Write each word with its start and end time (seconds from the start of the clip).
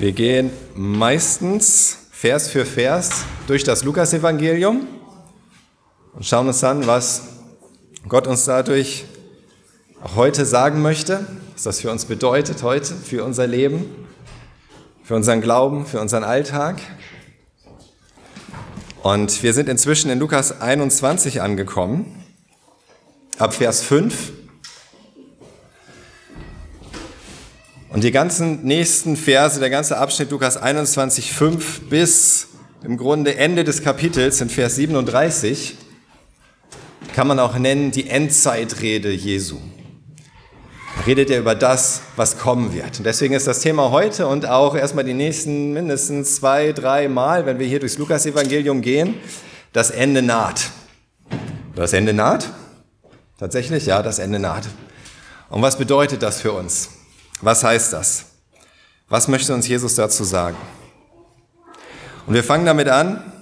Wir 0.00 0.12
gehen 0.12 0.50
meistens 0.74 1.98
Vers 2.10 2.48
für 2.48 2.64
Vers 2.64 3.26
durch 3.46 3.64
das 3.64 3.84
Lukasevangelium 3.84 4.88
und 6.14 6.24
schauen 6.24 6.46
uns 6.46 6.64
an, 6.64 6.86
was 6.86 7.24
Gott 8.08 8.26
uns 8.26 8.46
dadurch 8.46 9.04
heute 10.16 10.46
sagen 10.46 10.80
möchte, 10.80 11.26
was 11.52 11.64
das 11.64 11.80
für 11.80 11.90
uns 11.90 12.06
bedeutet 12.06 12.62
heute, 12.62 12.94
für 12.94 13.24
unser 13.24 13.46
Leben, 13.46 13.94
für 15.02 15.16
unseren 15.16 15.42
Glauben, 15.42 15.84
für 15.84 16.00
unseren 16.00 16.24
Alltag. 16.24 16.80
Und 19.02 19.42
wir 19.42 19.52
sind 19.52 19.68
inzwischen 19.68 20.10
in 20.10 20.18
Lukas 20.18 20.62
21 20.62 21.42
angekommen, 21.42 22.24
ab 23.36 23.52
Vers 23.52 23.82
5. 23.82 24.32
Und 27.92 28.04
die 28.04 28.12
ganzen 28.12 28.62
nächsten 28.62 29.16
Verse, 29.16 29.58
der 29.58 29.68
ganze 29.68 29.98
Abschnitt 29.98 30.30
Lukas 30.30 30.56
21, 30.56 31.32
5 31.32 31.88
bis 31.90 32.46
im 32.84 32.96
Grunde 32.96 33.34
Ende 33.34 33.64
des 33.64 33.82
Kapitels 33.82 34.40
in 34.40 34.48
Vers 34.48 34.76
37 34.76 35.76
kann 37.14 37.26
man 37.26 37.40
auch 37.40 37.58
nennen 37.58 37.90
die 37.90 38.08
Endzeitrede 38.08 39.10
Jesu. 39.10 39.58
Da 40.96 41.02
redet 41.02 41.30
er 41.30 41.40
über 41.40 41.56
das, 41.56 42.02
was 42.14 42.38
kommen 42.38 42.72
wird. 42.72 42.98
Und 42.98 43.06
deswegen 43.06 43.34
ist 43.34 43.48
das 43.48 43.58
Thema 43.58 43.90
heute 43.90 44.28
und 44.28 44.46
auch 44.46 44.76
erstmal 44.76 45.04
die 45.04 45.14
nächsten 45.14 45.72
mindestens 45.72 46.36
zwei, 46.36 46.70
drei 46.72 47.08
Mal, 47.08 47.44
wenn 47.44 47.58
wir 47.58 47.66
hier 47.66 47.80
durchs 47.80 47.98
Lukas-Evangelium 47.98 48.82
gehen, 48.82 49.14
das 49.72 49.90
Ende 49.90 50.22
naht. 50.22 50.70
Das 51.74 51.92
Ende 51.92 52.12
naht? 52.12 52.50
Tatsächlich, 53.38 53.86
ja, 53.86 54.00
das 54.00 54.20
Ende 54.20 54.38
naht. 54.38 54.68
Und 55.48 55.62
was 55.62 55.76
bedeutet 55.76 56.22
das 56.22 56.40
für 56.40 56.52
uns? 56.52 56.90
Was 57.42 57.64
heißt 57.64 57.92
das? 57.92 58.26
Was 59.08 59.28
möchte 59.28 59.54
uns 59.54 59.66
Jesus 59.66 59.94
dazu 59.94 60.24
sagen? 60.24 60.56
Und 62.26 62.34
wir 62.34 62.44
fangen 62.44 62.66
damit 62.66 62.88
an, 62.88 63.32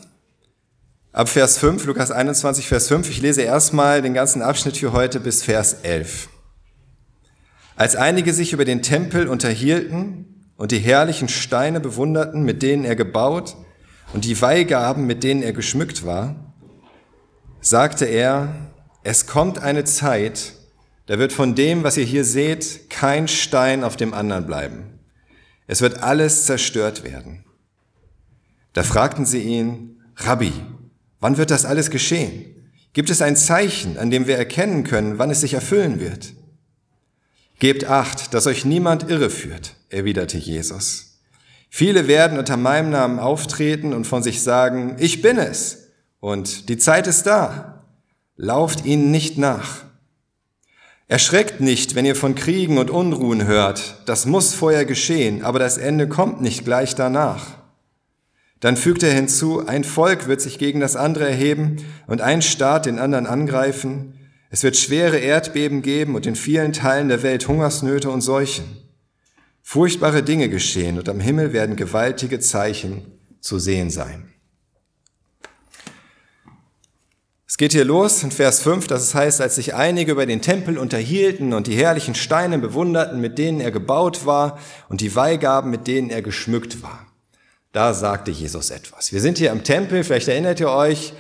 ab 1.13 1.29
Vers 1.29 1.59
5, 1.59 1.85
Lukas 1.85 2.11
21, 2.11 2.69
Vers 2.69 2.89
5. 2.89 3.11
Ich 3.11 3.21
lese 3.21 3.43
erstmal 3.43 4.01
den 4.01 4.15
ganzen 4.15 4.41
Abschnitt 4.41 4.77
für 4.77 4.93
heute 4.93 5.21
bis 5.21 5.43
Vers 5.43 5.79
11. 5.83 6.29
Als 7.77 7.97
einige 7.97 8.33
sich 8.33 8.53
über 8.53 8.65
den 8.65 8.83
Tempel 8.83 9.29
unterhielten 9.29 10.49
und 10.57 10.71
die 10.71 10.79
herrlichen 10.79 11.29
Steine 11.29 11.81
bewunderten, 11.81 12.45
mit 12.45 12.63
denen 12.63 12.85
er 12.85 12.97
gebaut, 12.97 13.57
und 14.15 14.25
die 14.25 14.41
Weihgaben, 14.41 15.07
mit 15.07 15.23
denen 15.23 15.43
er 15.43 15.53
geschmückt 15.53 16.07
war, 16.07 16.35
sagte 17.61 18.07
er, 18.07 18.55
es 19.03 19.27
kommt 19.27 19.59
eine 19.59 19.85
Zeit, 19.85 20.55
da 21.09 21.19
wird 21.19 21.33
von 21.33 21.55
dem, 21.55 21.85
was 21.85 21.97
ihr 21.97 22.05
hier 22.05 22.25
seht, 22.25 22.91
kein 22.91 23.29
Stein 23.29 23.83
auf 23.83 23.97
dem 23.97 24.13
anderen 24.13 24.47
bleiben. 24.47 25.01
Es 25.67 25.81
wird 25.81 26.03
alles 26.03 26.45
zerstört 26.45 27.03
werden. 27.03 27.45
Da 28.75 28.83
fragten 28.83 29.25
sie 29.25 29.41
ihn, 29.41 30.03
Rabbi, 30.17 30.53
wann 31.19 31.39
wird 31.39 31.51
das 31.51 31.65
alles 31.65 31.89
geschehen? 31.89 32.45
Gibt 32.93 33.09
es 33.09 33.23
ein 33.23 33.37
Zeichen, 33.37 33.97
an 33.97 34.11
dem 34.11 34.27
wir 34.27 34.37
erkennen 34.37 34.85
können, 34.85 35.19
wann 35.19 35.31
es 35.31 35.41
sich 35.41 35.55
erfüllen 35.55 35.99
wird? 35.99 36.35
Gebt 37.59 37.87
acht, 37.87 38.35
dass 38.35 38.47
euch 38.47 38.67
niemand 38.67 39.09
irreführt, 39.09 39.77
erwiderte 39.89 40.37
Jesus. 40.37 41.21
Viele 41.71 42.07
werden 42.07 42.39
unter 42.39 42.59
meinem 42.59 42.91
Namen 42.91 43.19
auftreten 43.19 43.95
und 43.95 44.07
von 44.07 44.23
sich 44.23 44.43
sagen, 44.43 44.97
ich 44.99 45.23
bin 45.23 45.39
es 45.39 45.89
und 46.21 46.69
die 46.69 46.77
Zeit 46.77 47.07
ist 47.07 47.23
da. 47.23 47.87
Lauft 48.37 48.85
ihnen 48.85 49.11
nicht 49.11 49.39
nach. 49.39 49.88
Erschreckt 51.11 51.61
nicht, 51.61 51.95
wenn 51.95 52.05
ihr 52.05 52.15
von 52.15 52.35
Kriegen 52.35 52.77
und 52.77 52.91
Unruhen 52.91 53.47
hört. 53.47 54.03
Das 54.05 54.27
muss 54.27 54.53
vorher 54.53 54.85
geschehen, 54.85 55.43
aber 55.43 55.59
das 55.59 55.79
Ende 55.79 56.07
kommt 56.07 56.43
nicht 56.43 56.67
gleich 56.67 56.95
danach. 56.95 57.57
Dann 58.61 58.77
fügt 58.77 59.03
er 59.03 59.15
hinzu, 59.15 59.67
ein 59.67 59.85
Volk 59.85 60.29
wird 60.29 60.43
sich 60.43 60.59
gegen 60.59 60.81
das 60.81 60.97
andere 60.97 61.27
erheben 61.27 61.77
und 62.07 62.21
ein 62.21 62.43
Staat 62.43 62.85
den 62.85 62.99
anderen 62.99 63.27
angreifen. 63.27 64.19
Es 64.51 64.63
wird 64.63 64.77
schwere 64.77 65.17
Erdbeben 65.17 65.81
geben 65.81 66.15
und 66.15 66.27
in 66.27 66.37
vielen 66.37 66.75
Teilen 66.75 67.09
der 67.09 67.23
Welt 67.23 67.49
Hungersnöte 67.49 68.11
und 68.11 68.21
Seuchen. 68.21 68.67
Furchtbare 69.63 70.23
Dinge 70.23 70.51
geschehen 70.51 70.99
und 70.99 71.09
am 71.09 71.21
Himmel 71.21 71.55
werden 71.55 71.77
gewaltige 71.77 72.39
Zeichen 72.39 73.19
zu 73.41 73.59
sehen 73.59 73.89
sein. 73.89 74.29
Es 77.47 77.48
geht 77.59 77.73
hier 77.73 77.85
los 77.85 78.23
in 78.23 78.31
Vers 78.31 78.61
5, 78.61 78.87
dass 78.87 79.03
es 79.03 79.15
heißt, 79.15 79.41
als 79.41 79.57
sich 79.57 79.75
einige 79.75 80.13
über 80.13 80.27
den 80.27 80.41
Tempel 80.41 80.79
unterhielten 80.79 81.53
und 81.53 81.67
die 81.67 81.75
herrlichen 81.75 82.15
Steine 82.15 82.59
bewunderten, 82.59 83.21
mit 83.21 83.37
denen 83.37 83.61
er 83.61 83.73
gebaut 83.73 84.25
war 84.25 84.59
und 84.89 85.01
die 85.01 85.15
Weihgaben, 85.17 85.69
mit 85.71 85.89
denen 85.89 86.09
er 86.09 86.23
geschmückt 86.23 86.83
war. 86.83 87.07
Da 87.73 87.95
sagte 87.95 88.31
Jesus 88.31 88.71
etwas. 88.71 89.13
Wir 89.13 89.21
sind 89.21 89.39
hier 89.39 89.51
im 89.51 89.65
Tempel, 89.65 90.05
vielleicht 90.05 90.29
erinnert 90.29 90.61
ihr 90.61 90.71
euch, 90.71 91.13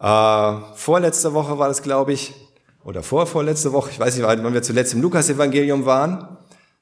äh, 0.00 0.52
vorletzte 0.74 1.34
Woche 1.34 1.58
war 1.58 1.68
das, 1.68 1.82
glaube 1.82 2.14
ich, 2.14 2.32
oder 2.84 3.02
vorvorletzte 3.02 3.72
Woche, 3.72 3.90
ich 3.90 4.00
weiß 4.00 4.16
nicht, 4.16 4.26
wann 4.26 4.54
wir 4.54 4.62
zuletzt 4.62 4.94
im 4.94 5.02
Lukas-Evangelium 5.02 5.84
waren. 5.84 6.38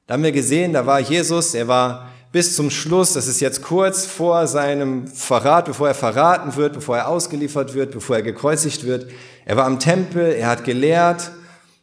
Da 0.07 0.13
haben 0.13 0.23
wir 0.23 0.31
gesehen, 0.31 0.71
da 0.71 0.85
war 0.85 1.01
Jesus, 1.01 1.53
er 1.53 1.67
war 1.67 2.10
bis 2.31 2.55
zum 2.55 2.69
Schluss, 2.69 3.13
das 3.13 3.27
ist 3.27 3.41
jetzt 3.41 3.61
kurz 3.61 4.05
vor 4.05 4.47
seinem 4.47 5.07
Verrat, 5.07 5.65
bevor 5.65 5.89
er 5.89 5.93
verraten 5.93 6.55
wird, 6.55 6.73
bevor 6.73 6.97
er 6.97 7.09
ausgeliefert 7.09 7.73
wird, 7.73 7.91
bevor 7.91 8.15
er 8.15 8.21
gekreuzigt 8.21 8.85
wird. 8.85 9.07
Er 9.45 9.57
war 9.57 9.65
am 9.65 9.79
Tempel, 9.79 10.31
er 10.33 10.47
hat 10.47 10.63
gelehrt, 10.63 11.31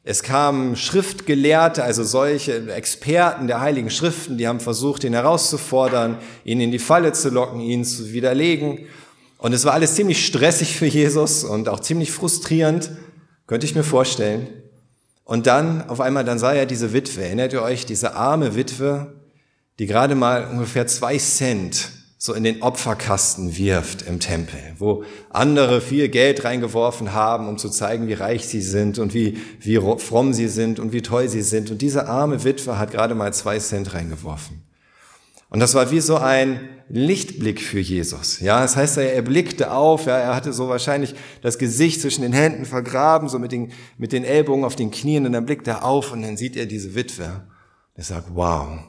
es 0.04 0.22
kamen 0.22 0.74
Schriftgelehrte, 0.74 1.84
also 1.84 2.02
solche 2.02 2.72
Experten 2.72 3.46
der 3.46 3.60
Heiligen 3.60 3.90
Schriften, 3.90 4.38
die 4.38 4.48
haben 4.48 4.60
versucht, 4.60 5.04
ihn 5.04 5.12
herauszufordern, 5.12 6.16
ihn 6.44 6.62
in 6.62 6.70
die 6.70 6.78
Falle 6.78 7.12
zu 7.12 7.28
locken, 7.28 7.60
ihn 7.60 7.84
zu 7.84 8.10
widerlegen. 8.12 8.86
Und 9.36 9.52
es 9.52 9.66
war 9.66 9.74
alles 9.74 9.96
ziemlich 9.96 10.24
stressig 10.24 10.76
für 10.76 10.86
Jesus 10.86 11.44
und 11.44 11.68
auch 11.68 11.80
ziemlich 11.80 12.10
frustrierend, 12.10 12.90
könnte 13.46 13.66
ich 13.66 13.74
mir 13.74 13.84
vorstellen. 13.84 14.48
Und 15.24 15.46
dann, 15.46 15.86
auf 15.90 16.00
einmal, 16.00 16.24
dann 16.24 16.38
sah 16.38 16.54
er 16.54 16.64
diese 16.64 16.94
Witwe. 16.94 17.24
Erinnert 17.24 17.52
ihr 17.52 17.60
euch, 17.60 17.84
diese 17.84 18.14
arme 18.14 18.56
Witwe, 18.56 19.17
die 19.78 19.86
gerade 19.86 20.14
mal 20.14 20.48
ungefähr 20.50 20.86
zwei 20.86 21.18
Cent 21.18 21.90
so 22.20 22.34
in 22.34 22.42
den 22.42 22.62
Opferkasten 22.62 23.56
wirft 23.56 24.02
im 24.02 24.18
Tempel, 24.18 24.58
wo 24.78 25.04
andere 25.30 25.80
viel 25.80 26.08
Geld 26.08 26.44
reingeworfen 26.44 27.12
haben, 27.12 27.48
um 27.48 27.58
zu 27.58 27.68
zeigen, 27.68 28.08
wie 28.08 28.14
reich 28.14 28.48
sie 28.48 28.60
sind 28.60 28.98
und 28.98 29.14
wie, 29.14 29.38
wie 29.60 29.76
fromm 29.98 30.32
sie 30.32 30.48
sind 30.48 30.80
und 30.80 30.92
wie 30.92 31.02
toll 31.02 31.28
sie 31.28 31.42
sind. 31.42 31.70
Und 31.70 31.80
diese 31.80 32.08
arme 32.08 32.42
Witwe 32.42 32.76
hat 32.76 32.90
gerade 32.90 33.14
mal 33.14 33.32
zwei 33.32 33.60
Cent 33.60 33.94
reingeworfen. 33.94 34.62
Und 35.48 35.60
das 35.60 35.74
war 35.74 35.92
wie 35.92 36.00
so 36.00 36.16
ein 36.16 36.68
Lichtblick 36.88 37.62
für 37.62 37.78
Jesus. 37.78 38.40
Ja, 38.40 38.60
das 38.62 38.76
heißt, 38.76 38.98
er 38.98 39.22
blickte 39.22 39.70
auf, 39.70 40.06
ja, 40.06 40.18
er 40.18 40.34
hatte 40.34 40.52
so 40.52 40.68
wahrscheinlich 40.68 41.14
das 41.40 41.56
Gesicht 41.56 42.00
zwischen 42.00 42.22
den 42.22 42.32
Händen 42.32 42.64
vergraben, 42.64 43.28
so 43.28 43.38
mit 43.38 43.52
den, 43.52 43.72
mit 43.96 44.12
den 44.12 44.24
Ellbogen 44.24 44.64
auf 44.64 44.74
den 44.74 44.90
Knien, 44.90 45.24
und 45.24 45.32
dann 45.32 45.46
blickt 45.46 45.68
er 45.68 45.84
auf 45.84 46.12
und 46.12 46.22
dann 46.22 46.36
sieht 46.36 46.56
er 46.56 46.66
diese 46.66 46.94
Witwe. 46.94 47.46
Er 47.94 48.04
sagt, 48.04 48.28
wow, 48.34 48.80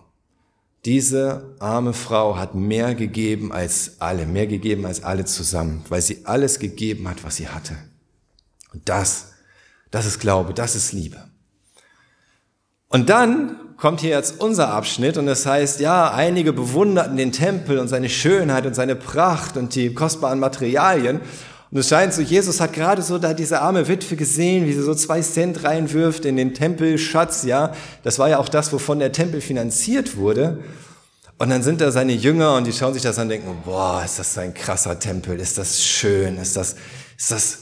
diese 0.85 1.55
arme 1.59 1.93
Frau 1.93 2.37
hat 2.37 2.55
mehr 2.55 2.95
gegeben 2.95 3.51
als 3.51 3.99
alle, 3.99 4.25
mehr 4.25 4.47
gegeben 4.47 4.85
als 4.85 5.03
alle 5.03 5.25
zusammen, 5.25 5.83
weil 5.89 6.01
sie 6.01 6.25
alles 6.25 6.59
gegeben 6.59 7.09
hat, 7.09 7.23
was 7.23 7.35
sie 7.35 7.49
hatte. 7.49 7.75
Und 8.73 8.87
das, 8.87 9.33
das 9.91 10.05
ist 10.05 10.19
Glaube, 10.19 10.53
das 10.53 10.75
ist 10.75 10.93
Liebe. 10.93 11.17
Und 12.87 13.09
dann 13.09 13.57
kommt 13.77 14.01
hier 14.01 14.11
jetzt 14.11 14.41
unser 14.41 14.69
Abschnitt 14.73 15.17
und 15.17 15.25
das 15.25 15.45
heißt, 15.45 15.79
ja, 15.79 16.11
einige 16.11 16.53
bewunderten 16.53 17.17
den 17.17 17.31
Tempel 17.31 17.77
und 17.77 17.87
seine 17.87 18.09
Schönheit 18.09 18.65
und 18.65 18.73
seine 18.73 18.95
Pracht 18.95 19.57
und 19.57 19.75
die 19.75 19.93
kostbaren 19.93 20.39
Materialien 20.39 21.21
und 21.71 21.77
es 21.77 21.89
scheint 21.89 22.13
so, 22.13 22.21
Jesus 22.21 22.59
hat 22.59 22.73
gerade 22.73 23.03
so 23.03 23.19
da 23.19 23.33
diese 23.33 23.61
arme 23.61 23.87
Witwe 23.87 24.15
gesehen, 24.15 24.65
wie 24.65 24.73
sie 24.73 24.81
so 24.81 24.95
zwei 24.95 25.21
Cent 25.21 25.63
reinwirft 25.63 26.25
in 26.25 26.35
den 26.35 26.55
Tempelschatz, 26.55 27.43
ja. 27.43 27.73
Das 28.01 28.17
war 28.17 28.27
ja 28.27 28.39
auch 28.39 28.49
das, 28.49 28.73
wovon 28.73 28.97
der 28.97 29.11
Tempel 29.11 29.39
finanziert 29.39 30.17
wurde. 30.17 30.63
Und 31.37 31.49
dann 31.51 31.61
sind 31.61 31.79
da 31.79 31.91
seine 31.91 32.13
Jünger 32.13 32.55
und 32.55 32.65
die 32.65 32.73
schauen 32.73 32.93
sich 32.93 33.03
das 33.03 33.17
an 33.19 33.23
und 33.23 33.29
denken, 33.29 33.55
boah, 33.63 34.01
ist 34.03 34.17
das 34.17 34.37
ein 34.39 34.53
krasser 34.53 34.99
Tempel, 34.99 35.39
ist 35.39 35.57
das 35.59 35.83
schön, 35.83 36.37
ist 36.37 36.55
das, 36.55 36.75
ist 37.17 37.31
das 37.31 37.59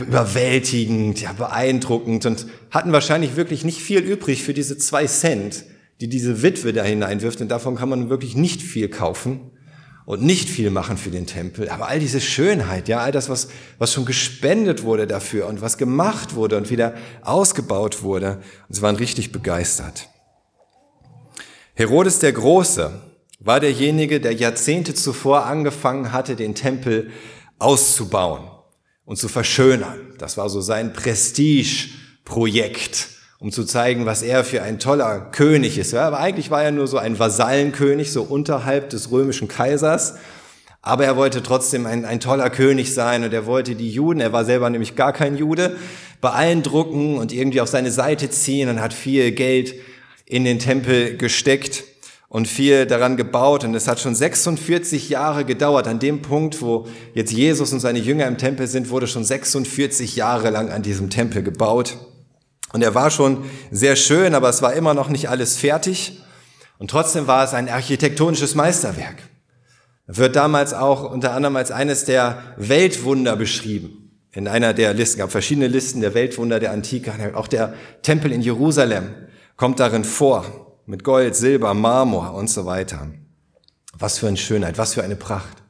überwältigend, 0.00 1.22
ja, 1.22 1.32
beeindruckend 1.32 2.26
und 2.26 2.46
hatten 2.70 2.92
wahrscheinlich 2.92 3.36
wirklich 3.36 3.64
nicht 3.64 3.80
viel 3.80 4.00
übrig 4.00 4.42
für 4.42 4.52
diese 4.52 4.76
zwei 4.76 5.06
Cent, 5.06 5.64
die 6.02 6.08
diese 6.08 6.42
Witwe 6.42 6.74
da 6.74 6.84
hineinwirft. 6.84 7.40
Und 7.40 7.48
davon 7.48 7.76
kann 7.76 7.88
man 7.88 8.10
wirklich 8.10 8.36
nicht 8.36 8.60
viel 8.60 8.90
kaufen 8.90 9.50
und 10.10 10.22
nicht 10.22 10.50
viel 10.50 10.70
machen 10.70 10.98
für 10.98 11.12
den 11.12 11.28
Tempel, 11.28 11.68
aber 11.68 11.86
all 11.86 12.00
diese 12.00 12.20
Schönheit, 12.20 12.88
ja, 12.88 12.98
all 12.98 13.12
das, 13.12 13.28
was, 13.28 13.46
was 13.78 13.92
schon 13.92 14.06
gespendet 14.06 14.82
wurde 14.82 15.06
dafür 15.06 15.46
und 15.46 15.62
was 15.62 15.78
gemacht 15.78 16.34
wurde 16.34 16.56
und 16.56 16.68
wieder 16.68 16.94
ausgebaut 17.22 18.02
wurde, 18.02 18.42
und 18.68 18.74
sie 18.74 18.82
waren 18.82 18.96
richtig 18.96 19.30
begeistert. 19.30 20.08
Herodes 21.74 22.18
der 22.18 22.32
Große 22.32 22.90
war 23.38 23.60
derjenige, 23.60 24.20
der 24.20 24.34
Jahrzehnte 24.34 24.94
zuvor 24.94 25.46
angefangen 25.46 26.10
hatte, 26.10 26.34
den 26.34 26.56
Tempel 26.56 27.12
auszubauen 27.60 28.50
und 29.04 29.16
zu 29.16 29.28
verschönern. 29.28 30.12
Das 30.18 30.36
war 30.36 30.50
so 30.50 30.60
sein 30.60 30.92
Prestigeprojekt. 30.92 33.10
Um 33.40 33.50
zu 33.50 33.64
zeigen, 33.64 34.04
was 34.04 34.22
er 34.22 34.44
für 34.44 34.62
ein 34.62 34.78
toller 34.78 35.18
König 35.32 35.78
ist. 35.78 35.92
Ja, 35.92 36.06
aber 36.06 36.20
eigentlich 36.20 36.50
war 36.50 36.62
er 36.62 36.72
nur 36.72 36.86
so 36.86 36.98
ein 36.98 37.18
Vasallenkönig, 37.18 38.12
so 38.12 38.22
unterhalb 38.22 38.90
des 38.90 39.10
römischen 39.10 39.48
Kaisers. 39.48 40.16
Aber 40.82 41.06
er 41.06 41.16
wollte 41.16 41.42
trotzdem 41.42 41.86
ein, 41.86 42.04
ein 42.04 42.20
toller 42.20 42.50
König 42.50 42.94
sein 42.94 43.24
und 43.24 43.32
er 43.32 43.46
wollte 43.46 43.74
die 43.74 43.90
Juden, 43.90 44.20
er 44.20 44.32
war 44.32 44.44
selber 44.44 44.68
nämlich 44.68 44.94
gar 44.94 45.12
kein 45.12 45.36
Jude, 45.36 45.76
beeindrucken 46.20 47.16
und 47.16 47.32
irgendwie 47.32 47.62
auf 47.62 47.68
seine 47.68 47.90
Seite 47.90 48.30
ziehen 48.30 48.68
und 48.68 48.80
hat 48.80 48.92
viel 48.92 49.32
Geld 49.32 49.74
in 50.26 50.44
den 50.44 50.58
Tempel 50.58 51.16
gesteckt 51.16 51.84
und 52.28 52.46
viel 52.46 52.84
daran 52.84 53.16
gebaut. 53.16 53.64
Und 53.64 53.74
es 53.74 53.88
hat 53.88 54.00
schon 54.00 54.14
46 54.14 55.08
Jahre 55.08 55.46
gedauert. 55.46 55.88
An 55.88 55.98
dem 55.98 56.20
Punkt, 56.20 56.60
wo 56.60 56.86
jetzt 57.14 57.32
Jesus 57.32 57.72
und 57.72 57.80
seine 57.80 57.98
Jünger 58.00 58.26
im 58.26 58.36
Tempel 58.36 58.66
sind, 58.66 58.90
wurde 58.90 59.06
schon 59.06 59.24
46 59.24 60.16
Jahre 60.16 60.50
lang 60.50 60.70
an 60.70 60.82
diesem 60.82 61.08
Tempel 61.08 61.42
gebaut. 61.42 61.96
Und 62.72 62.82
er 62.82 62.94
war 62.94 63.10
schon 63.10 63.44
sehr 63.70 63.96
schön, 63.96 64.34
aber 64.34 64.48
es 64.48 64.62
war 64.62 64.72
immer 64.74 64.94
noch 64.94 65.08
nicht 65.08 65.28
alles 65.28 65.56
fertig. 65.56 66.20
Und 66.78 66.90
trotzdem 66.90 67.26
war 67.26 67.44
es 67.44 67.52
ein 67.52 67.68
architektonisches 67.68 68.54
Meisterwerk. 68.54 69.16
Er 70.06 70.16
wird 70.16 70.34
damals 70.34 70.74
auch 70.74 71.08
unter 71.08 71.34
anderem 71.34 71.56
als 71.56 71.70
eines 71.70 72.04
der 72.04 72.42
Weltwunder 72.56 73.36
beschrieben. 73.36 74.00
In 74.32 74.48
einer 74.48 74.74
der 74.74 74.94
Listen, 74.94 75.18
gab 75.18 75.30
verschiedene 75.30 75.68
Listen 75.68 76.00
der 76.00 76.14
Weltwunder 76.14 76.58
der 76.58 76.72
Antike. 76.72 77.12
Auch 77.34 77.48
der 77.48 77.74
Tempel 78.02 78.32
in 78.32 78.40
Jerusalem 78.42 79.14
kommt 79.56 79.78
darin 79.78 80.04
vor. 80.04 80.76
Mit 80.86 81.04
Gold, 81.04 81.36
Silber, 81.36 81.74
Marmor 81.74 82.34
und 82.34 82.50
so 82.50 82.66
weiter. 82.66 83.08
Was 83.92 84.18
für 84.18 84.26
eine 84.26 84.36
Schönheit, 84.36 84.78
was 84.78 84.94
für 84.94 85.04
eine 85.04 85.16
Pracht. 85.16 85.62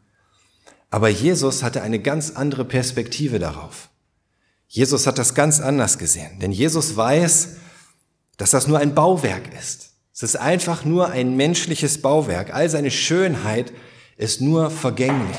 Aber 0.91 1.08
Jesus 1.08 1.62
hatte 1.62 1.82
eine 1.82 1.99
ganz 1.99 2.31
andere 2.31 2.64
Perspektive 2.64 3.38
darauf. 3.38 3.90
Jesus 4.72 5.08
hat 5.08 5.19
das 5.19 5.34
ganz 5.34 5.61
anders 5.61 5.99
gesehen, 5.99 6.38
denn 6.38 6.52
Jesus 6.52 6.96
weiß, 6.96 7.56
dass 8.37 8.52
das 8.52 8.69
nur 8.69 8.78
ein 8.78 8.94
Bauwerk 8.94 9.52
ist. 9.58 9.90
Es 10.14 10.22
ist 10.22 10.37
einfach 10.37 10.84
nur 10.84 11.08
ein 11.08 11.37
menschliches 11.37 12.00
Bauwerk. 12.00 12.55
All 12.55 12.69
seine 12.69 12.93
Schönheit 12.93 13.72
ist 14.17 14.40
nur 14.40 14.70
vergänglich. 14.70 15.37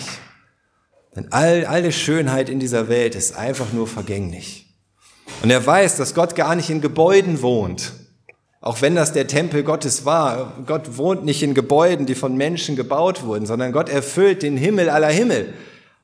Denn 1.15 1.31
all, 1.31 1.65
alle 1.65 1.93
Schönheit 1.93 2.49
in 2.49 2.59
dieser 2.59 2.89
Welt 2.89 3.15
ist 3.15 3.37
einfach 3.37 3.71
nur 3.71 3.87
vergänglich. 3.87 4.65
Und 5.41 5.49
er 5.49 5.65
weiß, 5.65 5.95
dass 5.95 6.13
Gott 6.13 6.35
gar 6.35 6.55
nicht 6.55 6.69
in 6.69 6.81
Gebäuden 6.81 7.41
wohnt. 7.41 7.93
Auch 8.59 8.81
wenn 8.81 8.95
das 8.95 9.13
der 9.13 9.27
Tempel 9.27 9.63
Gottes 9.63 10.03
war. 10.03 10.57
Gott 10.65 10.97
wohnt 10.97 11.23
nicht 11.23 11.41
in 11.41 11.53
Gebäuden, 11.53 12.05
die 12.05 12.15
von 12.15 12.35
Menschen 12.35 12.75
gebaut 12.75 13.23
wurden, 13.23 13.45
sondern 13.45 13.71
Gott 13.71 13.87
erfüllt 13.87 14.43
den 14.43 14.57
Himmel 14.57 14.89
aller 14.89 15.09
Himmel 15.09 15.53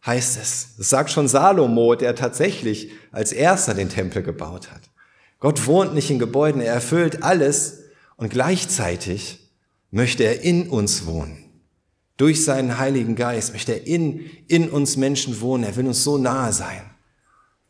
heißt 0.08 0.38
es. 0.38 0.70
Das 0.78 0.90
sagt 0.90 1.12
schon 1.12 1.28
Salomo, 1.28 1.96
der 1.96 2.16
tatsächlich 2.16 2.92
als 3.12 3.32
erster 3.34 3.74
den 3.74 3.90
Tempel 3.90 4.24
gebaut 4.24 4.72
hat. 4.72 4.82
Gott 5.40 5.68
wohnt 5.68 5.94
nicht 5.94 6.10
in 6.10 6.18
Gebäuden, 6.18 6.62
er 6.62 6.74
erfüllt 6.74 7.22
alles 7.22 7.84
und 8.16 8.30
gleichzeitig 8.30 9.52
möchte 9.92 10.24
er 10.24 10.42
in 10.42 10.70
uns 10.70 11.06
wohnen. 11.06 11.44
Durch 12.18 12.44
seinen 12.44 12.80
Heiligen 12.80 13.16
Geist 13.16 13.54
möchte 13.54 13.74
er 13.74 13.86
in, 13.86 14.30
in 14.48 14.70
uns 14.70 14.98
Menschen 14.98 15.40
wohnen. 15.40 15.64
Er 15.64 15.76
will 15.76 15.86
uns 15.86 16.04
so 16.04 16.18
nahe 16.18 16.52
sein, 16.52 16.82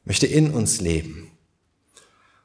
möchte 0.06 0.26
in 0.26 0.52
uns 0.52 0.80
leben. 0.80 1.32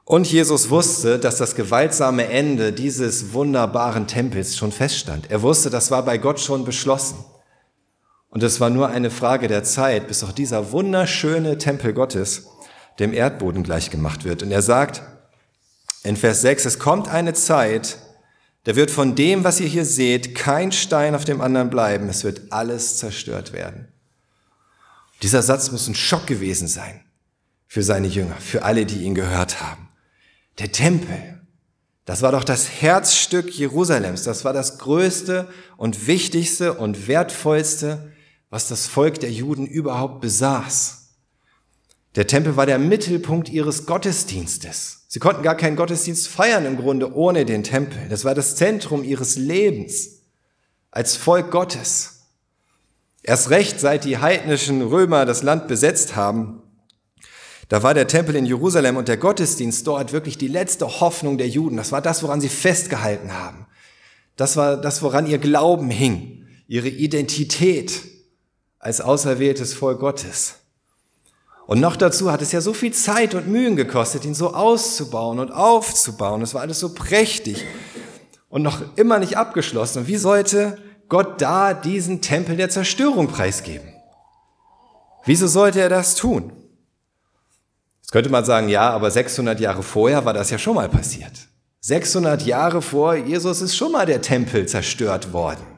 Und 0.05 0.31
Jesus 0.31 0.69
wusste, 0.69 1.21
dass 1.21 1.37
das 1.37 1.55
gewaltsame 1.55 2.27
Ende 2.27 2.73
dieses 2.73 3.33
wunderbaren 3.33 4.09
Tempels 4.09 4.57
schon 4.57 4.73
feststand. 4.73 5.31
Er 5.31 5.43
wusste, 5.43 5.71
das 5.71 5.93
war 5.93 6.05
bei 6.05 6.19
Gott 6.19 6.41
schon 6.41 6.65
beschlossen. 6.65 7.25
Und 8.33 8.43
es 8.43 8.61
war 8.61 8.71
nur 8.71 8.89
eine 8.89 9.11
Frage 9.11 9.47
der 9.47 9.63
Zeit, 9.63 10.09
bis 10.09 10.25
auch 10.25 10.33
dieser 10.33 10.73
wunderschöne 10.73 11.59
Tempel 11.59 11.93
Gottes 11.93 12.47
dem 12.99 13.13
Erdboden 13.13 13.63
gleichgemacht 13.63 14.25
wird. 14.25 14.43
Und 14.43 14.51
er 14.51 14.63
sagt 14.63 15.03
in 16.03 16.17
Vers 16.17 16.41
6, 16.41 16.65
es 16.65 16.79
kommt 16.79 17.09
eine 17.09 17.35
Zeit, 17.35 17.99
da 18.65 18.75
wird 18.75 18.91
von 18.91 19.15
dem, 19.15 19.45
was 19.45 19.61
ihr 19.61 19.67
hier 19.67 19.85
seht, 19.85 20.35
kein 20.35 20.73
Stein 20.73 21.15
auf 21.15 21.27
dem 21.27 21.43
anderen 21.43 21.69
bleiben. 21.69 22.09
Es 22.09 22.25
wird 22.25 22.51
alles 22.53 22.97
zerstört 22.97 23.53
werden. 23.53 23.89
Dieser 25.21 25.43
Satz 25.43 25.71
muss 25.71 25.87
ein 25.87 25.95
Schock 25.95 26.27
gewesen 26.27 26.69
sein 26.69 27.05
für 27.67 27.83
seine 27.83 28.07
Jünger, 28.07 28.37
für 28.37 28.63
alle, 28.63 28.87
die 28.87 29.03
ihn 29.03 29.15
gehört 29.15 29.61
haben. 29.61 29.91
Der 30.59 30.73
Tempel, 30.73 31.43
das 32.07 32.23
war 32.23 32.33
doch 32.33 32.45
das 32.45 32.81
Herzstück 32.81 33.51
Jerusalems. 33.51 34.23
Das 34.23 34.47
war 34.47 34.55
das 34.55 34.79
größte 34.79 35.49
und 35.77 36.07
wichtigste 36.07 36.73
und 36.73 37.09
wertvollste 37.09 38.12
was 38.53 38.69
das 38.69 38.87
Volk 38.87 39.19
der 39.21 39.31
Juden 39.31 39.67
überhaupt 39.67 40.21
besaß. 40.21 41.07
Der 42.17 42.27
Tempel 42.27 42.55
war 42.55 42.67
der 42.67 42.79
Mittelpunkt 42.79 43.49
ihres 43.49 43.87
Gottesdienstes. 43.87 45.07
Sie 45.09 45.21
konnten 45.21 45.43
gar 45.43 45.57
keinen 45.57 45.75
Gottesdienst 45.75 46.29
feiern 46.29 46.67
im 46.67 46.77
Grunde 46.77 47.15
ohne 47.15 47.47
den 47.47 47.63
Tempel. 47.63 47.99
Das 48.11 48.27
war 48.27 48.35
das 48.35 48.55
Zentrum 48.55 49.05
ihres 49.05 49.37
Lebens 49.37 50.19
als 50.91 51.17
Volk 51.17 51.51
Gottes. 51.51 52.27
Erst 53.23 53.49
recht, 53.49 53.81
seit 53.81 54.05
die 54.05 54.19
heidnischen 54.19 54.83
Römer 54.83 55.25
das 55.25 55.43
Land 55.43 55.67
besetzt 55.67 56.15
haben, 56.15 56.63
da 57.71 57.83
war 57.83 57.95
der 57.95 58.07
Tempel 58.07 58.37
in 58.37 58.45
Jerusalem 58.45 58.99
und 58.99 59.09
der 59.09 59.17
Gottesdienst 59.17 59.87
dort 59.87 60.13
wirklich 60.13 60.37
die 60.37 60.49
letzte 60.49 61.01
Hoffnung 61.01 61.39
der 61.39 61.49
Juden. 61.49 61.79
Das 61.79 61.91
war 61.91 62.03
das, 62.03 62.23
woran 62.23 62.43
sie 62.43 62.51
festgehalten 62.51 63.33
haben. 63.33 63.65
Das 64.37 64.59
war 64.59 64.77
das, 64.77 65.03
woran 65.03 65.27
ihr 65.27 65.39
Glauben 65.39 65.89
hing, 65.89 66.47
ihre 66.69 66.91
Identität 66.91 68.12
als 68.83 69.01
auserwähltes 69.01 69.73
Volk 69.73 70.01
Gottes. 70.01 70.57
Und 71.67 71.81
noch 71.81 71.97
dazu 71.97 72.31
hat 72.31 72.43
es 72.43 72.53
ja 72.53 72.61
so 72.61 72.75
viel 72.75 72.93
Zeit 72.93 73.35
und 73.35 73.47
Mühen 73.47 73.77
gekostet, 73.77 74.25
ihn 74.25 74.35
so 74.35 74.53
auszubauen 74.53 75.39
und 75.39 75.53
aufzubauen. 75.53 76.43
Es 76.43 76.53
war 76.53 76.61
alles 76.61 76.81
so 76.81 76.93
prächtig 76.93 77.65
und 78.51 78.63
noch 78.63 78.83
immer 78.97 79.21
nicht 79.21 79.39
abgeschlossen. 79.39 80.01
Und 80.01 80.09
wie 80.09 80.17
sollte 80.17 80.79
Gott 81.09 81.41
da 81.41 81.73
diesen 81.73 82.21
Tempel 82.21 82.57
der 82.57 82.69
Zerstörung 82.69 83.29
preisgeben? 83.29 83.89
Wieso 85.25 85.47
sollte 85.47 85.81
er 85.81 85.89
das 85.89 86.17
tun? 86.17 86.53
Jetzt 88.03 88.11
könnte 88.11 88.31
man 88.31 88.45
sagen, 88.45 88.69
ja, 88.69 88.91
aber 88.91 89.13
600 89.13 89.61
Jahre 89.61 89.85
vorher 89.85 90.25
war 90.25 90.35
das 90.35 90.51
ja 90.51 90.59
schon 90.59 90.75
mal 90.75 90.89
passiert. 90.89 91.33
600 91.83 92.43
Jahre 92.43 92.83
vor 92.83 93.15
Jesus 93.15 93.61
ist 93.61 93.77
schon 93.77 93.93
mal 93.93 94.07
der 94.07 94.23
Tempel 94.23 94.67
zerstört 94.67 95.33
worden. 95.33 95.72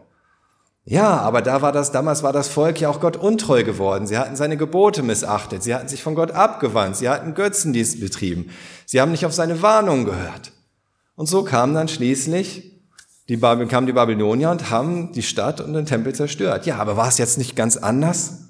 Ja, 0.86 1.18
aber 1.20 1.40
da 1.40 1.62
war 1.62 1.72
das, 1.72 1.92
damals 1.92 2.22
war 2.22 2.32
das 2.32 2.48
Volk 2.48 2.78
ja 2.80 2.90
auch 2.90 3.00
Gott 3.00 3.16
untreu 3.16 3.64
geworden. 3.64 4.06
Sie 4.06 4.18
hatten 4.18 4.36
seine 4.36 4.58
Gebote 4.58 5.02
missachtet. 5.02 5.62
Sie 5.62 5.74
hatten 5.74 5.88
sich 5.88 6.02
von 6.02 6.14
Gott 6.14 6.32
abgewandt. 6.32 6.96
Sie 6.96 7.08
hatten 7.08 7.34
Götzendienst 7.34 8.00
betrieben. 8.00 8.50
Sie 8.84 9.00
haben 9.00 9.10
nicht 9.10 9.24
auf 9.24 9.32
seine 9.32 9.62
Warnung 9.62 10.04
gehört. 10.04 10.52
Und 11.16 11.26
so 11.26 11.42
kam 11.42 11.72
dann 11.72 11.88
schließlich 11.88 12.74
die, 13.30 13.38
kamen 13.38 13.86
die 13.86 13.92
Babylonier 13.92 14.50
und 14.50 14.70
haben 14.70 15.12
die 15.12 15.22
Stadt 15.22 15.62
und 15.62 15.72
den 15.72 15.86
Tempel 15.86 16.14
zerstört. 16.14 16.66
Ja, 16.66 16.76
aber 16.76 16.98
war 16.98 17.08
es 17.08 17.16
jetzt 17.16 17.38
nicht 17.38 17.56
ganz 17.56 17.78
anders? 17.78 18.40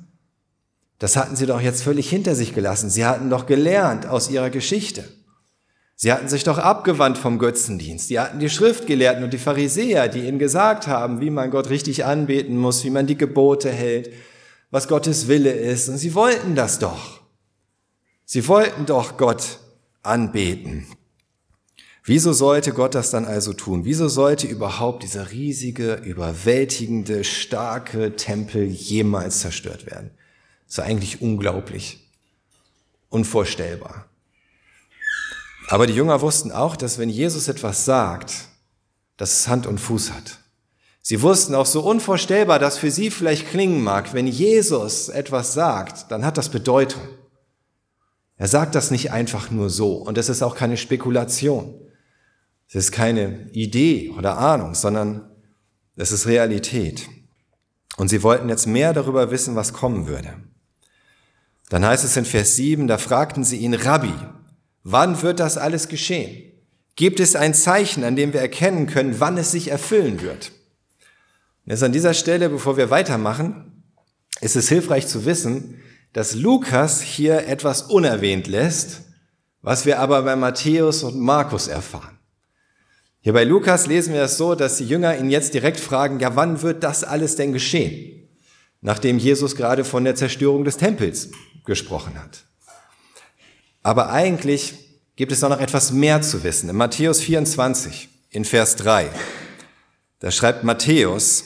Das 0.99 1.17
hatten 1.17 1.37
sie 1.37 1.47
doch 1.47 1.61
jetzt 1.61 1.83
völlig 1.85 2.09
hinter 2.09 2.35
sich 2.35 2.55
gelassen. 2.55 2.91
Sie 2.91 3.05
hatten 3.05 3.31
doch 3.31 3.47
gelernt 3.47 4.07
aus 4.07 4.29
ihrer 4.29 4.51
Geschichte. 4.51 5.05
Sie 5.97 6.13
hatten 6.13 6.29
sich 6.29 6.43
doch 6.43 6.59
abgewandt 6.59 7.19
vom 7.19 7.39
Götzendienst. 7.39 8.09
Sie 8.09 8.19
hatten 8.19 8.41
die 8.41 8.51
Schriftgelehrten 8.51 9.23
und 9.23 9.33
die 9.33 9.39
Pharisäer, 9.39 10.09
die 10.09 10.27
ihnen 10.27 10.39
gesagt 10.39 10.87
haben, 10.87 11.21
wie 11.21 11.31
man 11.31 11.51
Gott 11.51 11.71
richtig 11.71 12.05
anbeten 12.05 12.57
muss, 12.57 12.85
wie 12.85 12.91
man 12.91 13.07
die 13.07 13.17
Gebote 13.17 13.71
hält, 13.71 14.11
was 14.71 14.89
Gottes 14.89 15.29
Wille 15.29 15.53
ist. 15.53 15.89
Und 15.89 15.99
sie 15.99 16.15
wollten 16.15 16.57
das 16.57 16.81
doch. 16.81 17.21
Sie 18.25 18.49
wollten 18.49 18.87
doch 18.87 19.17
Gott 19.17 19.61
anbeten. 20.03 20.87
Wieso 22.03 22.33
sollte 22.33 22.73
Gott 22.73 22.95
das 22.95 23.11
dann 23.11 23.25
also 23.25 23.55
tun? 23.55 23.85
Wieso 23.85 24.09
sollte 24.09 24.47
überhaupt 24.47 25.05
dieser 25.05 25.31
riesige, 25.31 25.95
überwältigende, 25.95 27.25
starke 27.25 28.17
Tempel 28.17 28.65
jemals 28.65 29.41
zerstört 29.41 29.87
werden? 29.87 30.11
Das 30.67 30.79
ist 30.79 30.85
eigentlich 30.85 31.23
unglaublich, 31.23 32.11
unvorstellbar. 33.09 34.07
Aber 35.69 35.87
die 35.87 35.95
Jünger 35.95 36.21
wussten 36.21 36.53
auch, 36.53 36.77
dass 36.77 36.99
wenn 36.99 37.09
Jesus 37.09 37.49
etwas 37.49 37.85
sagt, 37.85 38.35
dass 39.17 39.33
es 39.33 39.49
Hand 39.49 39.67
und 39.67 39.79
Fuß 39.79 40.13
hat. 40.13 40.39
Sie 41.01 41.21
wussten 41.21 41.55
auch 41.55 41.67
so 41.67 41.83
unvorstellbar, 41.83 42.59
dass 42.59 42.79
für 42.79 42.91
sie 42.91 43.11
vielleicht 43.11 43.49
klingen 43.49 43.83
mag, 43.83 44.15
wenn 44.15 44.27
Jesus 44.27 45.09
etwas 45.09 45.53
sagt, 45.53 46.11
dann 46.11 46.25
hat 46.25 46.39
das 46.39 46.49
Bedeutung. 46.49 47.03
Er 48.37 48.49
sagt 48.49 48.75
das 48.75 48.91
nicht 48.91 49.13
einfach 49.13 49.51
nur 49.51 49.71
so 49.71 49.97
und 49.97 50.19
es 50.19 50.29
ist 50.29 50.43
auch 50.43 50.57
keine 50.57 50.77
Spekulation. 50.77 51.81
Es 52.69 52.75
ist 52.75 52.93
keine 52.93 53.51
Idee 53.53 54.11
oder 54.17 54.39
Ahnung, 54.39 54.75
sondern 54.75 55.31
es 55.97 56.11
ist 56.11 56.27
Realität. 56.27 57.09
Und 57.97 58.09
sie 58.09 58.23
wollten 58.23 58.49
jetzt 58.49 58.67
mehr 58.67 58.93
darüber 58.93 59.31
wissen, 59.31 59.55
was 59.55 59.73
kommen 59.73 60.07
würde. 60.09 60.35
Dann 61.69 61.85
heißt 61.85 62.05
es 62.05 62.17
in 62.17 62.25
Vers 62.25 62.57
7, 62.57 62.87
da 62.87 62.99
fragten 62.99 63.45
sie 63.45 63.59
ihn, 63.59 63.75
Rabbi, 63.75 64.13
Wann 64.85 65.23
wird 65.23 65.41
das 65.41 65.57
alles 65.57 65.89
geschehen? 65.89 66.53
Gibt 66.95 67.19
es 67.19 67.35
ein 67.35 67.55
Zeichen, 67.55 68.05
an 68.05 68.17
dem 68.17 68.33
wir 68.33 68.41
erkennen 68.41 68.87
können, 68.87 69.19
wann 69.19 69.39
es 69.39 69.51
sich 69.51 69.69
erfüllen 69.69 70.21
wird? 70.21 70.53
Jetzt 71.65 71.83
an 71.83 71.93
dieser 71.93 72.15
Stelle, 72.15 72.51
bevor 72.51 72.77
wir 72.77 72.91
weitermachen, 72.91 73.83
ist 74.41 74.57
es 74.57 74.69
hilfreich 74.69 75.07
zu 75.07 75.25
wissen, 75.25 75.81
dass 76.13 76.35
Lukas 76.35 77.01
hier 77.01 77.49
etwas 77.49 77.83
unerwähnt 77.83 78.47
lässt, 78.47 79.01
was 79.63 79.87
wir 79.87 79.99
aber 79.99 80.23
bei 80.23 80.37
Matthäus 80.37 81.03
und 81.03 81.19
Markus 81.19 81.67
erfahren. 81.67 82.19
Hier 83.21 83.33
bei 83.33 83.45
Lukas 83.45 83.87
lesen 83.87 84.13
wir 84.13 84.23
es 84.23 84.37
so, 84.37 84.55
dass 84.55 84.77
die 84.77 84.87
Jünger 84.87 85.17
ihn 85.17 85.31
jetzt 85.31 85.55
direkt 85.55 85.81
fragen, 85.81 86.21
ja, 86.21 86.37
wann 86.37 86.61
wird 86.61 86.85
das 86.85 87.03
alles 87.03 87.37
denn 87.37 87.55
geschehen? 87.55 88.29
Nachdem 88.83 89.17
Jesus 89.17 89.57
gerade 89.57 89.83
von 89.83 90.05
der 90.05 90.15
Zerstörung 90.15 90.65
des 90.65 90.77
Tempels 90.77 91.31
gesprochen 91.65 92.23
hat. 92.23 92.45
Aber 93.85 94.11
eigentlich 94.11 94.75
gibt 95.15 95.31
es 95.31 95.45
auch 95.45 95.51
noch 95.51 95.61
etwas 95.61 95.93
mehr 95.93 96.23
zu 96.23 96.43
wissen. 96.43 96.69
In 96.69 96.77
Matthäus 96.77 97.21
24, 97.21 98.09
in 98.31 98.45
Vers 98.45 98.75
3, 98.77 99.09
da 100.19 100.31
schreibt 100.31 100.65
Matthäus, 100.65 101.45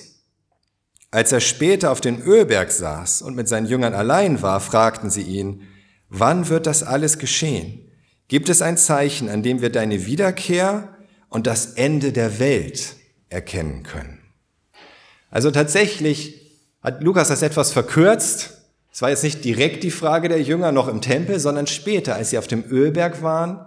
als 1.10 1.32
er 1.32 1.40
später 1.40 1.90
auf 1.90 2.00
den 2.00 2.22
Ölberg 2.22 2.70
saß 2.70 3.22
und 3.22 3.34
mit 3.34 3.48
seinen 3.48 3.66
Jüngern 3.66 3.92
allein 3.92 4.40
war, 4.40 4.60
fragten 4.60 5.10
sie 5.10 5.22
ihn, 5.22 5.66
wann 6.08 6.48
wird 6.48 6.66
das 6.66 6.82
alles 6.82 7.18
geschehen? 7.18 7.90
Gibt 8.28 8.48
es 8.48 8.62
ein 8.62 8.76
Zeichen, 8.76 9.28
an 9.28 9.42
dem 9.42 9.60
wir 9.60 9.70
deine 9.70 10.06
Wiederkehr 10.06 10.96
und 11.28 11.46
das 11.46 11.74
Ende 11.74 12.12
der 12.12 12.38
Welt 12.38 12.94
erkennen 13.30 13.82
können? 13.82 14.20
Also 15.30 15.50
tatsächlich 15.50 16.52
hat 16.82 17.02
Lukas 17.02 17.28
das 17.28 17.42
etwas 17.42 17.72
verkürzt. 17.72 18.57
Es 18.92 19.02
war 19.02 19.10
jetzt 19.10 19.22
nicht 19.22 19.44
direkt 19.44 19.84
die 19.84 19.90
Frage 19.90 20.28
der 20.28 20.42
Jünger 20.42 20.72
noch 20.72 20.88
im 20.88 21.00
Tempel, 21.00 21.38
sondern 21.38 21.66
später, 21.66 22.14
als 22.14 22.30
sie 22.30 22.38
auf 22.38 22.46
dem 22.46 22.64
Ölberg 22.70 23.22
waren 23.22 23.66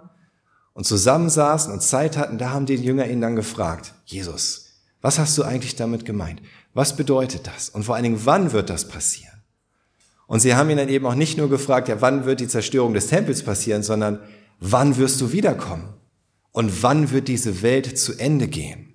und 0.74 0.84
zusammensaßen 0.84 1.72
und 1.72 1.82
Zeit 1.82 2.16
hatten, 2.16 2.38
da 2.38 2.50
haben 2.50 2.66
die 2.66 2.74
Jünger 2.74 3.06
ihn 3.06 3.20
dann 3.20 3.36
gefragt, 3.36 3.94
Jesus, 4.04 4.72
was 5.00 5.18
hast 5.18 5.36
du 5.38 5.42
eigentlich 5.42 5.76
damit 5.76 6.04
gemeint? 6.04 6.42
Was 6.74 6.96
bedeutet 6.96 7.46
das? 7.46 7.68
Und 7.68 7.84
vor 7.84 7.94
allen 7.94 8.04
Dingen, 8.04 8.20
wann 8.24 8.52
wird 8.52 8.70
das 8.70 8.88
passieren? 8.88 9.32
Und 10.26 10.40
sie 10.40 10.54
haben 10.54 10.70
ihn 10.70 10.78
dann 10.78 10.88
eben 10.88 11.04
auch 11.06 11.14
nicht 11.14 11.36
nur 11.36 11.50
gefragt, 11.50 11.88
ja, 11.88 12.00
wann 12.00 12.24
wird 12.24 12.40
die 12.40 12.48
Zerstörung 12.48 12.94
des 12.94 13.08
Tempels 13.08 13.42
passieren, 13.42 13.82
sondern 13.82 14.20
wann 14.60 14.96
wirst 14.96 15.20
du 15.20 15.32
wiederkommen? 15.32 15.92
Und 16.52 16.82
wann 16.82 17.10
wird 17.10 17.28
diese 17.28 17.62
Welt 17.62 17.98
zu 17.98 18.18
Ende 18.18 18.48
gehen? 18.48 18.91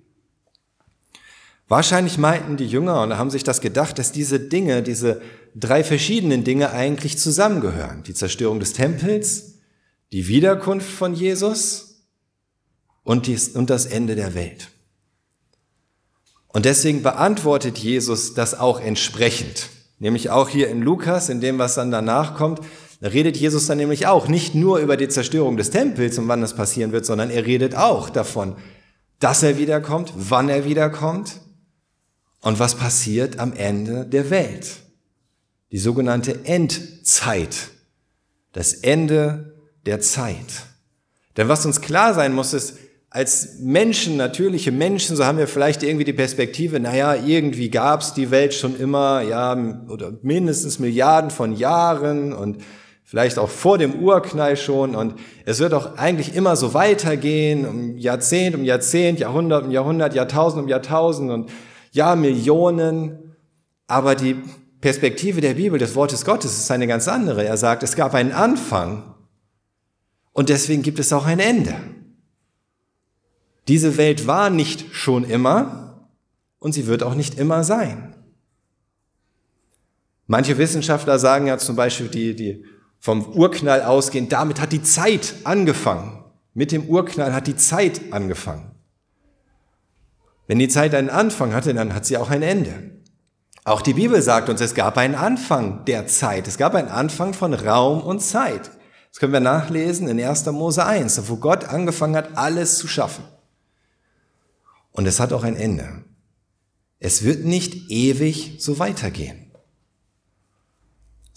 Wahrscheinlich 1.68 2.16
meinten 2.16 2.56
die 2.56 2.66
Jünger 2.66 3.02
und 3.02 3.18
haben 3.18 3.30
sich 3.30 3.44
das 3.44 3.60
gedacht, 3.60 3.98
dass 3.98 4.10
diese 4.10 4.40
Dinge, 4.40 4.82
diese 4.82 5.20
drei 5.54 5.84
verschiedenen 5.84 6.42
Dinge 6.42 6.70
eigentlich 6.70 7.18
zusammengehören. 7.18 8.02
Die 8.04 8.14
Zerstörung 8.14 8.58
des 8.58 8.72
Tempels, 8.72 9.58
die 10.10 10.28
Wiederkunft 10.28 10.90
von 10.90 11.12
Jesus 11.12 12.06
und, 13.04 13.26
dies, 13.26 13.50
und 13.50 13.68
das 13.68 13.84
Ende 13.84 14.16
der 14.16 14.34
Welt. 14.34 14.68
Und 16.48 16.64
deswegen 16.64 17.02
beantwortet 17.02 17.76
Jesus 17.76 18.32
das 18.32 18.58
auch 18.58 18.80
entsprechend. 18.80 19.68
Nämlich 19.98 20.30
auch 20.30 20.48
hier 20.48 20.68
in 20.68 20.80
Lukas, 20.80 21.28
in 21.28 21.42
dem, 21.42 21.58
was 21.58 21.74
dann 21.74 21.90
danach 21.90 22.34
kommt, 22.34 22.60
da 23.00 23.08
redet 23.08 23.36
Jesus 23.36 23.66
dann 23.66 23.78
nämlich 23.78 24.06
auch 24.06 24.26
nicht 24.26 24.54
nur 24.54 24.78
über 24.78 24.96
die 24.96 25.08
Zerstörung 25.08 25.58
des 25.58 25.70
Tempels 25.70 26.18
und 26.18 26.28
wann 26.28 26.40
das 26.40 26.56
passieren 26.56 26.92
wird, 26.92 27.04
sondern 27.04 27.30
er 27.30 27.44
redet 27.44 27.76
auch 27.76 28.08
davon, 28.08 28.56
dass 29.20 29.42
er 29.42 29.58
wiederkommt, 29.58 30.14
wann 30.16 30.48
er 30.48 30.64
wiederkommt 30.64 31.40
und 32.40 32.58
was 32.58 32.74
passiert 32.74 33.38
am 33.38 33.52
Ende 33.52 34.04
der 34.04 34.30
Welt. 34.30 34.76
Die 35.72 35.78
sogenannte 35.78 36.44
Endzeit. 36.44 37.70
Das 38.52 38.72
Ende 38.72 39.54
der 39.86 40.00
Zeit. 40.00 40.66
Denn 41.36 41.48
was 41.48 41.66
uns 41.66 41.80
klar 41.80 42.14
sein 42.14 42.34
muss, 42.34 42.52
ist, 42.52 42.78
als 43.10 43.58
Menschen, 43.60 44.16
natürliche 44.16 44.70
Menschen, 44.70 45.16
so 45.16 45.24
haben 45.24 45.38
wir 45.38 45.48
vielleicht 45.48 45.82
irgendwie 45.82 46.04
die 46.04 46.12
Perspektive, 46.12 46.78
naja, 46.78 47.14
irgendwie 47.14 47.70
gab 47.70 48.02
es 48.02 48.12
die 48.12 48.30
Welt 48.30 48.52
schon 48.52 48.78
immer, 48.78 49.22
ja, 49.22 49.56
oder 49.88 50.12
mindestens 50.22 50.78
Milliarden 50.78 51.30
von 51.30 51.54
Jahren 51.54 52.34
und 52.34 52.58
vielleicht 53.04 53.38
auch 53.38 53.48
vor 53.48 53.78
dem 53.78 53.94
Urknall 53.94 54.58
schon 54.58 54.94
und 54.94 55.14
es 55.46 55.60
wird 55.60 55.72
auch 55.72 55.96
eigentlich 55.96 56.34
immer 56.34 56.56
so 56.56 56.74
weitergehen, 56.74 57.66
um 57.66 57.96
Jahrzehnt 57.96 58.54
um 58.54 58.62
Jahrzehnt, 58.62 59.18
Jahrhundert 59.18 59.64
um 59.64 59.70
Jahrhundert, 59.70 60.14
Jahrtausend 60.14 60.62
um 60.62 60.68
Jahrtausend 60.68 61.30
und 61.30 61.50
ja, 61.92 62.16
Millionen. 62.16 63.34
Aber 63.86 64.14
die 64.14 64.36
Perspektive 64.80 65.40
der 65.40 65.54
Bibel, 65.54 65.78
des 65.78 65.94
Wortes 65.94 66.24
Gottes, 66.24 66.58
ist 66.58 66.70
eine 66.70 66.86
ganz 66.86 67.08
andere. 67.08 67.44
Er 67.44 67.56
sagt, 67.56 67.82
es 67.82 67.96
gab 67.96 68.14
einen 68.14 68.32
Anfang 68.32 69.14
und 70.32 70.48
deswegen 70.48 70.82
gibt 70.82 70.98
es 70.98 71.12
auch 71.12 71.26
ein 71.26 71.40
Ende. 71.40 71.74
Diese 73.66 73.96
Welt 73.96 74.26
war 74.26 74.50
nicht 74.50 74.94
schon 74.94 75.24
immer 75.24 76.08
und 76.58 76.72
sie 76.72 76.86
wird 76.86 77.02
auch 77.02 77.14
nicht 77.14 77.38
immer 77.38 77.64
sein. 77.64 78.14
Manche 80.26 80.58
Wissenschaftler 80.58 81.18
sagen 81.18 81.46
ja 81.46 81.58
zum 81.58 81.74
Beispiel, 81.74 82.08
die, 82.08 82.36
die 82.36 82.64
vom 83.00 83.26
Urknall 83.32 83.82
ausgehen, 83.82 84.28
damit 84.28 84.60
hat 84.60 84.72
die 84.72 84.82
Zeit 84.82 85.34
angefangen. 85.44 86.24
Mit 86.54 86.72
dem 86.72 86.84
Urknall 86.88 87.32
hat 87.32 87.46
die 87.46 87.56
Zeit 87.56 88.12
angefangen. 88.12 88.77
Wenn 90.48 90.58
die 90.58 90.66
Zeit 90.66 90.96
einen 90.96 91.10
Anfang 91.10 91.54
hatte, 91.54 91.72
dann 91.72 91.94
hat 91.94 92.04
sie 92.04 92.16
auch 92.16 92.30
ein 92.30 92.42
Ende. 92.42 92.90
Auch 93.62 93.82
die 93.82 93.94
Bibel 93.94 94.20
sagt 94.20 94.48
uns, 94.48 94.60
es 94.60 94.74
gab 94.74 94.98
einen 94.98 95.14
Anfang 95.14 95.84
der 95.84 96.08
Zeit. 96.08 96.48
Es 96.48 96.58
gab 96.58 96.74
einen 96.74 96.88
Anfang 96.88 97.32
von 97.32 97.54
Raum 97.54 98.00
und 98.00 98.18
Zeit. 98.18 98.72
Das 99.10 99.20
können 99.20 99.32
wir 99.32 99.38
nachlesen 99.38 100.08
in 100.08 100.20
1. 100.20 100.46
Mose 100.46 100.84
1, 100.84 101.28
wo 101.28 101.36
Gott 101.36 101.64
angefangen 101.64 102.16
hat, 102.16 102.36
alles 102.36 102.78
zu 102.78 102.88
schaffen. 102.88 103.22
Und 104.90 105.06
es 105.06 105.20
hat 105.20 105.32
auch 105.32 105.44
ein 105.44 105.54
Ende. 105.54 106.04
Es 106.98 107.22
wird 107.22 107.44
nicht 107.44 107.88
ewig 107.90 108.56
so 108.58 108.80
weitergehen 108.80 109.48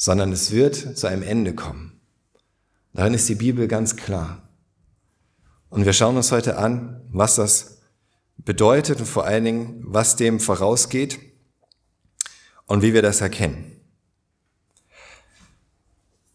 sondern 0.02 0.32
es 0.32 0.50
wird 0.50 0.98
zu 0.98 1.06
einem 1.06 1.22
Ende 1.22 1.54
kommen. 1.54 2.02
Darin 2.92 3.14
ist 3.14 3.30
die 3.30 3.36
Bibel 3.36 3.68
ganz 3.68 3.98
klar. 3.98 4.50
Und 5.70 5.86
wir 5.86 5.94
schauen 5.94 6.18
uns 6.18 6.32
heute 6.32 6.58
an, 6.58 7.02
was 7.12 7.36
das 7.36 7.81
bedeutet 8.46 9.00
und 9.00 9.06
vor 9.06 9.26
allen 9.26 9.46
Dingen, 9.46 9.84
was 9.86 10.16
dem 10.16 10.40
vorausgeht 10.40 11.20
und 12.66 12.82
wie 12.82 12.94
wir 12.94 13.02
das 13.02 13.22
erkennen. 13.22 13.82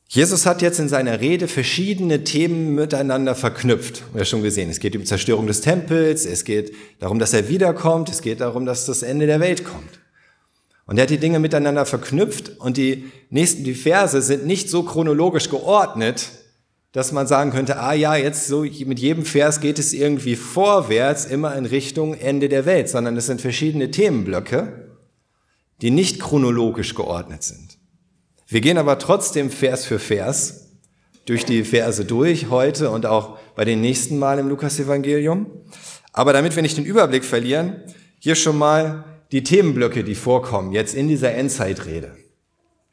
Jesus 0.08 0.46
hat 0.46 0.62
jetzt 0.62 0.78
in 0.78 0.88
seiner 0.88 1.20
Rede 1.20 1.48
verschiedene 1.48 2.24
Themen 2.24 2.74
miteinander 2.74 3.34
verknüpft. 3.34 4.04
Wir 4.12 4.20
haben 4.20 4.26
schon 4.26 4.42
gesehen, 4.42 4.70
es 4.70 4.78
geht 4.78 4.96
um 4.96 5.04
Zerstörung 5.04 5.46
des 5.46 5.60
Tempels, 5.60 6.24
es 6.24 6.44
geht 6.44 6.72
darum, 7.00 7.18
dass 7.18 7.32
er 7.32 7.48
wiederkommt, 7.48 8.08
es 8.08 8.22
geht 8.22 8.40
darum, 8.40 8.66
dass 8.66 8.86
das 8.86 9.02
Ende 9.02 9.26
der 9.26 9.40
Welt 9.40 9.64
kommt. 9.64 10.00
Und 10.86 10.98
er 10.98 11.02
hat 11.02 11.10
die 11.10 11.18
Dinge 11.18 11.40
miteinander 11.40 11.84
verknüpft 11.84 12.60
und 12.60 12.76
die 12.76 13.10
nächsten, 13.28 13.64
die 13.64 13.74
Verse 13.74 14.22
sind 14.22 14.46
nicht 14.46 14.70
so 14.70 14.84
chronologisch 14.84 15.50
geordnet, 15.50 16.28
dass 16.96 17.12
man 17.12 17.26
sagen 17.26 17.50
könnte, 17.50 17.78
ah 17.78 17.92
ja, 17.92 18.16
jetzt 18.16 18.46
so 18.46 18.62
mit 18.62 18.98
jedem 18.98 19.26
Vers 19.26 19.60
geht 19.60 19.78
es 19.78 19.92
irgendwie 19.92 20.34
vorwärts, 20.34 21.26
immer 21.26 21.54
in 21.54 21.66
Richtung 21.66 22.14
Ende 22.14 22.48
der 22.48 22.64
Welt, 22.64 22.88
sondern 22.88 23.14
es 23.18 23.26
sind 23.26 23.42
verschiedene 23.42 23.90
Themenblöcke, 23.90 24.96
die 25.82 25.90
nicht 25.90 26.20
chronologisch 26.20 26.94
geordnet 26.94 27.42
sind. 27.42 27.76
Wir 28.46 28.62
gehen 28.62 28.78
aber 28.78 28.98
trotzdem 28.98 29.50
Vers 29.50 29.84
für 29.84 29.98
Vers 29.98 30.70
durch 31.26 31.44
die 31.44 31.64
Verse 31.64 32.02
durch, 32.06 32.48
heute 32.48 32.88
und 32.88 33.04
auch 33.04 33.36
bei 33.54 33.66
den 33.66 33.82
nächsten 33.82 34.18
Mal 34.18 34.38
im 34.38 34.48
Lukas-Evangelium. 34.48 35.50
Aber 36.14 36.32
damit 36.32 36.56
wir 36.56 36.62
nicht 36.62 36.78
den 36.78 36.86
Überblick 36.86 37.26
verlieren, 37.26 37.82
hier 38.20 38.36
schon 38.36 38.56
mal 38.56 39.04
die 39.32 39.42
Themenblöcke, 39.42 40.02
die 40.02 40.14
vorkommen, 40.14 40.72
jetzt 40.72 40.94
in 40.94 41.08
dieser 41.08 41.34
Endzeitrede. 41.34 42.16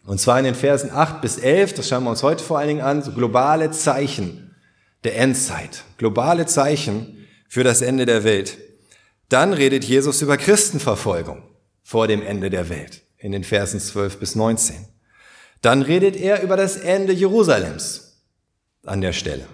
Und 0.06 0.20
zwar 0.20 0.38
in 0.38 0.46
den 0.46 0.56
Versen 0.56 0.92
8 0.92 1.22
bis 1.22 1.38
11, 1.38 1.76
das 1.76 1.88
schauen 1.88 2.04
wir 2.04 2.10
uns 2.10 2.24
heute 2.24 2.44
vor 2.44 2.60
allen 2.60 2.68
Dingen 2.68 2.82
an, 2.82 3.02
so 3.02 3.12
globale 3.12 3.72
Zeichen 3.72 4.56
der 5.04 5.18
Endzeit, 5.18 5.84
globale 5.98 6.46
Zeichen 6.46 7.28
für 7.48 7.64
das 7.64 7.82
Ende 7.82 8.06
der 8.06 8.24
Welt. 8.24 8.58
Dann 9.30 9.54
redet 9.54 9.84
Jesus 9.84 10.22
über 10.22 10.38
Christenverfolgung 10.38 11.44
vor 11.84 12.08
dem 12.08 12.22
Ende 12.22 12.50
der 12.50 12.70
Welt 12.70 13.02
in 13.18 13.32
den 13.32 13.44
Versen 13.44 13.80
12 13.80 14.20
bis 14.20 14.36
19. 14.36 14.88
Dann 15.62 15.82
redet 15.82 16.16
er 16.16 16.44
über 16.44 16.58
das 16.58 16.76
Ende 16.76 17.14
Jerusalems 17.14 18.22
an 18.86 19.02
der 19.02 19.14
Stelle. 19.14 19.46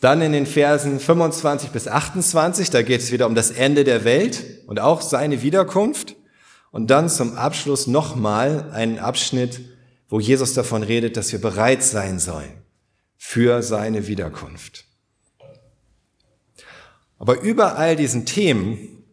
Dann 0.00 0.20
in 0.20 0.32
den 0.32 0.46
Versen 0.46 1.00
25 1.00 1.70
bis 1.70 1.88
28, 1.88 2.70
da 2.70 2.82
geht 2.82 3.00
es 3.00 3.10
wieder 3.10 3.26
um 3.26 3.34
das 3.34 3.50
Ende 3.50 3.84
der 3.84 4.04
Welt 4.04 4.44
und 4.66 4.78
auch 4.78 5.00
seine 5.00 5.42
Wiederkunft. 5.42 6.14
Und 6.74 6.88
dann 6.88 7.08
zum 7.08 7.36
Abschluss 7.36 7.86
nochmal 7.86 8.72
einen 8.72 8.98
Abschnitt, 8.98 9.60
wo 10.08 10.18
Jesus 10.18 10.54
davon 10.54 10.82
redet, 10.82 11.16
dass 11.16 11.30
wir 11.30 11.40
bereit 11.40 11.84
sein 11.84 12.18
sollen 12.18 12.50
für 13.16 13.62
seine 13.62 14.08
Wiederkunft. 14.08 14.84
Aber 17.16 17.40
über 17.42 17.76
all 17.76 17.94
diesen 17.94 18.26
Themen, 18.26 19.04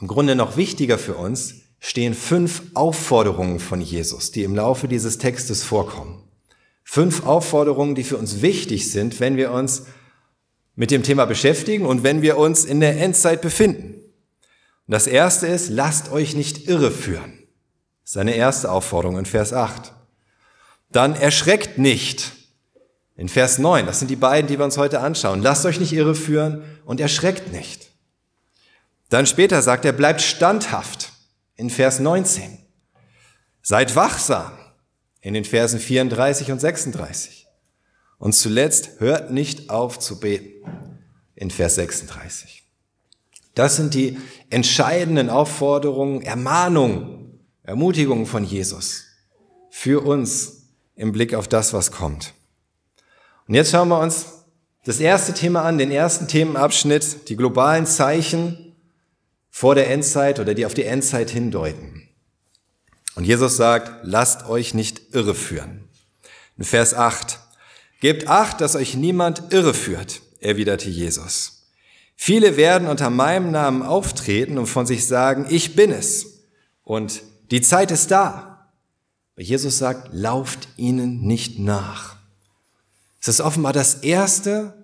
im 0.00 0.06
Grunde 0.06 0.36
noch 0.36 0.56
wichtiger 0.56 0.96
für 0.96 1.16
uns, 1.16 1.56
stehen 1.80 2.14
fünf 2.14 2.62
Aufforderungen 2.74 3.58
von 3.58 3.80
Jesus, 3.80 4.30
die 4.30 4.44
im 4.44 4.54
Laufe 4.54 4.86
dieses 4.86 5.18
Textes 5.18 5.64
vorkommen. 5.64 6.22
Fünf 6.84 7.26
Aufforderungen, 7.26 7.96
die 7.96 8.04
für 8.04 8.16
uns 8.16 8.42
wichtig 8.42 8.92
sind, 8.92 9.18
wenn 9.18 9.36
wir 9.36 9.50
uns 9.50 9.86
mit 10.76 10.92
dem 10.92 11.02
Thema 11.02 11.24
beschäftigen 11.24 11.84
und 11.84 12.04
wenn 12.04 12.22
wir 12.22 12.38
uns 12.38 12.64
in 12.64 12.78
der 12.78 12.96
Endzeit 13.02 13.42
befinden. 13.42 13.97
Das 14.88 15.06
erste 15.06 15.46
ist, 15.46 15.68
lasst 15.68 16.10
euch 16.10 16.34
nicht 16.34 16.66
irreführen. 16.66 17.34
Seine 18.04 18.34
erste 18.34 18.72
Aufforderung 18.72 19.18
in 19.18 19.26
Vers 19.26 19.52
8. 19.52 19.92
Dann 20.90 21.14
erschreckt 21.14 21.76
nicht. 21.76 22.32
In 23.14 23.28
Vers 23.28 23.58
9, 23.58 23.84
das 23.84 23.98
sind 23.98 24.08
die 24.08 24.16
beiden, 24.16 24.48
die 24.48 24.58
wir 24.58 24.64
uns 24.64 24.78
heute 24.78 25.00
anschauen. 25.00 25.42
Lasst 25.42 25.66
euch 25.66 25.78
nicht 25.78 25.92
irreführen 25.92 26.64
und 26.86 27.00
erschreckt 27.00 27.52
nicht. 27.52 27.90
Dann 29.10 29.26
später 29.26 29.60
sagt 29.60 29.84
er, 29.84 29.92
bleibt 29.92 30.22
standhaft 30.22 31.12
in 31.56 31.68
Vers 31.68 31.98
19. 31.98 32.58
Seid 33.60 33.94
wachsam 33.94 34.52
in 35.20 35.34
den 35.34 35.44
Versen 35.44 35.80
34 35.80 36.52
und 36.52 36.60
36. 36.60 37.46
Und 38.18 38.32
zuletzt 38.32 39.00
hört 39.00 39.30
nicht 39.32 39.68
auf 39.68 39.98
zu 39.98 40.18
beten 40.18 40.62
in 41.34 41.50
Vers 41.50 41.74
36. 41.74 42.67
Das 43.58 43.74
sind 43.74 43.94
die 43.94 44.16
entscheidenden 44.50 45.30
Aufforderungen, 45.30 46.22
Ermahnungen, 46.22 47.40
Ermutigungen 47.64 48.24
von 48.24 48.44
Jesus 48.44 49.06
für 49.68 50.06
uns 50.06 50.68
im 50.94 51.10
Blick 51.10 51.34
auf 51.34 51.48
das, 51.48 51.72
was 51.72 51.90
kommt. 51.90 52.34
Und 53.48 53.54
jetzt 53.54 53.72
schauen 53.72 53.88
wir 53.88 53.98
uns 53.98 54.26
das 54.84 55.00
erste 55.00 55.34
Thema 55.34 55.64
an, 55.64 55.76
den 55.76 55.90
ersten 55.90 56.28
Themenabschnitt, 56.28 57.28
die 57.28 57.34
globalen 57.34 57.84
Zeichen 57.84 58.76
vor 59.50 59.74
der 59.74 59.90
Endzeit 59.90 60.38
oder 60.38 60.54
die 60.54 60.64
auf 60.64 60.74
die 60.74 60.84
Endzeit 60.84 61.28
hindeuten. 61.28 62.08
Und 63.16 63.24
Jesus 63.24 63.56
sagt, 63.56 63.90
lasst 64.04 64.48
euch 64.48 64.72
nicht 64.72 65.16
irreführen. 65.16 65.88
In 66.56 66.62
Vers 66.62 66.94
8, 66.94 67.40
gebt 68.00 68.28
acht, 68.28 68.60
dass 68.60 68.76
euch 68.76 68.94
niemand 68.94 69.52
irreführt, 69.52 70.22
erwiderte 70.38 70.88
Jesus. 70.88 71.57
Viele 72.20 72.56
werden 72.56 72.88
unter 72.88 73.10
meinem 73.10 73.52
Namen 73.52 73.80
auftreten 73.82 74.58
und 74.58 74.66
von 74.66 74.86
sich 74.86 75.06
sagen, 75.06 75.46
ich 75.48 75.76
bin 75.76 75.92
es. 75.92 76.42
Und 76.82 77.22
die 77.52 77.60
Zeit 77.60 77.92
ist 77.92 78.10
da. 78.10 78.72
Aber 79.36 79.42
Jesus 79.44 79.78
sagt, 79.78 80.08
lauft 80.12 80.68
ihnen 80.76 81.22
nicht 81.22 81.60
nach. 81.60 82.16
Es 83.20 83.28
ist 83.28 83.40
offenbar 83.40 83.72
das 83.72 83.94
Erste 83.94 84.74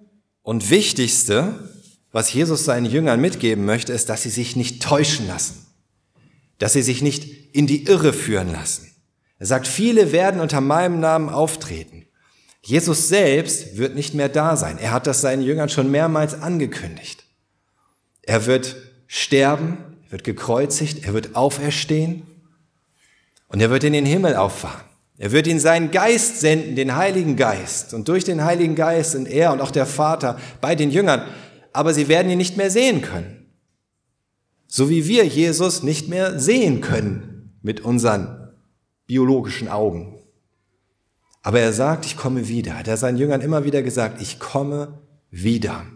und 0.43 0.71
Wichtigste, 0.71 1.71
was 2.13 2.33
Jesus 2.33 2.65
seinen 2.65 2.87
Jüngern 2.87 3.21
mitgeben 3.21 3.65
möchte, 3.65 3.93
ist, 3.93 4.09
dass 4.11 4.23
sie 4.23 4.31
sich 4.31 4.55
nicht 4.55 4.81
täuschen 4.81 5.27
lassen. 5.27 5.67
Dass 6.59 6.75
sie 6.75 6.83
sich 6.83 7.03
nicht 7.03 7.53
in 7.53 7.67
die 7.67 7.87
Irre 7.87 8.13
führen 8.13 8.53
lassen. 8.53 8.89
Er 9.41 9.47
sagt, 9.47 9.67
viele 9.67 10.13
werden 10.13 10.41
unter 10.41 10.61
meinem 10.61 11.01
Namen 11.01 11.29
auftreten. 11.31 12.07
Jesus 12.63 13.09
selbst 13.09 13.77
wird 13.77 13.97
nicht 13.97 14.15
mehr 14.15 14.29
da 14.29 14.57
sein. 14.57 14.79
Er 14.79 14.93
hat 14.93 15.09
das 15.09 15.21
seinen 15.21 15.43
Jüngern 15.43 15.69
schon 15.69 15.91
mehrmals 15.91 16.41
angekündigt. 16.41 17.24
Er 18.27 18.47
wird 18.47 18.77
sterben, 19.07 19.79
er 20.07 20.13
wird 20.13 20.25
gekreuzigt, 20.25 21.05
er 21.05 21.15
wird 21.15 21.37
auferstehen 21.37 22.23
und 23.49 23.61
er 23.61 23.71
wird 23.71 23.85
in 23.85 23.93
den 23.93 24.07
Himmel 24.07 24.37
auffahren. 24.37 24.85
Er 25.17 25.31
wird 25.31 25.47
ihn 25.47 25.61
seinen 25.61 25.91
Geist 25.91 26.41
senden, 26.41 26.75
den 26.75 26.97
Heiligen 26.97 27.37
Geist. 27.37 27.95
Und 27.95 28.09
durch 28.09 28.25
den 28.25 28.45
Heiligen 28.45 28.75
Geist 28.75 29.13
sind 29.13 29.29
er 29.29 29.53
und 29.53 29.61
auch 29.61 29.71
der 29.71 29.87
Vater 29.87 30.39
bei 30.61 30.75
den 30.75 30.91
Jüngern. 30.91 31.23
Aber 31.73 31.95
sie 31.95 32.09
werden 32.09 32.31
ihn 32.31 32.39
nicht 32.39 32.57
mehr 32.57 32.71
sehen 32.71 33.01
können. 33.01 33.47
So 34.67 34.91
wie 34.91 35.07
wir 35.07 35.25
Jesus 35.25 35.85
nicht 35.85 36.09
mehr 36.09 36.41
sehen 36.41 36.81
können 36.81 37.57
mit 37.63 37.81
unseren 37.81 38.53
biologischen 39.07 39.69
Augen. 39.69 40.19
Aber 41.43 41.61
er 41.61 41.73
sagt, 41.73 42.07
ich 42.07 42.17
komme 42.17 42.49
wieder. 42.49 42.77
Hat 42.79 42.89
er 42.89 42.97
seinen 42.97 43.19
Jüngern 43.19 43.41
immer 43.41 43.65
wieder 43.65 43.83
gesagt, 43.83 44.21
ich 44.21 44.41
komme 44.41 44.99
wieder. 45.31 45.87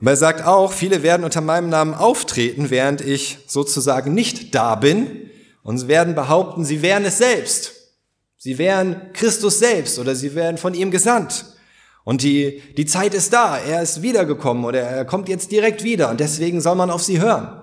Und 0.00 0.06
er 0.06 0.16
sagt 0.16 0.44
auch, 0.44 0.72
viele 0.72 1.02
werden 1.02 1.24
unter 1.24 1.40
meinem 1.40 1.68
Namen 1.68 1.94
auftreten, 1.94 2.70
während 2.70 3.00
ich 3.00 3.38
sozusagen 3.46 4.12
nicht 4.12 4.54
da 4.54 4.74
bin 4.74 5.30
und 5.62 5.88
werden 5.88 6.14
behaupten, 6.14 6.64
sie 6.64 6.82
wären 6.82 7.04
es 7.04 7.18
selbst. 7.18 7.72
Sie 8.36 8.58
wären 8.58 9.12
Christus 9.14 9.58
selbst 9.58 9.98
oder 9.98 10.14
sie 10.14 10.34
wären 10.34 10.58
von 10.58 10.74
ihm 10.74 10.90
gesandt. 10.90 11.46
Und 12.04 12.22
die, 12.22 12.62
die 12.76 12.84
Zeit 12.84 13.14
ist 13.14 13.32
da, 13.32 13.56
er 13.56 13.80
ist 13.82 14.02
wiedergekommen 14.02 14.64
oder 14.64 14.80
er 14.80 15.04
kommt 15.06 15.30
jetzt 15.30 15.50
direkt 15.50 15.82
wieder 15.82 16.10
und 16.10 16.20
deswegen 16.20 16.60
soll 16.60 16.74
man 16.74 16.90
auf 16.90 17.02
sie 17.02 17.20
hören 17.20 17.62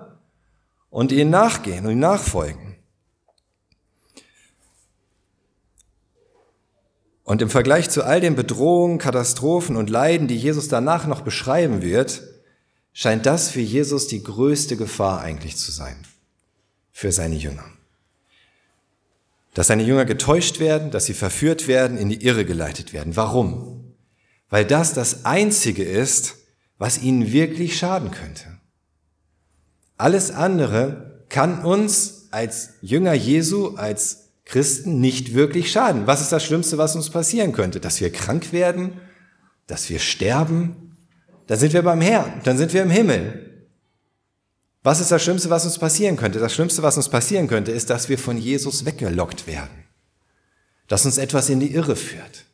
und 0.90 1.12
ihnen 1.12 1.30
nachgehen 1.30 1.84
und 1.84 1.92
ihnen 1.92 2.00
nachfolgen. 2.00 2.76
Und 7.22 7.40
im 7.40 7.50
Vergleich 7.50 7.88
zu 7.88 8.02
all 8.02 8.20
den 8.20 8.34
Bedrohungen, 8.34 8.98
Katastrophen 8.98 9.76
und 9.76 9.88
Leiden, 9.88 10.26
die 10.26 10.36
Jesus 10.36 10.66
danach 10.66 11.06
noch 11.06 11.20
beschreiben 11.20 11.80
wird, 11.80 12.22
scheint 12.92 13.26
das 13.26 13.50
für 13.50 13.60
Jesus 13.60 14.06
die 14.06 14.22
größte 14.22 14.76
Gefahr 14.76 15.20
eigentlich 15.20 15.56
zu 15.56 15.72
sein. 15.72 15.96
Für 16.92 17.12
seine 17.12 17.36
Jünger. 17.36 17.64
Dass 19.54 19.66
seine 19.66 19.82
Jünger 19.82 20.04
getäuscht 20.04 20.60
werden, 20.60 20.90
dass 20.90 21.06
sie 21.06 21.14
verführt 21.14 21.68
werden, 21.68 21.98
in 21.98 22.08
die 22.08 22.24
Irre 22.24 22.44
geleitet 22.44 22.92
werden. 22.92 23.16
Warum? 23.16 23.94
Weil 24.50 24.64
das 24.64 24.94
das 24.94 25.24
Einzige 25.24 25.84
ist, 25.84 26.36
was 26.78 27.02
ihnen 27.02 27.32
wirklich 27.32 27.78
schaden 27.78 28.10
könnte. 28.10 28.58
Alles 29.96 30.30
andere 30.30 31.24
kann 31.28 31.64
uns 31.64 32.28
als 32.30 32.70
Jünger 32.80 33.14
Jesu, 33.14 33.76
als 33.76 34.30
Christen 34.44 35.00
nicht 35.00 35.34
wirklich 35.34 35.70
schaden. 35.70 36.06
Was 36.06 36.20
ist 36.20 36.32
das 36.32 36.44
Schlimmste, 36.44 36.76
was 36.76 36.96
uns 36.96 37.08
passieren 37.08 37.52
könnte? 37.52 37.80
Dass 37.80 38.00
wir 38.00 38.10
krank 38.10 38.52
werden, 38.52 39.00
dass 39.66 39.88
wir 39.88 39.98
sterben. 39.98 40.81
Dann 41.46 41.58
sind 41.58 41.72
wir 41.72 41.82
beim 41.82 42.00
Herrn, 42.00 42.40
dann 42.44 42.56
sind 42.56 42.72
wir 42.72 42.82
im 42.82 42.90
Himmel. 42.90 43.68
Was 44.82 45.00
ist 45.00 45.10
das 45.10 45.22
Schlimmste, 45.22 45.50
was 45.50 45.64
uns 45.64 45.78
passieren 45.78 46.16
könnte? 46.16 46.38
Das 46.38 46.52
Schlimmste, 46.52 46.82
was 46.82 46.96
uns 46.96 47.08
passieren 47.08 47.46
könnte, 47.46 47.70
ist, 47.70 47.90
dass 47.90 48.08
wir 48.08 48.18
von 48.18 48.36
Jesus 48.36 48.84
weggelockt 48.84 49.46
werden. 49.46 49.84
Dass 50.88 51.06
uns 51.06 51.18
etwas 51.18 51.48
in 51.48 51.60
die 51.60 51.72
Irre 51.72 51.94
führt. 51.94 52.46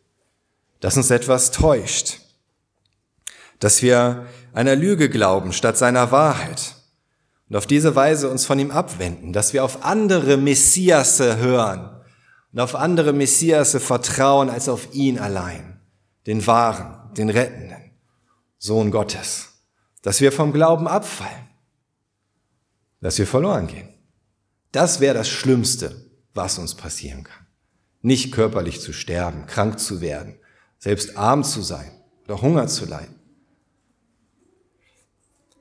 Dass 0.81 0.97
uns 0.97 1.11
etwas 1.11 1.51
täuscht. 1.51 2.21
Dass 3.61 3.83
wir 3.83 4.27
einer 4.53 4.77
Lüge 4.77 5.09
glauben 5.09 5.53
statt 5.53 5.79
seiner 5.79 6.13
Wahrheit 6.13 6.75
und 7.49 7.57
auf 7.57 7.67
diese 7.67 7.97
Weise 7.97 8.29
uns 8.29 8.45
von 8.45 8.59
ihm 8.59 8.71
abwenden, 8.71 9.33
dass 9.33 9.53
wir 9.53 9.65
auf 9.65 9.85
andere 9.85 10.37
Messiasse 10.37 11.39
hören 11.39 11.89
und 12.53 12.61
auf 12.61 12.75
andere 12.75 13.13
Messiasse 13.13 13.81
vertrauen 13.81 14.51
als 14.51 14.69
auf 14.69 14.93
ihn 14.93 15.19
allein, 15.19 15.81
den 16.27 16.47
wahren, 16.47 17.15
den 17.17 17.31
rettenden 17.31 17.88
Sohn 18.59 18.91
Gottes, 18.91 19.49
dass 20.03 20.21
wir 20.21 20.33
vom 20.33 20.53
Glauben 20.53 20.89
abfallen, 20.89 21.49
dass 23.01 23.19
wir 23.19 23.27
verloren 23.27 23.67
gehen. 23.67 23.89
Das 24.73 25.01
wäre 25.01 25.15
das 25.15 25.29
Schlimmste, 25.29 26.11
was 26.35 26.59
uns 26.59 26.75
passieren 26.75 27.25
kann. 27.25 27.47
Nicht 28.03 28.33
körperlich 28.33 28.81
zu 28.81 28.93
sterben, 28.93 29.47
krank 29.47 29.79
zu 29.79 30.01
werden, 30.01 30.39
selbst 30.79 31.17
arm 31.17 31.45
zu 31.45 31.63
sein 31.63 31.91
oder 32.25 32.43
Hunger 32.43 32.67
zu 32.67 32.85
leiden. 32.85 33.15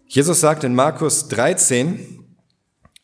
Jesus 0.08 0.40
sagt 0.40 0.64
in 0.64 0.76
Markus 0.76 1.28
13, 1.28 2.18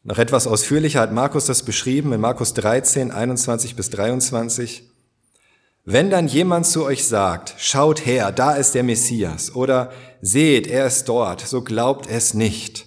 noch 0.04 0.18
etwas 0.18 0.48
ausführlicher 0.48 1.02
hat 1.02 1.14
Markus 1.14 1.46
das 1.46 1.64
beschrieben, 1.64 2.14
in 2.14 2.22
Markus 2.22 2.54
13, 2.54 3.12
21 3.12 3.76
bis 3.76 3.90
23, 3.90 4.93
wenn 5.86 6.10
dann 6.10 6.28
jemand 6.28 6.66
zu 6.66 6.86
euch 6.86 7.06
sagt, 7.06 7.56
schaut 7.58 8.06
her, 8.06 8.32
da 8.32 8.54
ist 8.54 8.74
der 8.74 8.84
Messias, 8.84 9.54
oder 9.54 9.92
seht, 10.22 10.66
er 10.68 10.88
ist 10.88 11.10
dort, 11.10 11.42
so 11.42 11.62
glaubt 11.62 12.08
es 12.10 12.34
nicht. 12.34 12.86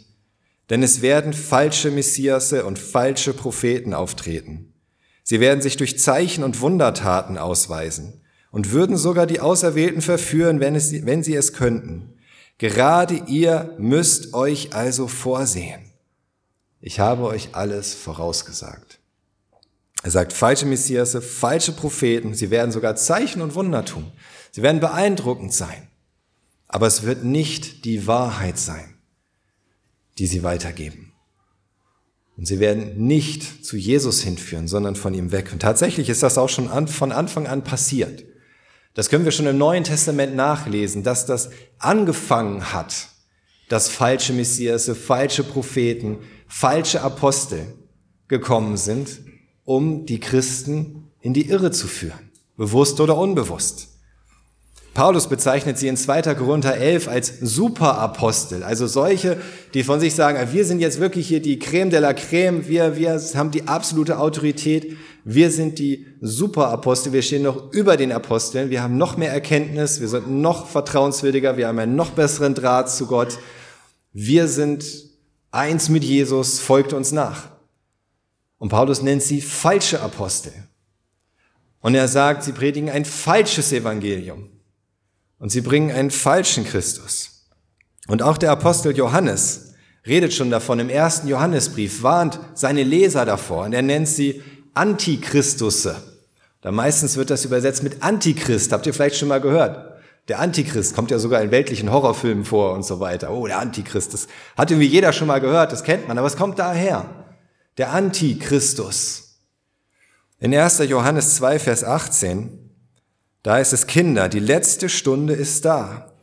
Denn 0.70 0.82
es 0.82 1.02
werden 1.02 1.32
falsche 1.32 1.90
Messiasse 1.90 2.64
und 2.64 2.78
falsche 2.78 3.34
Propheten 3.34 3.92
auftreten. 3.92 4.72
Sie 5.22 5.40
werden 5.40 5.60
sich 5.60 5.76
durch 5.76 5.98
Zeichen 5.98 6.42
und 6.42 6.60
Wundertaten 6.60 7.36
ausweisen 7.36 8.22
und 8.50 8.72
würden 8.72 8.96
sogar 8.96 9.26
die 9.26 9.40
Auserwählten 9.40 10.00
verführen, 10.00 10.60
wenn, 10.60 10.74
es, 10.74 11.04
wenn 11.04 11.22
sie 11.22 11.34
es 11.34 11.52
könnten. 11.52 12.14
Gerade 12.58 13.22
ihr 13.26 13.74
müsst 13.78 14.32
euch 14.32 14.72
also 14.72 15.08
vorsehen. 15.08 15.92
Ich 16.80 17.00
habe 17.00 17.24
euch 17.24 17.50
alles 17.52 17.94
vorausgesagt. 17.94 18.95
Er 20.02 20.10
sagt, 20.10 20.32
falsche 20.32 20.66
Messiasse, 20.66 21.22
falsche 21.22 21.72
Propheten, 21.72 22.34
sie 22.34 22.50
werden 22.50 22.72
sogar 22.72 22.96
Zeichen 22.96 23.42
und 23.42 23.54
Wunder 23.54 23.84
tun. 23.84 24.12
Sie 24.52 24.62
werden 24.62 24.80
beeindruckend 24.80 25.52
sein. 25.52 25.88
Aber 26.68 26.86
es 26.86 27.02
wird 27.02 27.24
nicht 27.24 27.84
die 27.84 28.06
Wahrheit 28.06 28.58
sein, 28.58 28.94
die 30.18 30.26
sie 30.26 30.42
weitergeben. 30.42 31.12
Und 32.36 32.46
sie 32.46 32.60
werden 32.60 33.06
nicht 33.06 33.64
zu 33.64 33.76
Jesus 33.76 34.22
hinführen, 34.22 34.68
sondern 34.68 34.94
von 34.94 35.14
ihm 35.14 35.32
weg. 35.32 35.52
Und 35.52 35.60
tatsächlich 35.60 36.08
ist 36.08 36.22
das 36.22 36.36
auch 36.36 36.48
schon 36.48 36.68
von 36.88 37.12
Anfang 37.12 37.46
an 37.46 37.64
passiert. 37.64 38.24
Das 38.94 39.08
können 39.08 39.24
wir 39.24 39.32
schon 39.32 39.46
im 39.46 39.58
Neuen 39.58 39.84
Testament 39.84 40.34
nachlesen, 40.36 41.02
dass 41.02 41.26
das 41.26 41.50
angefangen 41.78 42.72
hat, 42.72 43.08
dass 43.68 43.88
falsche 43.88 44.32
Messias, 44.32 44.90
falsche 44.90 45.44
Propheten, 45.44 46.18
falsche 46.46 47.02
Apostel 47.02 47.74
gekommen 48.28 48.76
sind, 48.76 49.20
um 49.66 50.06
die 50.06 50.18
Christen 50.18 51.10
in 51.20 51.34
die 51.34 51.50
Irre 51.50 51.70
zu 51.70 51.86
führen, 51.86 52.30
bewusst 52.56 52.98
oder 53.00 53.18
unbewusst. 53.18 53.88
Paulus 54.94 55.28
bezeichnet 55.28 55.76
sie 55.76 55.88
in 55.88 55.98
2. 55.98 56.34
Korinther 56.36 56.74
11 56.74 57.08
als 57.08 57.38
Superapostel, 57.40 58.62
also 58.62 58.86
solche, 58.86 59.36
die 59.74 59.82
von 59.82 60.00
sich 60.00 60.14
sagen, 60.14 60.38
wir 60.54 60.64
sind 60.64 60.80
jetzt 60.80 61.00
wirklich 61.00 61.28
hier 61.28 61.42
die 61.42 61.58
Creme 61.58 61.90
de 61.90 61.98
la 61.98 62.14
Creme, 62.14 62.66
wir, 62.66 62.96
wir 62.96 63.20
haben 63.34 63.50
die 63.50 63.68
absolute 63.68 64.18
Autorität, 64.18 64.96
Wir 65.28 65.50
sind 65.50 65.80
die 65.80 66.06
Superapostel, 66.20 67.12
wir 67.12 67.20
stehen 67.20 67.42
noch 67.42 67.72
über 67.72 67.96
den 67.96 68.12
Aposteln, 68.12 68.70
wir 68.70 68.80
haben 68.80 68.96
noch 68.96 69.16
mehr 69.16 69.32
Erkenntnis, 69.32 70.00
wir 70.00 70.06
sind 70.06 70.30
noch 70.30 70.68
vertrauenswürdiger, 70.68 71.56
wir 71.56 71.66
haben 71.66 71.80
einen 71.80 71.96
noch 71.96 72.10
besseren 72.10 72.54
Draht 72.54 72.92
zu 72.92 73.06
Gott. 73.08 73.36
Wir 74.12 74.46
sind 74.46 74.84
eins 75.50 75.88
mit 75.88 76.04
Jesus, 76.04 76.60
folgt 76.60 76.92
uns 76.92 77.10
nach. 77.10 77.48
Und 78.58 78.70
Paulus 78.70 79.02
nennt 79.02 79.22
sie 79.22 79.40
falsche 79.40 80.00
Apostel. 80.00 80.52
Und 81.80 81.94
er 81.94 82.08
sagt, 82.08 82.42
sie 82.42 82.52
predigen 82.52 82.90
ein 82.90 83.04
falsches 83.04 83.72
Evangelium. 83.72 84.50
Und 85.38 85.50
sie 85.50 85.60
bringen 85.60 85.90
einen 85.90 86.10
falschen 86.10 86.64
Christus. 86.64 87.46
Und 88.08 88.22
auch 88.22 88.38
der 88.38 88.50
Apostel 88.50 88.96
Johannes 88.96 89.74
redet 90.06 90.32
schon 90.32 90.50
davon 90.50 90.78
im 90.78 90.88
ersten 90.88 91.28
Johannesbrief, 91.28 92.02
warnt 92.02 92.40
seine 92.54 92.82
Leser 92.82 93.24
davor. 93.24 93.64
Und 93.64 93.72
er 93.72 93.82
nennt 93.82 94.08
sie 94.08 94.42
Antichristusse. 94.74 95.96
Da 96.60 96.72
meistens 96.72 97.16
wird 97.16 97.30
das 97.30 97.44
übersetzt 97.44 97.82
mit 97.82 98.02
Antichrist. 98.02 98.72
Habt 98.72 98.86
ihr 98.86 98.94
vielleicht 98.94 99.16
schon 99.16 99.28
mal 99.28 99.40
gehört? 99.40 100.00
Der 100.28 100.40
Antichrist 100.40 100.96
kommt 100.96 101.10
ja 101.10 101.18
sogar 101.18 101.40
in 101.42 101.52
weltlichen 101.52 101.92
Horrorfilmen 101.92 102.44
vor 102.44 102.72
und 102.72 102.84
so 102.84 102.98
weiter. 102.98 103.30
Oh, 103.30 103.46
der 103.46 103.60
Antichrist. 103.60 104.12
Das 104.12 104.26
hat 104.56 104.70
irgendwie 104.70 104.88
jeder 104.88 105.12
schon 105.12 105.28
mal 105.28 105.40
gehört, 105.40 105.70
das 105.70 105.84
kennt 105.84 106.08
man. 106.08 106.18
Aber 106.18 106.26
es 106.26 106.36
kommt 106.36 106.58
daher. 106.58 107.25
Der 107.78 107.92
Antichristus. 107.92 109.38
In 110.38 110.54
1. 110.54 110.78
Johannes 110.88 111.36
2, 111.36 111.58
Vers 111.58 111.84
18, 111.84 112.70
da 113.42 113.58
ist 113.58 113.74
es 113.74 113.86
Kinder, 113.86 114.30
die 114.30 114.40
letzte 114.40 114.88
Stunde 114.88 115.34
ist 115.34 115.66
da. 115.66 116.14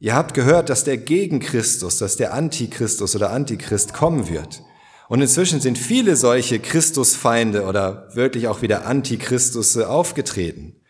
Ihr 0.00 0.16
habt 0.16 0.34
gehört, 0.34 0.70
dass 0.70 0.82
der 0.82 0.96
Gegenchristus, 0.96 1.98
dass 1.98 2.16
der 2.16 2.34
Antichristus 2.34 3.14
oder 3.14 3.30
Antichrist 3.30 3.94
kommen 3.94 4.28
wird. 4.28 4.64
Und 5.08 5.22
inzwischen 5.22 5.60
sind 5.60 5.78
viele 5.78 6.16
solche 6.16 6.58
Christusfeinde 6.58 7.64
oder 7.64 8.08
wirklich 8.16 8.48
auch 8.48 8.60
wieder 8.60 8.84
Antichristusse 8.84 9.88
aufgetreten. 9.88 10.80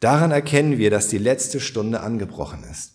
Daran 0.00 0.30
erkennen 0.30 0.78
wir, 0.78 0.90
dass 0.90 1.08
die 1.08 1.18
letzte 1.18 1.60
Stunde 1.60 2.00
angebrochen 2.00 2.64
ist. 2.70 2.92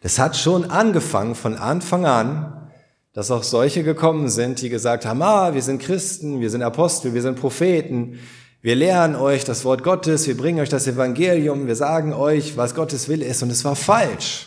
Das 0.00 0.18
hat 0.18 0.38
schon 0.38 0.70
angefangen 0.70 1.34
von 1.34 1.54
Anfang 1.54 2.06
an, 2.06 2.57
dass 3.18 3.32
auch 3.32 3.42
solche 3.42 3.82
gekommen 3.82 4.28
sind, 4.28 4.62
die 4.62 4.68
gesagt 4.68 5.04
haben, 5.04 5.22
ah, 5.22 5.52
wir 5.52 5.60
sind 5.60 5.82
Christen, 5.82 6.40
wir 6.40 6.50
sind 6.50 6.62
Apostel, 6.62 7.14
wir 7.14 7.22
sind 7.22 7.34
Propheten, 7.34 8.20
wir 8.62 8.76
lehren 8.76 9.16
euch 9.16 9.42
das 9.42 9.64
Wort 9.64 9.82
Gottes, 9.82 10.28
wir 10.28 10.36
bringen 10.36 10.60
euch 10.60 10.68
das 10.68 10.86
Evangelium, 10.86 11.66
wir 11.66 11.74
sagen 11.74 12.12
euch, 12.12 12.56
was 12.56 12.76
Gottes 12.76 13.08
Wille 13.08 13.24
ist. 13.24 13.42
Und 13.42 13.50
es 13.50 13.64
war 13.64 13.74
falsch. 13.74 14.46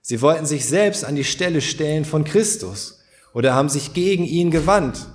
Sie 0.00 0.22
wollten 0.22 0.46
sich 0.46 0.66
selbst 0.66 1.04
an 1.04 1.16
die 1.16 1.24
Stelle 1.24 1.60
stellen 1.60 2.04
von 2.04 2.22
Christus 2.22 3.00
oder 3.34 3.54
haben 3.54 3.68
sich 3.68 3.94
gegen 3.94 4.22
ihn 4.22 4.52
gewandt, 4.52 5.08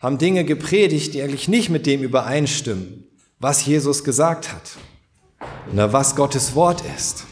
haben 0.00 0.16
Dinge 0.16 0.44
gepredigt, 0.44 1.12
die 1.12 1.20
eigentlich 1.20 1.48
nicht 1.48 1.68
mit 1.68 1.84
dem 1.84 2.02
übereinstimmen 2.02 3.04
was 3.38 3.66
Jesus 3.66 4.02
gesagt 4.02 4.50
hat 4.50 4.78
oder 5.70 5.92
was 5.92 6.16
Gottes 6.16 6.54
Wort 6.54 6.82
ist. 6.96 7.26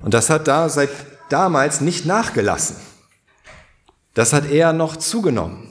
Und 0.00 0.14
das 0.14 0.30
hat 0.30 0.48
da 0.48 0.70
seit 0.70 0.88
damals 1.30 1.80
nicht 1.80 2.06
nachgelassen. 2.06 2.76
Das 4.14 4.32
hat 4.32 4.50
eher 4.50 4.72
noch 4.72 4.96
zugenommen. 4.96 5.68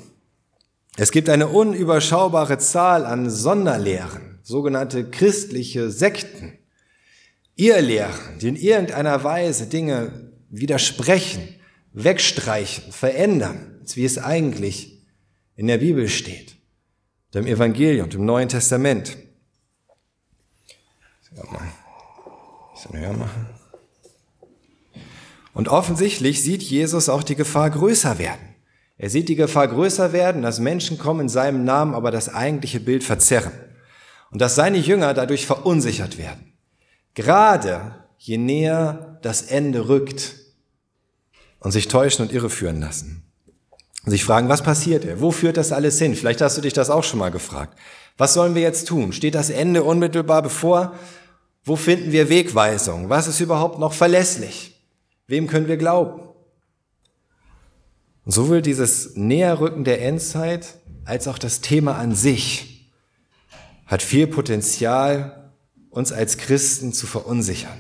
Es 0.96 1.12
gibt 1.12 1.30
eine 1.30 1.48
unüberschaubare 1.48 2.58
Zahl 2.58 3.06
an 3.06 3.30
Sonderlehren, 3.30 4.39
sogenannte 4.41 5.10
christliche 5.10 5.91
Sekten, 5.91 6.58
Irrlehren, 7.56 8.39
die 8.39 8.50
in 8.50 8.56
irgendeiner 8.56 9.24
Weise 9.24 9.67
Dinge 9.67 10.32
widersprechen, 10.50 11.48
wegstreichen, 11.93 12.91
verändern, 12.91 13.82
wie 13.93 14.06
es 14.06 14.17
eigentlich 14.17 15.06
in 15.56 15.67
der 15.67 15.78
Bibel 15.78 16.08
steht 16.08 16.58
dem 17.34 17.46
Evangelium, 17.46 18.10
dem 18.10 18.26
Neuen 18.26 18.50
Testament. 18.50 19.17
Und 25.58 25.70
offensichtlich 25.70 26.43
sieht 26.43 26.62
Jesus 26.62 27.10
auch 27.10 27.24
die 27.24 27.34
Gefahr 27.34 27.72
größer 27.72 28.20
werden. 28.20 28.54
Er 29.00 29.10
sieht 29.10 29.28
die 29.28 29.36
Gefahr 29.36 29.67
größer 29.67 30.13
werden, 30.13 30.43
dass 30.43 30.60
Menschen 30.60 31.00
kommen 31.00 31.22
in 31.22 31.30
seinem 31.30 31.63
Namen, 31.63 31.96
aber 31.96 32.12
das 32.12 32.32
eigentliche 32.32 32.80
Bild 32.80 33.04
verzerren. 33.04 33.54
Und 34.30 34.39
dass 34.39 34.54
seine 34.54 34.78
Jünger 34.78 35.15
dadurch 35.15 35.48
verunsichert 35.48 36.20
werden. 36.20 36.54
Gerade 37.15 37.96
je 38.20 38.38
näher 38.38 39.17
das 39.24 39.41
Ende 39.41 39.89
rückt 39.89 40.36
und 41.60 41.72
sich 41.72 41.88
täuschen 41.88 42.28
und 42.28 42.32
irreführen 42.32 42.80
lassen 42.80 43.24
und 44.06 44.12
sich 44.12 44.24
fragen, 44.24 44.50
was 44.50 44.62
passiert 44.62 45.06
er? 45.06 45.22
Wo 45.22 45.32
führt 45.32 45.58
das 45.58 45.72
alles 45.72 45.98
hin? 45.98 46.15
Vielleicht 46.15 46.41
hast 46.41 46.58
du 46.58 46.62
dich 46.62 46.74
das 46.74 46.91
auch 46.91 47.04
schon 47.04 47.17
mal 47.17 47.32
gefragt. 47.32 47.80
Was 48.15 48.36
sollen 48.36 48.54
wir 48.54 48.62
jetzt 48.62 48.88
tun? 48.88 49.12
Steht 49.12 49.34
das 49.34 49.50
Ende 49.50 49.82
unmittelbar 49.82 50.43
bevor? 50.43 50.93
Wo 51.63 51.76
finden 51.76 52.12
wir 52.12 52.30
Wegweisung? 52.30 53.10
Was 53.10 53.28
ist 53.28 53.39
überhaupt 53.39 53.80
noch 53.80 53.93
verlässlich? 53.93 54.77
Wem 55.28 55.48
können 55.48 55.68
wir 55.68 55.78
glauben? 55.78 56.22
Und 58.24 58.32
sowohl 58.32 58.62
dieses 58.62 59.16
Näherrücken 59.16 59.84
der 59.84 60.02
Endzeit 60.02 60.76
als 61.06 61.28
auch 61.28 61.38
das 61.38 61.62
Thema 61.62 61.98
an 61.98 62.16
sich 62.16 62.92
hat 63.86 64.02
viel 64.02 64.28
Potenzial, 64.28 65.54
uns 65.90 66.12
als 66.12 66.38
Christen 66.38 66.94
zu 66.94 67.08
verunsichern, 67.08 67.80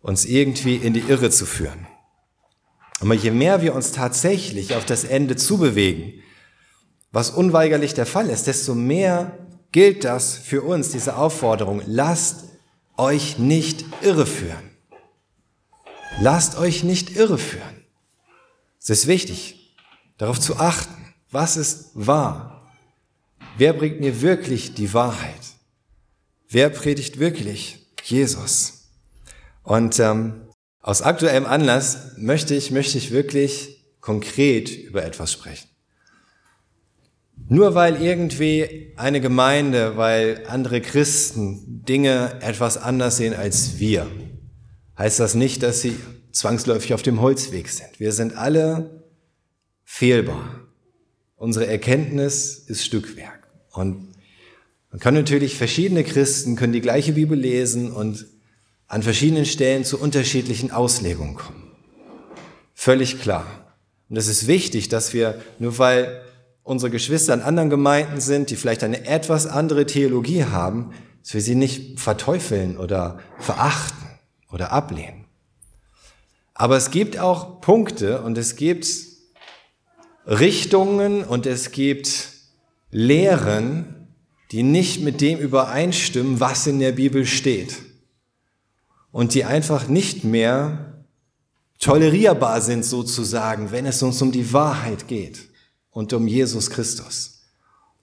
uns 0.00 0.24
irgendwie 0.24 0.76
in 0.76 0.94
die 0.94 1.00
Irre 1.00 1.30
zu 1.30 1.46
führen. 1.46 1.86
Aber 3.00 3.14
je 3.14 3.30
mehr 3.30 3.62
wir 3.62 3.74
uns 3.74 3.92
tatsächlich 3.92 4.74
auf 4.74 4.84
das 4.84 5.04
Ende 5.04 5.36
zubewegen, 5.36 6.14
was 7.12 7.30
unweigerlich 7.30 7.94
der 7.94 8.06
Fall 8.06 8.28
ist, 8.28 8.46
desto 8.46 8.74
mehr 8.74 9.38
gilt 9.72 10.04
das 10.04 10.34
für 10.34 10.62
uns, 10.62 10.90
diese 10.90 11.16
Aufforderung, 11.16 11.82
lasst 11.86 12.44
euch 12.96 13.38
nicht 13.38 13.84
irreführen. 14.02 14.67
Lasst 16.20 16.58
euch 16.58 16.82
nicht 16.82 17.14
irreführen. 17.14 17.84
Es 18.80 18.90
ist 18.90 19.06
wichtig, 19.06 19.76
darauf 20.16 20.40
zu 20.40 20.56
achten, 20.56 21.14
was 21.30 21.56
ist 21.56 21.90
wahr. 21.94 22.68
Wer 23.56 23.72
bringt 23.72 24.00
mir 24.00 24.20
wirklich 24.20 24.74
die 24.74 24.92
Wahrheit? 24.94 25.40
Wer 26.48 26.70
predigt 26.70 27.20
wirklich 27.20 27.86
Jesus? 28.02 28.88
Und 29.62 30.00
ähm, 30.00 30.48
aus 30.80 31.02
aktuellem 31.02 31.46
Anlass 31.46 32.16
möchte 32.16 32.54
ich, 32.54 32.72
möchte 32.72 32.98
ich 32.98 33.12
wirklich 33.12 33.84
konkret 34.00 34.70
über 34.70 35.04
etwas 35.04 35.32
sprechen. 35.32 35.68
Nur 37.48 37.76
weil 37.76 38.02
irgendwie 38.02 38.92
eine 38.96 39.20
Gemeinde, 39.20 39.96
weil 39.96 40.42
andere 40.48 40.80
Christen 40.80 41.84
Dinge 41.84 42.38
etwas 42.40 42.76
anders 42.76 43.18
sehen 43.18 43.34
als 43.34 43.78
wir, 43.78 44.10
heißt 44.98 45.20
das 45.20 45.34
nicht, 45.34 45.62
dass 45.62 45.80
sie 45.80 45.96
zwangsläufig 46.32 46.92
auf 46.92 47.02
dem 47.02 47.20
Holzweg 47.20 47.68
sind. 47.68 47.98
Wir 47.98 48.12
sind 48.12 48.36
alle 48.36 49.04
fehlbar. 49.84 50.60
Unsere 51.36 51.66
Erkenntnis 51.66 52.58
ist 52.66 52.84
Stückwerk. 52.84 53.48
Und 53.70 54.08
man 54.90 55.00
kann 55.00 55.14
natürlich 55.14 55.56
verschiedene 55.56 56.02
Christen 56.02 56.56
können 56.56 56.72
die 56.72 56.80
gleiche 56.80 57.12
Bibel 57.12 57.38
lesen 57.38 57.92
und 57.92 58.26
an 58.86 59.02
verschiedenen 59.02 59.46
Stellen 59.46 59.84
zu 59.84 60.00
unterschiedlichen 60.00 60.70
Auslegungen 60.70 61.36
kommen. 61.36 61.72
Völlig 62.74 63.20
klar. 63.20 63.46
Und 64.08 64.16
es 64.16 64.28
ist 64.28 64.46
wichtig, 64.46 64.88
dass 64.88 65.12
wir, 65.12 65.40
nur 65.58 65.78
weil 65.78 66.22
unsere 66.62 66.90
Geschwister 66.90 67.34
in 67.34 67.42
anderen 67.42 67.70
Gemeinden 67.70 68.20
sind, 68.20 68.50
die 68.50 68.56
vielleicht 68.56 68.82
eine 68.82 69.06
etwas 69.06 69.46
andere 69.46 69.86
Theologie 69.86 70.44
haben, 70.44 70.92
dass 71.22 71.34
wir 71.34 71.40
sie 71.40 71.54
nicht 71.54 72.00
verteufeln 72.00 72.78
oder 72.78 73.18
verachten 73.38 73.97
oder 74.50 74.72
ablehnen. 74.72 75.24
Aber 76.54 76.76
es 76.76 76.90
gibt 76.90 77.18
auch 77.18 77.60
Punkte 77.60 78.22
und 78.22 78.36
es 78.36 78.56
gibt 78.56 78.88
Richtungen 80.26 81.24
und 81.24 81.46
es 81.46 81.70
gibt 81.70 82.30
Lehren, 82.90 84.08
die 84.50 84.62
nicht 84.62 85.02
mit 85.02 85.20
dem 85.20 85.38
übereinstimmen, 85.38 86.40
was 86.40 86.66
in 86.66 86.78
der 86.78 86.92
Bibel 86.92 87.26
steht 87.26 87.76
und 89.12 89.34
die 89.34 89.44
einfach 89.44 89.88
nicht 89.88 90.24
mehr 90.24 91.04
tolerierbar 91.78 92.60
sind 92.60 92.84
sozusagen, 92.84 93.70
wenn 93.70 93.86
es 93.86 94.02
uns 94.02 94.20
um 94.20 94.32
die 94.32 94.52
Wahrheit 94.52 95.06
geht 95.06 95.48
und 95.90 96.12
um 96.12 96.26
Jesus 96.26 96.70
Christus, 96.70 97.42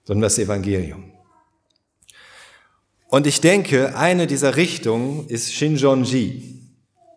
sondern 0.04 0.22
das 0.22 0.38
Evangelium. 0.38 1.12
Und 3.08 3.26
ich 3.26 3.40
denke, 3.40 3.96
eine 3.96 4.26
dieser 4.26 4.56
Richtungen 4.56 5.26
ist 5.28 5.52
Shinjonji. 5.52 6.60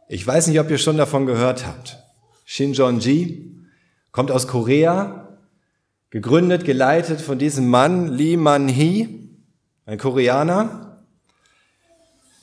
Ich 0.07 0.25
weiß 0.25 0.47
nicht, 0.47 0.59
ob 0.59 0.69
ihr 0.69 0.77
schon 0.77 0.97
davon 0.97 1.25
gehört 1.25 1.65
habt. 1.65 1.97
Shinjonji 2.45 3.55
kommt 4.11 4.31
aus 4.31 4.47
Korea, 4.47 5.37
gegründet, 6.09 6.65
geleitet 6.65 7.21
von 7.21 7.39
diesem 7.39 7.67
Mann 7.67 8.07
Lee 8.07 8.37
Man-hee, 8.37 9.07
ein 9.85 9.97
Koreaner, 9.97 11.05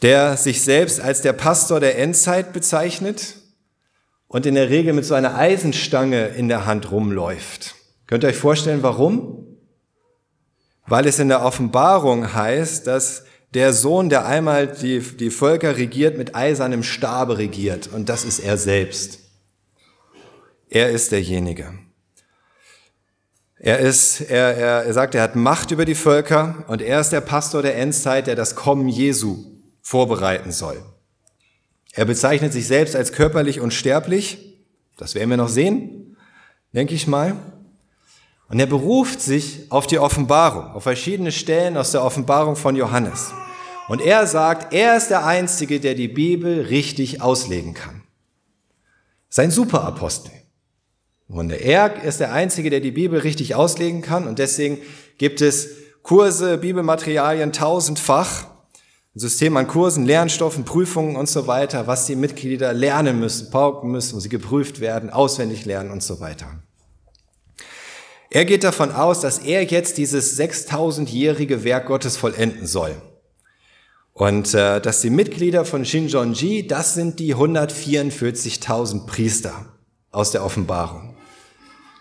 der 0.02 0.36
sich 0.36 0.62
selbst 0.62 1.00
als 1.00 1.22
der 1.22 1.32
Pastor 1.32 1.80
der 1.80 1.98
Endzeit 1.98 2.52
bezeichnet 2.52 3.36
und 4.28 4.46
in 4.46 4.54
der 4.54 4.70
Regel 4.70 4.92
mit 4.92 5.04
so 5.04 5.14
einer 5.14 5.36
Eisenstange 5.36 6.28
in 6.28 6.48
der 6.48 6.66
Hand 6.66 6.90
rumläuft. 6.90 7.74
Könnt 8.06 8.24
ihr 8.24 8.28
euch 8.28 8.36
vorstellen, 8.36 8.82
warum? 8.82 9.46
weil 10.86 11.06
es 11.06 11.18
in 11.18 11.28
der 11.28 11.44
Offenbarung 11.44 12.32
heißt, 12.32 12.86
dass 12.86 13.24
der 13.56 13.72
Sohn, 13.72 14.10
der 14.10 14.26
einmal 14.26 14.66
die, 14.66 15.00
die 15.00 15.30
Völker 15.30 15.78
regiert, 15.78 16.18
mit 16.18 16.34
eisernem 16.34 16.82
Stabe 16.82 17.38
regiert. 17.38 17.88
Und 17.90 18.10
das 18.10 18.22
ist 18.22 18.38
er 18.38 18.58
selbst. 18.58 19.20
Er 20.68 20.90
ist 20.90 21.10
derjenige. 21.10 21.72
Er 23.58 23.78
ist, 23.78 24.20
er, 24.20 24.58
er, 24.58 24.84
er 24.84 24.92
sagt, 24.92 25.14
er 25.14 25.22
hat 25.22 25.36
Macht 25.36 25.70
über 25.70 25.86
die 25.86 25.94
Völker 25.94 26.66
und 26.68 26.82
er 26.82 27.00
ist 27.00 27.12
der 27.12 27.22
Pastor 27.22 27.62
der 27.62 27.78
Endzeit, 27.78 28.26
der 28.26 28.34
das 28.34 28.56
Kommen 28.56 28.88
Jesu 28.88 29.38
vorbereiten 29.80 30.52
soll. 30.52 30.82
Er 31.94 32.04
bezeichnet 32.04 32.52
sich 32.52 32.66
selbst 32.66 32.94
als 32.94 33.12
körperlich 33.12 33.62
unsterblich. 33.62 34.54
Das 34.98 35.14
werden 35.14 35.30
wir 35.30 35.38
noch 35.38 35.48
sehen, 35.48 36.18
denke 36.74 36.94
ich 36.94 37.06
mal. 37.06 37.36
Und 38.50 38.60
er 38.60 38.66
beruft 38.66 39.22
sich 39.22 39.72
auf 39.72 39.86
die 39.86 39.98
Offenbarung, 39.98 40.72
auf 40.72 40.82
verschiedene 40.82 41.32
Stellen 41.32 41.78
aus 41.78 41.92
der 41.92 42.04
Offenbarung 42.04 42.54
von 42.54 42.76
Johannes. 42.76 43.32
Und 43.88 44.00
er 44.00 44.26
sagt, 44.26 44.72
er 44.72 44.96
ist 44.96 45.08
der 45.08 45.24
Einzige, 45.24 45.80
der 45.80 45.94
die 45.94 46.08
Bibel 46.08 46.62
richtig 46.62 47.22
auslegen 47.22 47.74
kann. 47.74 48.02
Sein 49.28 49.50
Superapostel. 49.50 50.32
Und 51.28 51.50
er 51.50 52.02
ist 52.02 52.20
der 52.20 52.32
Einzige, 52.32 52.70
der 52.70 52.80
die 52.80 52.92
Bibel 52.92 53.20
richtig 53.20 53.54
auslegen 53.54 54.02
kann. 54.02 54.26
Und 54.26 54.38
deswegen 54.38 54.78
gibt 55.18 55.40
es 55.40 55.68
Kurse, 56.02 56.58
Bibelmaterialien 56.58 57.52
tausendfach, 57.52 58.46
ein 59.14 59.18
System 59.18 59.56
an 59.56 59.66
Kursen, 59.66 60.04
Lernstoffen, 60.04 60.64
Prüfungen 60.64 61.16
und 61.16 61.28
so 61.28 61.46
weiter, 61.46 61.86
was 61.86 62.06
die 62.06 62.16
Mitglieder 62.16 62.72
lernen 62.72 63.18
müssen, 63.18 63.50
pauken 63.50 63.90
müssen, 63.90 64.14
wo 64.14 64.20
sie 64.20 64.28
geprüft 64.28 64.80
werden, 64.80 65.10
auswendig 65.10 65.64
lernen 65.64 65.90
und 65.90 66.02
so 66.02 66.20
weiter. 66.20 66.60
Er 68.30 68.44
geht 68.44 68.62
davon 68.62 68.92
aus, 68.92 69.20
dass 69.20 69.38
er 69.38 69.64
jetzt 69.64 69.98
dieses 69.98 70.38
6000-jährige 70.38 71.64
Werk 71.64 71.86
Gottes 71.86 72.16
vollenden 72.16 72.66
soll. 72.66 72.94
Und 74.16 74.52
äh, 74.54 74.80
dass 74.80 75.02
die 75.02 75.10
Mitglieder 75.10 75.66
von 75.66 75.84
Shinjonji, 75.84 76.66
das 76.66 76.94
sind 76.94 77.18
die 77.18 77.34
144.000 77.34 79.04
Priester 79.04 79.66
aus 80.10 80.30
der 80.30 80.42
Offenbarung. 80.42 81.18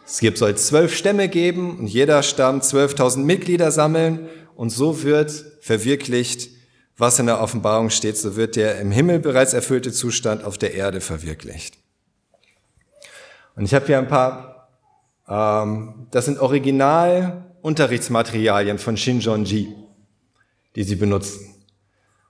Es 0.06 0.19
gibt, 0.19 0.38
soll 0.38 0.56
zwölf 0.56 0.95
Stämme 0.95 1.28
geben 1.28 1.78
und 1.78 1.88
jeder 1.88 2.23
Stamm 2.23 2.62
12.000 2.62 3.17
Mitglieder 3.17 3.69
sammeln 3.69 4.30
und 4.56 4.69
so 4.69 5.04
wird 5.04 5.43
verwirklicht, 5.60 6.51
was 6.95 7.19
in 7.19 7.25
der 7.25 7.41
Offenbarung 7.41 7.89
steht, 7.89 8.15
so 8.15 8.38
wird 8.38 8.56
der 8.56 8.80
im 8.80 8.91
Himmel 8.91 9.19
bereits 9.19 9.51
erfüllte 9.51 9.91
Zustand 9.91 10.45
auf 10.45 10.58
der 10.58 10.73
Erde 10.73 11.01
verwirklicht. 11.01 11.78
Und 13.58 13.65
ich 13.65 13.73
habe 13.73 13.88
hier 13.88 13.97
ein 13.97 14.08
paar, 14.08 14.69
ähm, 15.28 16.08
das 16.12 16.23
sind 16.23 16.39
Original-Unterrichtsmaterialien 16.39 18.80
von 18.80 18.95
Shinjonji, 18.95 19.75
die 20.78 20.84
sie 20.84 20.95
benutzen. 20.95 21.55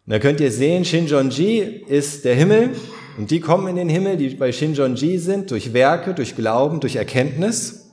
Und 0.06 0.14
da 0.14 0.20
könnt 0.20 0.40
ihr 0.40 0.52
sehen, 0.52 0.86
Shinjonji 0.86 1.60
ist 1.88 2.26
der 2.26 2.36
Himmel 2.36 2.76
und 3.18 3.32
die 3.32 3.40
kommen 3.40 3.68
in 3.68 3.76
den 3.76 3.90
Himmel, 3.90 4.18
die 4.18 4.30
bei 4.30 4.52
Shinjonji 4.52 5.18
sind, 5.18 5.50
durch 5.50 5.74
Werke, 5.74 6.14
durch 6.14 6.36
Glauben, 6.36 6.80
durch 6.80 6.96
Erkenntnis. 6.96 7.92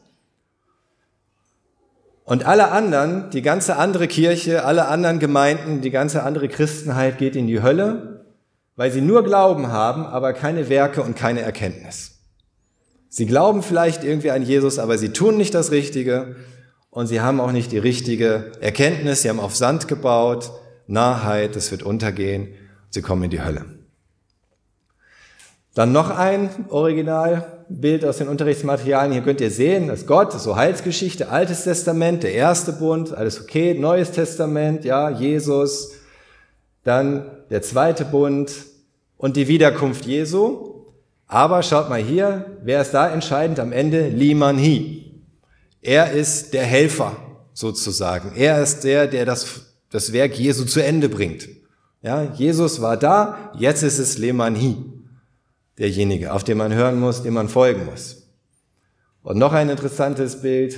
Und 2.25 2.45
alle 2.45 2.71
anderen, 2.71 3.31
die 3.31 3.41
ganze 3.41 3.77
andere 3.77 4.09
Kirche, 4.09 4.65
alle 4.65 4.89
anderen 4.89 5.21
Gemeinden, 5.21 5.81
die 5.81 5.91
ganze 5.91 6.23
andere 6.23 6.49
Christenheit 6.49 7.17
geht 7.17 7.35
in 7.35 7.47
die 7.47 7.63
Hölle, 7.63 8.27
weil 8.77 8.91
sie 8.91 9.01
nur 9.01 9.25
Glauben 9.25 9.69
haben, 9.69 10.05
aber 10.05 10.35
keine 10.35 10.69
Werke 10.69 11.03
und 11.03 11.17
keine 11.17 11.41
Erkenntnis. 11.41 12.19
Sie 13.09 13.27
glauben 13.27 13.63
vielleicht 13.63 14.05
irgendwie 14.05 14.31
an 14.31 14.43
Jesus, 14.43 14.79
aber 14.79 14.99
sie 14.99 15.11
tun 15.11 15.37
nicht 15.37 15.55
das 15.55 15.71
Richtige 15.71 16.37
und 16.91 17.07
sie 17.07 17.23
haben 17.23 17.41
auch 17.41 17.53
nicht 17.53 17.73
die 17.73 17.79
richtige 17.79 18.53
Erkenntnis. 18.61 19.23
Sie 19.23 19.29
haben 19.29 19.41
auf 19.41 19.57
Sand 19.57 19.89
gebaut, 19.89 20.51
Nahheit, 20.87 21.57
es 21.57 21.71
wird 21.71 21.83
untergehen, 21.83 22.49
sie 22.91 23.03
kommen 23.03 23.25
in 23.25 23.31
die 23.31 23.43
Hölle. 23.43 23.65
Dann 25.75 25.93
noch 25.93 26.11
ein 26.11 26.51
Originalbild 26.69 28.05
aus 28.05 28.19
den 28.19 28.29
Unterrichtsmaterialien. 28.29 29.13
Hier 29.13 29.23
könnt 29.23 29.41
ihr 29.41 29.51
sehen, 29.51 29.89
dass 29.89 30.07
Gott, 30.07 30.33
so 30.33 30.57
Heilsgeschichte, 30.57 31.31
Altes 31.31 31.65
Testament, 31.65 32.23
der 32.23 32.35
erste 32.35 32.73
Bund, 32.73 33.15
alles 33.15 33.41
okay, 33.41 33.73
Neues 33.73 34.11
Testament, 34.11 34.85
ja, 34.85 35.09
Jesus, 35.09 35.93
dann 36.85 37.31
der 37.49 37.63
zweite 37.63 38.05
Bund 38.05 38.53
und 39.17 39.37
die 39.37 39.49
Wiederkunft 39.49 40.05
Jesu. 40.05 40.85
Aber 41.27 41.63
schaut 41.63 41.89
mal 41.89 42.03
hier, 42.03 42.59
wer 42.63 42.83
ist 42.83 42.93
da 42.93 43.09
entscheidend 43.09 43.59
am 43.59 43.73
Ende? 43.73 44.09
Liman 44.09 44.59
Hi. 44.59 45.23
Er 45.81 46.13
ist 46.13 46.53
der 46.53 46.65
Helfer 46.65 47.17
sozusagen. 47.55 48.33
Er 48.37 48.63
ist 48.63 48.85
der, 48.85 49.07
der 49.07 49.25
das, 49.25 49.72
das 49.93 50.13
Werk 50.13 50.37
Jesu 50.39 50.65
zu 50.65 50.83
Ende 50.83 51.09
bringt. 51.09 51.49
Ja, 52.03 52.25
Jesus 52.35 52.81
war 52.81 52.97
da, 52.97 53.53
jetzt 53.57 53.83
ist 53.83 54.01
es 54.01 54.19
Liman 54.19 54.57
Hi 54.57 54.77
derjenige, 55.79 56.33
auf 56.33 56.45
den 56.45 56.59
man 56.59 56.73
hören 56.73 56.99
muss, 57.01 57.23
dem 57.23 57.35
man 57.35 57.49
folgen 57.49 57.87
muss. 57.87 58.29
Und 59.23 59.39
noch 59.39 59.53
ein 59.53 59.69
interessantes 59.69 60.43
Bild, 60.43 60.75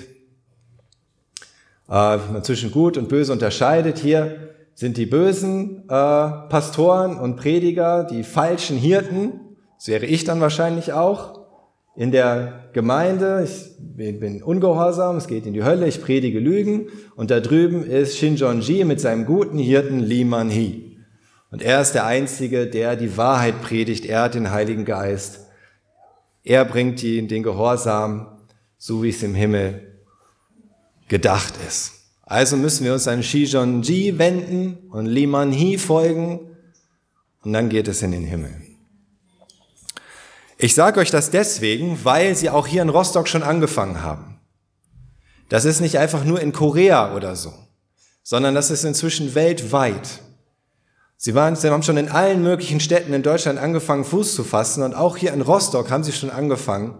äh, 1.88 2.16
man 2.16 2.44
zwischen 2.44 2.70
Gut 2.70 2.96
und 2.96 3.08
Böse 3.08 3.32
unterscheidet. 3.32 3.98
Hier 3.98 4.54
sind 4.74 4.96
die 4.96 5.06
bösen 5.06 5.84
äh, 5.84 5.88
Pastoren 5.88 7.18
und 7.18 7.36
Prediger, 7.36 8.04
die 8.04 8.24
falschen 8.24 8.76
Hirten. 8.76 9.40
Das 9.76 9.88
wäre 9.88 10.06
ich 10.06 10.24
dann 10.24 10.40
wahrscheinlich 10.40 10.92
auch. 10.92 11.33
In 11.96 12.10
der 12.10 12.70
Gemeinde, 12.72 13.46
ich 13.46 14.18
bin 14.18 14.42
ungehorsam, 14.42 15.16
es 15.16 15.28
geht 15.28 15.46
in 15.46 15.52
die 15.52 15.62
Hölle, 15.62 15.86
ich 15.86 16.02
predige 16.02 16.40
Lügen. 16.40 16.88
Und 17.14 17.30
da 17.30 17.38
drüben 17.38 17.84
ist 17.84 18.18
Shinjonji 18.18 18.84
mit 18.84 19.00
seinem 19.00 19.26
guten 19.26 19.58
Hirten 19.58 20.00
Li 20.00 20.24
Man 20.24 20.50
Hee. 20.50 20.96
Und 21.52 21.62
er 21.62 21.80
ist 21.80 21.92
der 21.92 22.04
Einzige, 22.04 22.66
der 22.66 22.96
die 22.96 23.16
Wahrheit 23.16 23.62
predigt. 23.62 24.06
Er 24.06 24.22
hat 24.22 24.34
den 24.34 24.50
Heiligen 24.50 24.84
Geist. 24.84 25.46
Er 26.42 26.64
bringt 26.64 27.02
ihn 27.04 27.28
den 27.28 27.44
Gehorsam, 27.44 28.38
so 28.76 29.04
wie 29.04 29.10
es 29.10 29.22
im 29.22 29.34
Himmel 29.34 29.94
gedacht 31.08 31.54
ist. 31.68 31.92
Also 32.22 32.56
müssen 32.56 32.84
wir 32.84 32.92
uns 32.92 33.06
an 33.06 33.22
Shijon 33.22 33.82
Ji 33.82 34.18
wenden 34.18 34.78
und 34.90 35.06
Liman 35.06 35.52
Hi 35.52 35.78
folgen 35.78 36.40
und 37.44 37.52
dann 37.52 37.68
geht 37.68 37.86
es 37.86 38.02
in 38.02 38.10
den 38.10 38.24
Himmel. 38.24 38.50
Ich 40.64 40.74
sage 40.74 40.98
euch 40.98 41.10
das 41.10 41.28
deswegen, 41.28 42.06
weil 42.06 42.34
sie 42.34 42.48
auch 42.48 42.66
hier 42.66 42.80
in 42.80 42.88
Rostock 42.88 43.28
schon 43.28 43.42
angefangen 43.42 44.00
haben. 44.00 44.40
Das 45.50 45.66
ist 45.66 45.82
nicht 45.82 45.98
einfach 45.98 46.24
nur 46.24 46.40
in 46.40 46.54
Korea 46.54 47.14
oder 47.14 47.36
so, 47.36 47.52
sondern 48.22 48.54
das 48.54 48.70
ist 48.70 48.82
inzwischen 48.82 49.34
weltweit. 49.34 50.22
Sie, 51.18 51.34
waren, 51.34 51.54
sie 51.54 51.68
haben 51.68 51.82
schon 51.82 51.98
in 51.98 52.08
allen 52.08 52.42
möglichen 52.42 52.80
Städten 52.80 53.12
in 53.12 53.22
Deutschland 53.22 53.58
angefangen, 53.58 54.06
Fuß 54.06 54.34
zu 54.34 54.42
fassen. 54.42 54.82
Und 54.82 54.94
auch 54.94 55.18
hier 55.18 55.34
in 55.34 55.42
Rostock 55.42 55.90
haben 55.90 56.02
sie 56.02 56.12
schon 56.12 56.30
angefangen, 56.30 56.94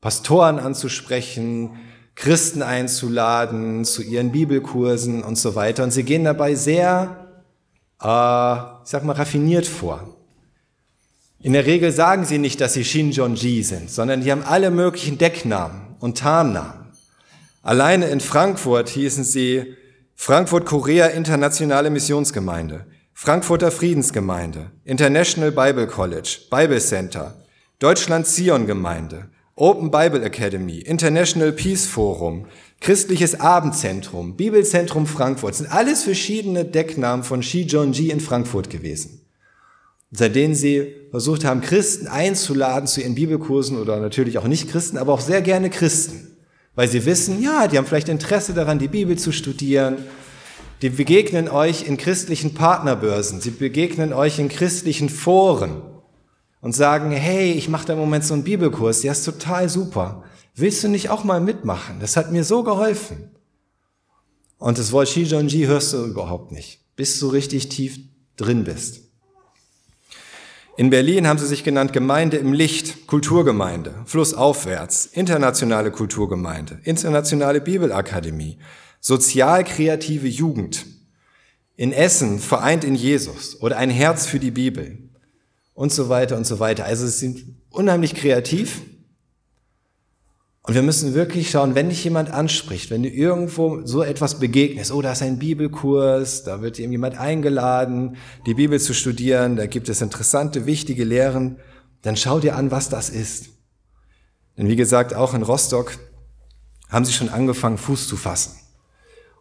Pastoren 0.00 0.58
anzusprechen, 0.58 1.76
Christen 2.16 2.60
einzuladen 2.60 3.84
zu 3.84 4.02
ihren 4.02 4.32
Bibelkursen 4.32 5.22
und 5.22 5.38
so 5.38 5.54
weiter. 5.54 5.84
Und 5.84 5.92
sie 5.92 6.02
gehen 6.02 6.24
dabei 6.24 6.56
sehr, 6.56 7.28
äh, 8.02 8.82
ich 8.82 8.90
sag 8.90 9.04
mal, 9.04 9.12
raffiniert 9.12 9.68
vor. 9.68 10.15
In 11.40 11.52
der 11.52 11.66
Regel 11.66 11.92
sagen 11.92 12.24
sie 12.24 12.38
nicht, 12.38 12.60
dass 12.60 12.72
sie 12.72 12.84
Shinjonji 12.84 13.62
sind, 13.62 13.90
sondern 13.90 14.22
die 14.22 14.32
haben 14.32 14.42
alle 14.42 14.70
möglichen 14.70 15.18
Decknamen 15.18 15.96
und 16.00 16.18
Tarnnamen. 16.18 16.86
Alleine 17.62 18.06
in 18.06 18.20
Frankfurt 18.20 18.88
hießen 18.88 19.24
sie 19.24 19.74
Frankfurt-Korea 20.14 21.08
Internationale 21.08 21.90
Missionsgemeinde. 21.90 22.86
Frankfurter 23.18 23.70
Friedensgemeinde, 23.70 24.72
International 24.84 25.50
Bible 25.50 25.86
College, 25.86 26.40
Bible 26.50 26.80
Center, 26.80 27.34
Deutschland 27.78 28.26
Zion 28.26 28.66
Gemeinde, 28.66 29.30
Open 29.54 29.90
Bible 29.90 30.22
Academy, 30.22 30.80
International 30.80 31.50
Peace 31.52 31.86
Forum, 31.86 32.46
Christliches 32.80 33.40
Abendzentrum, 33.40 34.36
Bibelzentrum 34.36 35.06
Frankfurt, 35.06 35.54
sind 35.54 35.72
alles 35.72 36.02
verschiedene 36.02 36.66
Decknamen 36.66 37.24
von 37.24 37.42
Shi 37.42 37.62
Ji 37.62 38.10
in 38.10 38.20
Frankfurt 38.20 38.68
gewesen. 38.68 39.25
Seit 40.10 40.34
denen 40.34 40.54
sie 40.54 40.94
versucht 41.10 41.44
haben, 41.44 41.60
Christen 41.60 42.06
einzuladen 42.06 42.86
zu 42.86 43.00
ihren 43.00 43.14
Bibelkursen 43.14 43.78
oder 43.78 43.98
natürlich 44.00 44.38
auch 44.38 44.46
nicht 44.46 44.70
Christen, 44.70 44.98
aber 44.98 45.12
auch 45.12 45.20
sehr 45.20 45.42
gerne 45.42 45.70
Christen. 45.70 46.36
Weil 46.74 46.88
sie 46.88 47.04
wissen, 47.06 47.42
ja, 47.42 47.66
die 47.68 47.78
haben 47.78 47.86
vielleicht 47.86 48.08
Interesse 48.08 48.54
daran, 48.54 48.78
die 48.78 48.88
Bibel 48.88 49.16
zu 49.18 49.32
studieren 49.32 50.04
die 50.82 50.90
begegnen 50.90 51.48
euch 51.48 51.86
in 51.86 51.96
christlichen 51.96 52.54
Partnerbörsen, 52.54 53.40
sie 53.40 53.50
begegnen 53.50 54.12
euch 54.12 54.38
in 54.38 54.48
christlichen 54.48 55.08
Foren 55.08 55.82
und 56.60 56.74
sagen, 56.74 57.10
hey, 57.12 57.52
ich 57.52 57.68
mache 57.68 57.86
da 57.86 57.92
im 57.94 57.98
Moment 57.98 58.24
so 58.24 58.34
einen 58.34 58.44
Bibelkurs, 58.44 59.00
der 59.00 59.12
ist 59.12 59.24
total 59.24 59.68
super. 59.68 60.24
Willst 60.54 60.84
du 60.84 60.88
nicht 60.88 61.10
auch 61.10 61.24
mal 61.24 61.40
mitmachen? 61.40 62.00
Das 62.00 62.16
hat 62.16 62.30
mir 62.30 62.44
so 62.44 62.62
geholfen. 62.62 63.30
Und 64.58 64.78
das 64.78 64.92
Wort 64.92 65.08
Shijonji 65.08 65.66
hörst 65.66 65.92
du 65.92 66.04
überhaupt 66.04 66.52
nicht, 66.52 66.80
bis 66.96 67.18
du 67.20 67.28
richtig 67.28 67.68
tief 67.68 67.98
drin 68.36 68.64
bist. 68.64 69.05
In 70.78 70.90
Berlin 70.90 71.26
haben 71.26 71.38
sie 71.38 71.46
sich 71.46 71.64
genannt 71.64 71.94
Gemeinde 71.94 72.36
im 72.36 72.52
Licht, 72.52 73.06
Kulturgemeinde, 73.06 73.94
Flussaufwärts, 74.04 75.06
internationale 75.06 75.90
Kulturgemeinde, 75.90 76.80
internationale 76.84 77.62
Bibelakademie, 77.62 78.58
sozial 79.00 79.64
kreative 79.64 80.28
Jugend, 80.28 80.84
in 81.76 81.92
Essen 81.92 82.38
vereint 82.38 82.84
in 82.84 82.94
Jesus 82.94 83.60
oder 83.62 83.78
ein 83.78 83.90
Herz 83.90 84.26
für 84.26 84.38
die 84.38 84.50
Bibel 84.50 84.98
und 85.72 85.92
so 85.92 86.10
weiter 86.10 86.36
und 86.36 86.46
so 86.46 86.58
weiter. 86.58 86.84
Also 86.84 87.06
es 87.06 87.20
sind 87.20 87.44
unheimlich 87.70 88.14
kreativ. 88.14 88.82
Und 90.66 90.74
wir 90.74 90.82
müssen 90.82 91.14
wirklich 91.14 91.50
schauen, 91.50 91.76
wenn 91.76 91.90
dich 91.90 92.02
jemand 92.02 92.30
anspricht, 92.30 92.90
wenn 92.90 93.04
du 93.04 93.08
irgendwo 93.08 93.86
so 93.86 94.02
etwas 94.02 94.40
begegnest, 94.40 94.90
oh, 94.90 95.00
da 95.00 95.12
ist 95.12 95.22
ein 95.22 95.38
Bibelkurs, 95.38 96.42
da 96.42 96.60
wird 96.60 96.78
jemand 96.78 97.16
eingeladen, 97.16 98.16
die 98.46 98.54
Bibel 98.54 98.80
zu 98.80 98.92
studieren, 98.92 99.54
da 99.54 99.66
gibt 99.66 99.88
es 99.88 100.02
interessante, 100.02 100.66
wichtige 100.66 101.04
Lehren, 101.04 101.58
dann 102.02 102.16
schau 102.16 102.40
dir 102.40 102.56
an, 102.56 102.72
was 102.72 102.88
das 102.88 103.10
ist. 103.10 103.50
Denn 104.58 104.66
wie 104.66 104.74
gesagt, 104.74 105.14
auch 105.14 105.34
in 105.34 105.42
Rostock 105.42 105.98
haben 106.88 107.04
sie 107.04 107.12
schon 107.12 107.28
angefangen, 107.28 107.78
Fuß 107.78 108.08
zu 108.08 108.16
fassen. 108.16 108.56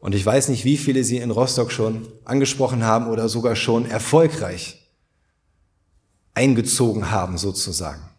Und 0.01 0.13
ich 0.13 0.23
weiß 0.23 0.49
nicht, 0.49 0.63
wie 0.63 0.77
viele 0.77 1.03
sie 1.03 1.17
in 1.17 1.31
Rostock 1.31 1.71
schon 1.71 2.07
angesprochen 2.23 2.83
haben 2.83 3.07
oder 3.07 3.29
sogar 3.29 3.55
schon 3.55 3.89
erfolgreich 3.89 4.91
eingezogen 6.35 7.09
haben, 7.09 7.39
sozusagen. 7.39 8.14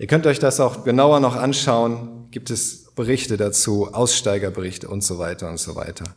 Ihr 0.00 0.06
könnt 0.06 0.26
euch 0.26 0.38
das 0.38 0.60
auch 0.60 0.82
genauer 0.84 1.20
noch 1.20 1.36
anschauen. 1.36 2.30
Gibt 2.30 2.48
es 2.48 2.86
Berichte 2.94 3.36
dazu, 3.36 3.92
Aussteigerberichte 3.92 4.88
und 4.88 5.04
so 5.04 5.18
weiter 5.18 5.50
und 5.50 5.58
so 5.58 5.76
weiter. 5.76 6.16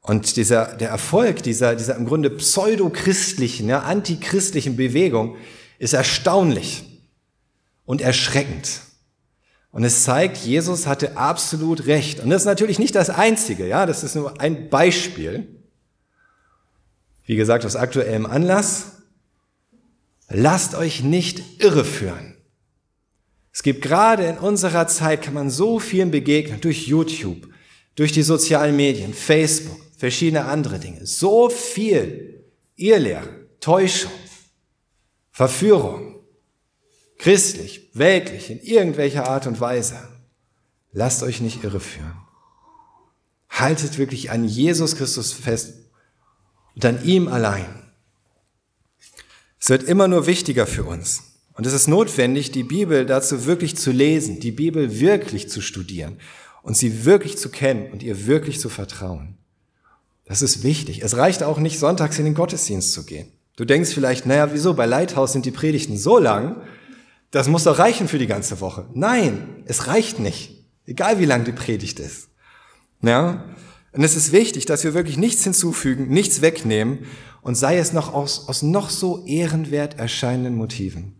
Und 0.00 0.36
dieser, 0.36 0.76
der 0.76 0.90
Erfolg 0.90 1.42
dieser, 1.42 1.74
dieser 1.74 1.96
im 1.96 2.06
Grunde 2.06 2.30
pseudochristlichen, 2.30 3.68
ja, 3.68 3.80
antichristlichen 3.80 4.76
Bewegung 4.76 5.34
ist 5.80 5.92
erstaunlich 5.92 6.84
und 7.84 8.00
erschreckend. 8.00 8.82
Und 9.72 9.82
es 9.82 10.04
zeigt, 10.04 10.36
Jesus 10.36 10.86
hatte 10.86 11.16
absolut 11.16 11.86
recht. 11.86 12.20
Und 12.20 12.30
das 12.30 12.42
ist 12.42 12.46
natürlich 12.46 12.78
nicht 12.78 12.94
das 12.94 13.10
Einzige, 13.10 13.66
ja, 13.66 13.86
das 13.86 14.04
ist 14.04 14.14
nur 14.14 14.40
ein 14.40 14.70
Beispiel. 14.70 15.48
Wie 17.26 17.34
gesagt, 17.34 17.66
aus 17.66 17.74
aktuellem 17.74 18.24
Anlass. 18.24 19.02
Lasst 20.28 20.76
euch 20.76 21.02
nicht 21.02 21.60
irreführen. 21.60 22.37
Es 23.52 23.62
gibt 23.62 23.82
gerade 23.82 24.24
in 24.26 24.38
unserer 24.38 24.86
Zeit, 24.86 25.22
kann 25.22 25.34
man 25.34 25.50
so 25.50 25.78
vielen 25.78 26.10
begegnen, 26.10 26.60
durch 26.60 26.86
YouTube, 26.86 27.48
durch 27.94 28.12
die 28.12 28.22
sozialen 28.22 28.76
Medien, 28.76 29.14
Facebook, 29.14 29.80
verschiedene 29.96 30.44
andere 30.44 30.78
Dinge. 30.78 31.04
So 31.06 31.48
viel 31.48 32.44
Irrlehre, 32.76 33.48
Täuschung, 33.60 34.12
Verführung, 35.32 36.20
christlich, 37.18 37.90
weltlich, 37.94 38.50
in 38.50 38.60
irgendwelcher 38.60 39.28
Art 39.28 39.46
und 39.46 39.60
Weise. 39.60 39.96
Lasst 40.92 41.22
euch 41.22 41.40
nicht 41.40 41.64
irreführen. 41.64 42.16
Haltet 43.50 43.98
wirklich 43.98 44.30
an 44.30 44.44
Jesus 44.44 44.96
Christus 44.96 45.32
fest 45.32 45.74
und 46.74 46.84
an 46.84 47.04
ihm 47.04 47.28
allein. 47.28 47.92
Es 49.60 49.68
wird 49.68 49.82
immer 49.82 50.06
nur 50.06 50.26
wichtiger 50.26 50.66
für 50.66 50.84
uns. 50.84 51.37
Und 51.58 51.66
es 51.66 51.72
ist 51.72 51.88
notwendig, 51.88 52.52
die 52.52 52.62
Bibel 52.62 53.04
dazu 53.04 53.44
wirklich 53.44 53.76
zu 53.76 53.90
lesen, 53.90 54.38
die 54.38 54.52
Bibel 54.52 55.00
wirklich 55.00 55.50
zu 55.50 55.60
studieren 55.60 56.18
und 56.62 56.76
sie 56.76 57.04
wirklich 57.04 57.36
zu 57.36 57.48
kennen 57.48 57.90
und 57.90 58.04
ihr 58.04 58.28
wirklich 58.28 58.60
zu 58.60 58.68
vertrauen. 58.68 59.36
Das 60.24 60.40
ist 60.40 60.62
wichtig. 60.62 61.02
Es 61.02 61.16
reicht 61.16 61.42
auch 61.42 61.58
nicht, 61.58 61.80
sonntags 61.80 62.16
in 62.20 62.26
den 62.26 62.34
Gottesdienst 62.34 62.92
zu 62.92 63.04
gehen. 63.04 63.32
Du 63.56 63.64
denkst 63.64 63.90
vielleicht, 63.90 64.24
naja, 64.24 64.50
wieso? 64.52 64.74
Bei 64.74 64.86
Lighthouse 64.86 65.32
sind 65.32 65.46
die 65.46 65.50
Predigten 65.50 65.98
so 65.98 66.18
lang, 66.18 66.62
das 67.32 67.48
muss 67.48 67.64
doch 67.64 67.80
reichen 67.80 68.06
für 68.06 68.18
die 68.18 68.28
ganze 68.28 68.60
Woche. 68.60 68.86
Nein, 68.94 69.64
es 69.64 69.88
reicht 69.88 70.20
nicht. 70.20 70.64
Egal 70.86 71.18
wie 71.18 71.24
lang 71.24 71.44
die 71.44 71.50
Predigt 71.50 71.98
ist. 71.98 72.28
Ja? 73.02 73.44
Und 73.92 74.04
es 74.04 74.14
ist 74.14 74.30
wichtig, 74.30 74.64
dass 74.66 74.84
wir 74.84 74.94
wirklich 74.94 75.16
nichts 75.16 75.42
hinzufügen, 75.42 76.06
nichts 76.06 76.40
wegnehmen 76.40 77.00
und 77.42 77.56
sei 77.56 77.78
es 77.78 77.92
noch 77.92 78.14
aus, 78.14 78.48
aus 78.48 78.62
noch 78.62 78.90
so 78.90 79.26
ehrenwert 79.26 79.98
erscheinenden 79.98 80.54
Motiven. 80.54 81.17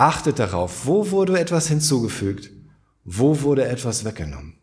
Achtet 0.00 0.38
darauf, 0.38 0.86
wo 0.86 1.10
wurde 1.10 1.38
etwas 1.38 1.68
hinzugefügt, 1.68 2.48
wo 3.04 3.42
wurde 3.42 3.66
etwas 3.68 4.06
weggenommen. 4.06 4.58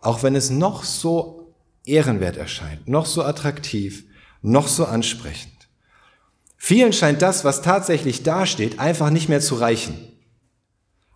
Auch 0.00 0.24
wenn 0.24 0.34
es 0.34 0.50
noch 0.50 0.82
so 0.82 1.54
ehrenwert 1.84 2.36
erscheint, 2.36 2.88
noch 2.88 3.06
so 3.06 3.22
attraktiv, 3.22 4.02
noch 4.42 4.66
so 4.66 4.84
ansprechend. 4.84 5.68
Vielen 6.56 6.92
scheint 6.92 7.22
das, 7.22 7.44
was 7.44 7.62
tatsächlich 7.62 8.24
dasteht, 8.24 8.80
einfach 8.80 9.10
nicht 9.10 9.28
mehr 9.28 9.40
zu 9.40 9.54
reichen. 9.54 9.96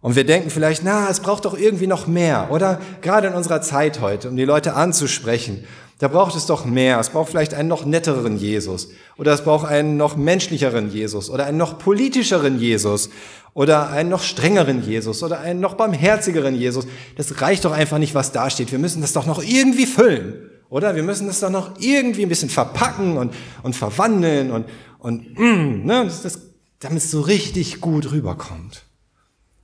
Und 0.00 0.14
wir 0.14 0.24
denken 0.24 0.48
vielleicht, 0.48 0.84
na, 0.84 1.08
es 1.10 1.18
braucht 1.18 1.44
doch 1.44 1.58
irgendwie 1.58 1.88
noch 1.88 2.06
mehr, 2.06 2.52
oder? 2.52 2.80
Gerade 3.00 3.26
in 3.26 3.34
unserer 3.34 3.60
Zeit 3.60 4.00
heute, 4.00 4.28
um 4.28 4.36
die 4.36 4.44
Leute 4.44 4.74
anzusprechen, 4.74 5.64
da 6.02 6.08
braucht 6.08 6.34
es 6.34 6.46
doch 6.46 6.64
mehr. 6.64 6.98
Es 6.98 7.10
braucht 7.10 7.30
vielleicht 7.30 7.54
einen 7.54 7.68
noch 7.68 7.84
netteren 7.84 8.36
Jesus, 8.36 8.88
oder 9.16 9.32
es 9.32 9.44
braucht 9.44 9.68
einen 9.68 9.96
noch 9.96 10.16
menschlicheren 10.16 10.90
Jesus, 10.90 11.30
oder 11.30 11.46
einen 11.46 11.58
noch 11.58 11.78
politischeren 11.78 12.58
Jesus, 12.58 13.08
oder 13.54 13.90
einen 13.90 14.08
noch 14.08 14.24
strengeren 14.24 14.82
Jesus, 14.82 15.22
oder 15.22 15.38
einen 15.38 15.60
noch 15.60 15.74
barmherzigeren 15.74 16.56
Jesus. 16.56 16.88
Das 17.16 17.40
reicht 17.40 17.64
doch 17.64 17.70
einfach 17.70 17.98
nicht, 17.98 18.16
was 18.16 18.32
dasteht. 18.32 18.72
Wir 18.72 18.80
müssen 18.80 19.00
das 19.00 19.12
doch 19.12 19.26
noch 19.26 19.44
irgendwie 19.44 19.86
füllen, 19.86 20.50
oder? 20.70 20.96
Wir 20.96 21.04
müssen 21.04 21.28
das 21.28 21.38
doch 21.38 21.50
noch 21.50 21.78
irgendwie 21.78 22.22
ein 22.22 22.28
bisschen 22.28 22.50
verpacken 22.50 23.16
und, 23.16 23.32
und 23.62 23.76
verwandeln 23.76 24.50
und, 24.50 24.66
und 24.98 25.38
mm, 25.38 25.86
ne, 25.86 26.02
das, 26.06 26.22
das, 26.22 26.40
damit 26.80 27.04
es 27.04 27.12
so 27.12 27.20
richtig 27.20 27.80
gut 27.80 28.10
rüberkommt. 28.10 28.82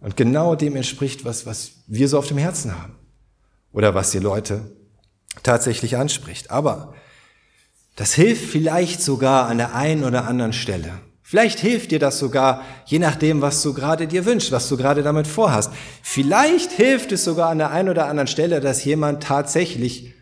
Und 0.00 0.16
genau 0.16 0.54
dem 0.54 0.76
entspricht, 0.76 1.24
was, 1.24 1.46
was 1.46 1.72
wir 1.88 2.06
so 2.06 2.16
auf 2.16 2.28
dem 2.28 2.38
Herzen 2.38 2.80
haben. 2.80 2.94
Oder 3.72 3.96
was 3.96 4.12
die 4.12 4.20
Leute 4.20 4.77
tatsächlich 5.42 5.96
anspricht. 5.96 6.50
Aber 6.50 6.94
das 7.96 8.14
hilft 8.14 8.44
vielleicht 8.50 9.02
sogar 9.02 9.48
an 9.48 9.58
der 9.58 9.74
einen 9.74 10.04
oder 10.04 10.26
anderen 10.26 10.52
Stelle. 10.52 11.00
Vielleicht 11.22 11.58
hilft 11.58 11.90
dir 11.90 11.98
das 11.98 12.18
sogar, 12.18 12.64
je 12.86 12.98
nachdem, 12.98 13.42
was 13.42 13.60
du 13.62 13.74
gerade 13.74 14.06
dir 14.06 14.24
wünschst, 14.24 14.50
was 14.50 14.68
du 14.68 14.76
gerade 14.78 15.02
damit 15.02 15.26
vorhast. 15.26 15.70
Vielleicht 16.02 16.72
hilft 16.72 17.12
es 17.12 17.24
sogar 17.24 17.50
an 17.50 17.58
der 17.58 17.70
einen 17.70 17.90
oder 17.90 18.06
anderen 18.06 18.28
Stelle, 18.28 18.60
dass 18.60 18.84
jemand 18.84 19.22
tatsächlich 19.24 20.14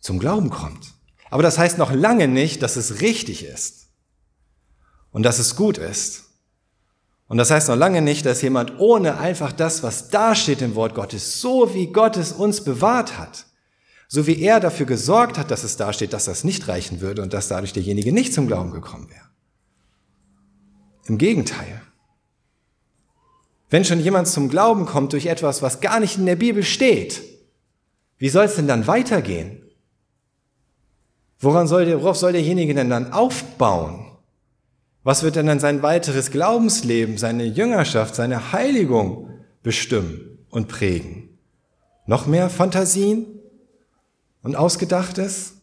zum 0.00 0.18
Glauben 0.18 0.50
kommt. 0.50 0.94
Aber 1.30 1.42
das 1.42 1.58
heißt 1.58 1.78
noch 1.78 1.92
lange 1.92 2.28
nicht, 2.28 2.60
dass 2.60 2.76
es 2.76 3.00
richtig 3.00 3.44
ist 3.44 3.86
und 5.12 5.22
dass 5.22 5.38
es 5.38 5.54
gut 5.54 5.78
ist. 5.78 6.24
Und 7.28 7.38
das 7.38 7.50
heißt 7.50 7.68
noch 7.68 7.76
lange 7.76 8.02
nicht, 8.02 8.26
dass 8.26 8.42
jemand 8.42 8.78
ohne 8.80 9.18
einfach 9.18 9.52
das, 9.52 9.82
was 9.82 10.10
da 10.10 10.34
steht 10.34 10.60
im 10.60 10.74
Wort 10.74 10.94
Gottes, 10.94 11.40
so 11.40 11.72
wie 11.72 11.86
Gott 11.86 12.16
es 12.16 12.32
uns 12.32 12.64
bewahrt 12.64 13.16
hat, 13.16 13.46
so 14.12 14.26
wie 14.26 14.42
er 14.42 14.60
dafür 14.60 14.84
gesorgt 14.84 15.38
hat, 15.38 15.50
dass 15.50 15.64
es 15.64 15.78
da 15.78 15.90
steht, 15.90 16.12
dass 16.12 16.26
das 16.26 16.44
nicht 16.44 16.68
reichen 16.68 17.00
würde 17.00 17.22
und 17.22 17.32
dass 17.32 17.48
dadurch 17.48 17.72
derjenige 17.72 18.12
nicht 18.12 18.34
zum 18.34 18.46
Glauben 18.46 18.70
gekommen 18.70 19.08
wäre. 19.08 19.24
Im 21.06 21.16
Gegenteil. 21.16 21.80
Wenn 23.70 23.86
schon 23.86 24.00
jemand 24.00 24.28
zum 24.28 24.50
Glauben 24.50 24.84
kommt 24.84 25.14
durch 25.14 25.24
etwas, 25.24 25.62
was 25.62 25.80
gar 25.80 25.98
nicht 25.98 26.18
in 26.18 26.26
der 26.26 26.36
Bibel 26.36 26.62
steht, 26.62 27.22
wie 28.18 28.28
soll 28.28 28.44
es 28.44 28.56
denn 28.56 28.68
dann 28.68 28.86
weitergehen? 28.86 29.62
Woran 31.38 31.66
soll 31.66 31.86
der, 31.86 32.02
worauf 32.02 32.18
soll 32.18 32.32
derjenige 32.32 32.74
denn 32.74 32.90
dann 32.90 33.14
aufbauen? 33.14 34.18
Was 35.04 35.22
wird 35.22 35.36
denn 35.36 35.46
dann 35.46 35.58
sein 35.58 35.82
weiteres 35.82 36.30
Glaubensleben, 36.30 37.16
seine 37.16 37.44
Jüngerschaft, 37.44 38.14
seine 38.14 38.52
Heiligung 38.52 39.30
bestimmen 39.62 40.44
und 40.50 40.68
prägen? 40.68 41.38
Noch 42.04 42.26
mehr 42.26 42.50
Fantasien 42.50 43.38
und 44.42 44.56
Ausgedachtes? 44.56 45.54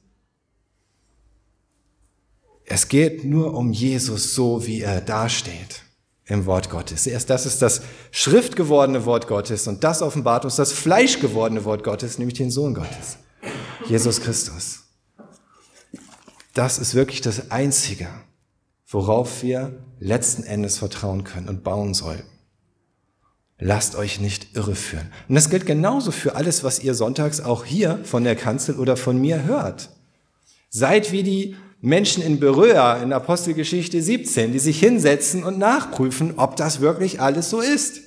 Es 2.65 2.87
geht 2.87 3.25
nur 3.25 3.55
um 3.55 3.71
Jesus 3.71 4.35
so, 4.35 4.65
wie 4.65 4.81
er 4.81 5.01
dasteht 5.01 5.83
im 6.25 6.45
Wort 6.45 6.69
Gottes. 6.69 7.07
Erst 7.07 7.29
das 7.29 7.45
ist 7.45 7.61
das 7.61 7.81
schriftgewordene 8.11 9.05
Wort 9.05 9.27
Gottes 9.27 9.67
und 9.67 9.83
das 9.83 10.01
offenbart 10.01 10.45
uns 10.45 10.55
das 10.55 10.71
fleischgewordene 10.71 11.65
Wort 11.65 11.83
Gottes, 11.83 12.19
nämlich 12.19 12.37
den 12.37 12.51
Sohn 12.51 12.75
Gottes, 12.75 13.17
Jesus 13.87 14.21
Christus. 14.21 14.83
Das 16.53 16.77
ist 16.77 16.93
wirklich 16.93 17.21
das 17.21 17.51
Einzige, 17.51 18.07
worauf 18.87 19.41
wir 19.41 19.83
letzten 19.99 20.43
Endes 20.43 20.77
vertrauen 20.77 21.23
können 21.23 21.49
und 21.49 21.63
bauen 21.63 21.93
sollten. 21.93 22.38
Lasst 23.61 23.95
euch 23.95 24.21
nicht 24.21 24.55
irreführen. 24.55 25.11
Und 25.27 25.35
das 25.35 25.49
gilt 25.49 25.65
genauso 25.65 26.11
für 26.11 26.35
alles, 26.35 26.63
was 26.63 26.79
ihr 26.79 26.93
sonntags 26.93 27.41
auch 27.41 27.65
hier 27.65 27.99
von 28.05 28.23
der 28.23 28.37
Kanzel 28.37 28.79
oder 28.79 28.95
von 28.95 29.19
mir 29.19 29.43
hört. 29.43 29.89
Seid 30.69 31.11
wie 31.11 31.23
die 31.23 31.57
Menschen 31.81 32.23
in 32.23 32.39
Beröa 32.39 33.01
in 33.01 33.11
Apostelgeschichte 33.11 34.01
17, 34.01 34.53
die 34.53 34.59
sich 34.59 34.79
hinsetzen 34.79 35.43
und 35.43 35.57
nachprüfen, 35.57 36.37
ob 36.37 36.55
das 36.55 36.79
wirklich 36.79 37.19
alles 37.19 37.49
so 37.49 37.59
ist. 37.59 38.01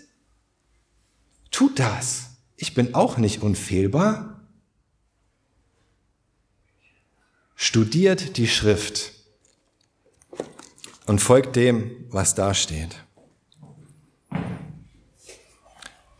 Tut 1.51 1.79
das. 1.79 2.31
Ich 2.57 2.75
bin 2.75 2.95
auch 2.95 3.19
nicht 3.19 3.43
unfehlbar. 3.43 4.41
Studiert 7.55 8.39
die 8.39 8.49
Schrift 8.49 9.13
und 11.07 11.21
folgt 11.21 11.57
dem, 11.57 12.07
was 12.09 12.35
da 12.35 12.55
steht. 12.55 13.02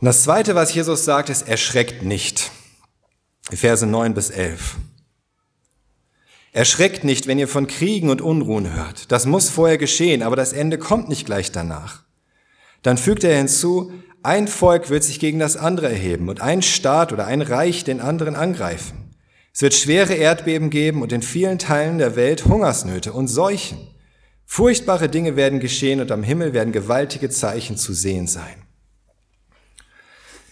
Und 0.03 0.07
das 0.07 0.25
Zweite, 0.25 0.57
was 0.57 0.75
Jesus 0.75 1.05
sagt, 1.05 1.31
ist, 1.31 1.47
erschreckt 1.47 2.03
nicht. 2.03 2.51
Verse 3.49 3.87
9 3.87 4.15
bis 4.15 4.31
11. 4.31 4.75
Erschreckt 6.51 7.05
nicht, 7.05 7.29
wenn 7.29 7.39
ihr 7.39 7.47
von 7.47 7.69
Kriegen 7.69 8.11
und 8.11 8.21
Unruhen 8.21 8.75
hört. 8.75 9.13
Das 9.13 9.27
muss 9.27 9.49
vorher 9.49 9.79
geschehen, 9.79 10.25
aber 10.25 10.35
das 10.35 10.53
Ende 10.53 10.77
kommt 10.77 11.09
nicht 11.09 11.25
gleich 11.25 11.53
danach. 11.53 12.03
Dann 12.83 12.99
fügt 12.99 13.23
er 13.23 13.37
hinzu, 13.37 13.93
ein 14.25 14.49
Volk 14.49 14.91
wird 14.91 15.05
sich 15.05 15.21
gegen 15.21 15.39
das 15.39 15.57
andere 15.57 15.89
erheben 15.89 16.29
und 16.29 16.41
ein 16.41 16.63
Staat 16.63 17.13
oder 17.13 17.27
ein 17.29 17.41
Reich 17.41 17.85
den 17.85 18.01
anderen 18.01 18.35
angreifen. 18.35 19.15
Es 19.55 19.63
wird 19.63 19.73
schwere 19.73 20.15
Erdbeben 20.15 20.71
geben 20.71 21.03
und 21.03 21.13
in 21.13 21.23
vielen 21.23 21.61
Teilen 21.61 21.99
der 21.99 22.17
Welt 22.17 22.47
Hungersnöte 22.47 23.13
und 23.13 23.29
Seuchen. 23.29 23.79
Furchtbare 24.47 25.09
Dinge 25.09 25.37
werden 25.37 25.61
geschehen 25.61 26.01
und 26.01 26.11
am 26.11 26.25
Himmel 26.25 26.55
werden 26.55 26.73
gewaltige 26.73 27.31
Zeichen 27.31 27.77
zu 27.77 27.93
sehen 27.93 28.27
sein. 28.27 28.62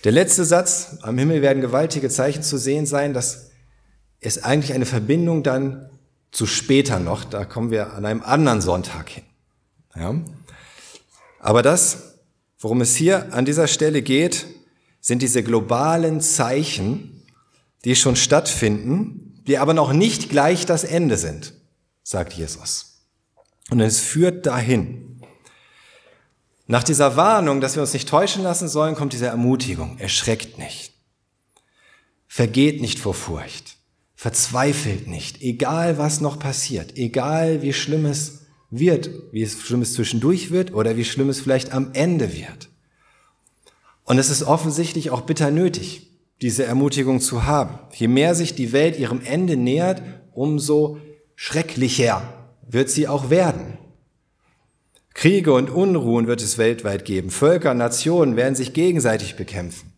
Der 0.05 0.13
letzte 0.13 0.45
Satz, 0.45 0.97
am 1.03 1.19
Himmel 1.19 1.43
werden 1.43 1.61
gewaltige 1.61 2.09
Zeichen 2.09 2.43
zu 2.43 2.57
sehen 2.57 2.87
sein, 2.87 3.13
das 3.13 3.51
ist 4.21 4.45
eigentlich 4.45 4.73
eine 4.73 4.87
Verbindung 4.87 5.43
dann 5.43 5.91
zu 6.33 6.47
später 6.47 6.99
noch. 6.99 7.25
Da 7.25 7.45
kommen 7.45 7.71
wir 7.71 7.93
an 7.93 8.07
einem 8.07 8.23
anderen 8.23 8.63
Sonntag 8.63 9.11
hin. 9.11 9.25
Ja? 9.95 10.15
Aber 11.39 11.63
das, 11.63 12.15
worum 12.59 12.81
es 12.81 12.97
hier 12.97 13.33
an 13.35 13.45
dieser 13.45 13.67
Stelle 13.67 14.03
geht, 14.03 14.47
sind 15.01 15.23
diese 15.23 15.43
globalen 15.43 16.21
Zeichen, 16.21 17.23
die 17.85 17.97
schon 17.97 18.17
stattfinden, 18.17 19.43
die 19.47 19.59
aber 19.59 19.75
noch 19.75 19.93
nicht 19.93 20.31
gleich 20.31 20.67
das 20.67 20.85
Ende 20.85 21.17
sind, 21.17 21.55
sagt 22.03 22.35
Jesus. 22.35 23.07
Und 23.71 23.81
es 23.81 24.01
führt 24.01 24.47
dahin. 24.47 25.10
Nach 26.71 26.85
dieser 26.85 27.17
Warnung, 27.17 27.61
dass 27.61 27.75
wir 27.75 27.83
uns 27.83 27.95
nicht 27.95 28.09
täuschen 28.09 28.45
lassen 28.45 28.69
sollen, 28.69 28.95
kommt 28.95 29.13
diese 29.13 29.27
Ermutigung. 29.27 29.99
Erschreckt 29.99 30.57
nicht. 30.57 30.93
Vergeht 32.29 32.81
nicht 32.81 33.01
vor 33.01 33.13
Furcht. 33.13 33.75
Verzweifelt 34.15 35.09
nicht. 35.09 35.43
Egal 35.43 35.99
was 35.99 36.21
noch 36.21 36.39
passiert. 36.39 36.97
Egal 36.97 37.63
wie 37.63 37.73
schlimm 37.73 38.07
es 38.07 38.43
wird. 38.71 39.11
Wie 39.33 39.43
es 39.43 39.61
schlimm 39.61 39.83
es 39.83 39.95
zwischendurch 39.95 40.53
wird 40.53 40.73
oder 40.73 40.97
wie 40.97 41.05
schlimm 41.05 41.29
es 41.29 41.41
vielleicht 41.41 41.73
am 41.73 41.91
Ende 41.93 42.37
wird. 42.37 42.69
Und 44.05 44.19
es 44.19 44.31
ist 44.31 44.45
offensichtlich 44.45 45.11
auch 45.11 45.23
bitter 45.23 45.51
nötig, 45.51 46.21
diese 46.41 46.63
Ermutigung 46.63 47.21
zu 47.21 47.47
haben. 47.47 47.81
Je 47.95 48.07
mehr 48.07 48.37
sich 48.37 48.55
die 48.55 48.71
Welt 48.71 48.97
ihrem 48.97 49.23
Ende 49.23 49.57
nähert, 49.57 50.03
umso 50.35 50.99
schrecklicher 51.35 52.33
wird 52.63 52.91
sie 52.91 53.09
auch 53.09 53.29
werden. 53.29 53.80
Kriege 55.21 55.53
und 55.53 55.69
Unruhen 55.69 56.27
wird 56.29 56.41
es 56.41 56.57
weltweit 56.57 57.05
geben. 57.05 57.29
Völker, 57.29 57.75
Nationen 57.75 58.37
werden 58.37 58.55
sich 58.55 58.73
gegenseitig 58.73 59.37
bekämpfen. 59.37 59.93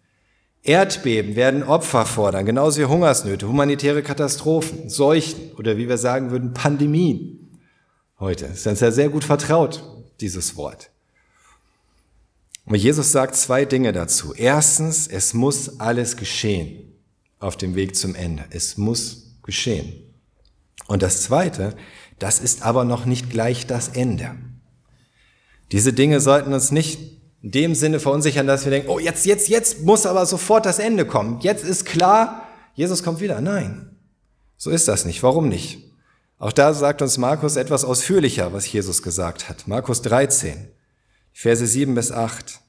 Erdbeben 0.64 1.36
werden 1.36 1.62
Opfer 1.62 2.06
fordern, 2.06 2.44
genauso 2.44 2.80
wie 2.80 2.86
Hungersnöte, 2.86 3.46
humanitäre 3.46 4.02
Katastrophen, 4.02 4.90
Seuchen 4.90 5.52
oder 5.52 5.76
wie 5.76 5.88
wir 5.88 5.96
sagen 5.96 6.32
würden, 6.32 6.54
Pandemien. 6.54 7.60
Heute 8.18 8.46
ist 8.46 8.66
uns 8.66 8.80
ja 8.80 8.90
sehr 8.90 9.10
gut 9.10 9.22
vertraut, 9.22 9.84
dieses 10.20 10.56
Wort. 10.56 10.90
Und 12.64 12.74
Jesus 12.74 13.12
sagt 13.12 13.36
zwei 13.36 13.64
Dinge 13.64 13.92
dazu. 13.92 14.34
Erstens, 14.34 15.06
es 15.06 15.34
muss 15.34 15.78
alles 15.78 16.16
geschehen 16.16 16.94
auf 17.38 17.56
dem 17.56 17.76
Weg 17.76 17.94
zum 17.94 18.16
Ende. 18.16 18.44
Es 18.50 18.76
muss 18.76 19.36
geschehen. 19.44 20.02
Und 20.88 21.00
das 21.00 21.22
Zweite, 21.22 21.76
das 22.18 22.40
ist 22.40 22.62
aber 22.62 22.82
noch 22.82 23.04
nicht 23.06 23.30
gleich 23.30 23.68
das 23.68 23.86
Ende. 23.86 24.34
Diese 25.72 25.92
Dinge 25.92 26.20
sollten 26.20 26.52
uns 26.52 26.70
nicht 26.70 27.00
in 27.42 27.50
dem 27.50 27.74
Sinne 27.74 27.98
verunsichern, 27.98 28.46
dass 28.46 28.64
wir 28.64 28.70
denken, 28.70 28.88
oh, 28.88 28.98
jetzt, 28.98 29.26
jetzt, 29.26 29.48
jetzt 29.48 29.80
muss 29.82 30.06
aber 30.06 30.26
sofort 30.26 30.66
das 30.66 30.78
Ende 30.78 31.06
kommen. 31.06 31.40
Jetzt 31.40 31.64
ist 31.64 31.86
klar, 31.86 32.46
Jesus 32.74 33.02
kommt 33.02 33.20
wieder. 33.20 33.40
Nein, 33.40 33.96
so 34.56 34.70
ist 34.70 34.86
das 34.86 35.04
nicht. 35.04 35.22
Warum 35.22 35.48
nicht? 35.48 35.90
Auch 36.38 36.52
da 36.52 36.74
sagt 36.74 37.02
uns 37.02 37.18
Markus 37.18 37.56
etwas 37.56 37.84
ausführlicher, 37.84 38.52
was 38.52 38.70
Jesus 38.70 39.02
gesagt 39.02 39.48
hat. 39.48 39.66
Markus 39.66 40.02
13, 40.02 40.68
Verse 41.32 41.66
7 41.66 41.94
bis 41.94 42.12
8. 42.12 42.60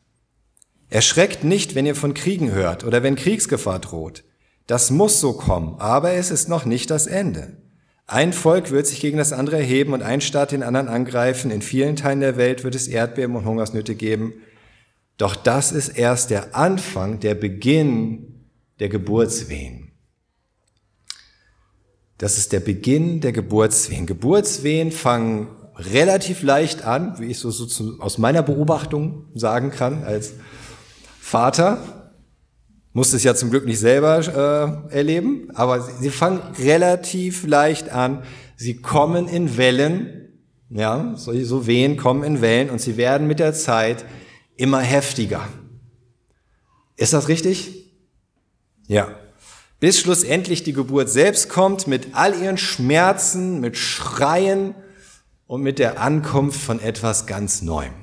Erschreckt 0.89 1.43
nicht, 1.43 1.75
wenn 1.75 1.85
ihr 1.85 1.95
von 1.95 2.13
Kriegen 2.13 2.51
hört 2.51 2.83
oder 2.83 3.03
wenn 3.03 3.15
Kriegsgefahr 3.15 3.79
droht. 3.79 4.23
Das 4.67 4.91
muss 4.91 5.19
so 5.19 5.33
kommen, 5.33 5.75
aber 5.79 6.13
es 6.13 6.31
ist 6.31 6.47
noch 6.47 6.65
nicht 6.65 6.89
das 6.89 7.07
Ende. 7.07 7.62
Ein 8.05 8.33
Volk 8.33 8.71
wird 8.71 8.85
sich 8.85 8.99
gegen 8.99 9.17
das 9.17 9.31
andere 9.31 9.57
erheben 9.57 9.93
und 9.93 10.03
ein 10.03 10.21
Staat 10.21 10.51
den 10.51 10.63
anderen 10.63 10.89
angreifen. 10.89 11.51
In 11.51 11.61
vielen 11.61 11.95
Teilen 11.95 12.19
der 12.19 12.37
Welt 12.37 12.63
wird 12.63 12.75
es 12.75 12.87
Erdbeben 12.87 13.35
und 13.35 13.45
Hungersnöte 13.45 13.95
geben. 13.95 14.33
Doch 15.17 15.35
das 15.35 15.71
ist 15.71 15.89
erst 15.89 16.29
der 16.29 16.55
Anfang, 16.55 17.19
der 17.19 17.35
Beginn 17.35 18.49
der 18.79 18.89
Geburtswehen. 18.89 19.91
Das 22.17 22.37
ist 22.37 22.51
der 22.51 22.59
Beginn 22.59 23.21
der 23.21 23.31
Geburtswehen. 23.31 24.05
Geburtswehen 24.05 24.91
fangen 24.91 25.47
relativ 25.75 26.43
leicht 26.43 26.83
an, 26.83 27.19
wie 27.19 27.27
ich 27.27 27.39
so, 27.39 27.51
so 27.51 27.99
aus 27.99 28.17
meiner 28.17 28.43
Beobachtung 28.43 29.25
sagen 29.33 29.71
kann 29.71 30.03
als 30.03 30.33
Vater 31.19 32.02
musste 32.93 33.17
es 33.17 33.23
ja 33.23 33.35
zum 33.35 33.49
Glück 33.49 33.65
nicht 33.65 33.79
selber 33.79 34.85
äh, 34.89 34.95
erleben, 34.95 35.49
aber 35.55 35.81
sie, 35.81 35.91
sie 35.99 36.09
fangen 36.11 36.39
relativ 36.59 37.45
leicht 37.45 37.89
an. 37.89 38.23
Sie 38.55 38.77
kommen 38.77 39.27
in 39.27 39.57
Wellen, 39.57 40.29
ja, 40.69 41.13
so, 41.17 41.33
so 41.43 41.67
Wehen 41.67 41.97
kommen 41.97 42.23
in 42.23 42.41
Wellen 42.41 42.69
und 42.69 42.79
sie 42.79 42.95
werden 42.95 43.27
mit 43.27 43.39
der 43.39 43.53
Zeit 43.53 44.05
immer 44.55 44.79
heftiger. 44.79 45.47
Ist 46.95 47.13
das 47.13 47.27
richtig? 47.27 47.91
Ja. 48.87 49.15
Bis 49.79 49.99
schlussendlich 49.99 50.63
die 50.63 50.71
Geburt 50.71 51.09
selbst 51.09 51.49
kommt 51.49 51.87
mit 51.87 52.09
all 52.13 52.39
ihren 52.39 52.57
Schmerzen, 52.57 53.59
mit 53.59 53.75
Schreien 53.75 54.75
und 55.47 55.61
mit 55.61 55.77
der 55.79 55.99
Ankunft 55.99 56.61
von 56.61 56.79
etwas 56.79 57.25
ganz 57.25 57.61
Neuem. 57.61 57.93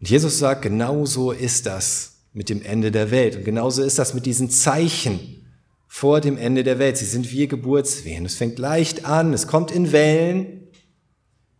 Und 0.00 0.10
Jesus 0.10 0.38
sagt, 0.38 0.62
genau 0.62 1.06
so 1.06 1.32
ist 1.32 1.66
das 1.66 2.17
mit 2.38 2.50
dem 2.50 2.62
Ende 2.62 2.92
der 2.92 3.10
Welt. 3.10 3.34
Und 3.34 3.44
genauso 3.44 3.82
ist 3.82 3.98
das 3.98 4.14
mit 4.14 4.24
diesen 4.24 4.48
Zeichen 4.48 5.44
vor 5.88 6.20
dem 6.20 6.38
Ende 6.38 6.62
der 6.62 6.78
Welt. 6.78 6.96
Sie 6.96 7.04
sind 7.04 7.32
wie 7.32 7.48
Geburtswehen. 7.48 8.24
Es 8.24 8.36
fängt 8.36 8.60
leicht 8.60 9.06
an, 9.06 9.32
es 9.32 9.48
kommt 9.48 9.72
in 9.72 9.90
Wellen, 9.90 10.68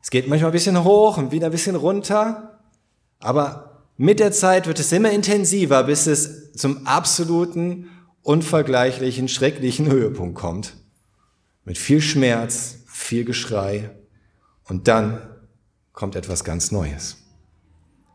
es 0.01 0.11
geht 0.11 0.29
manchmal 0.29 0.51
ein 0.51 0.53
bisschen 0.53 0.85
hoch 0.85 1.16
und 1.16 1.33
wieder 1.33 1.47
ein 1.47 1.51
bisschen 1.51 1.74
runter, 1.74 2.61
aber 3.18 3.89
mit 3.97 4.20
der 4.20 4.31
Zeit 4.31 4.68
wird 4.68 4.79
es 4.79 4.93
immer 4.93 5.11
intensiver, 5.11 5.83
bis 5.83 6.07
es 6.07 6.53
zum 6.53 6.87
absoluten, 6.87 7.89
unvergleichlichen, 8.22 9.26
schrecklichen 9.26 9.91
Höhepunkt 9.91 10.37
kommt. 10.37 10.76
Mit 11.64 11.76
viel 11.76 12.01
Schmerz, 12.01 12.85
viel 12.87 13.24
Geschrei 13.24 13.91
und 14.62 14.87
dann 14.87 15.22
kommt 15.93 16.14
etwas 16.14 16.45
ganz 16.45 16.70
Neues. 16.70 17.16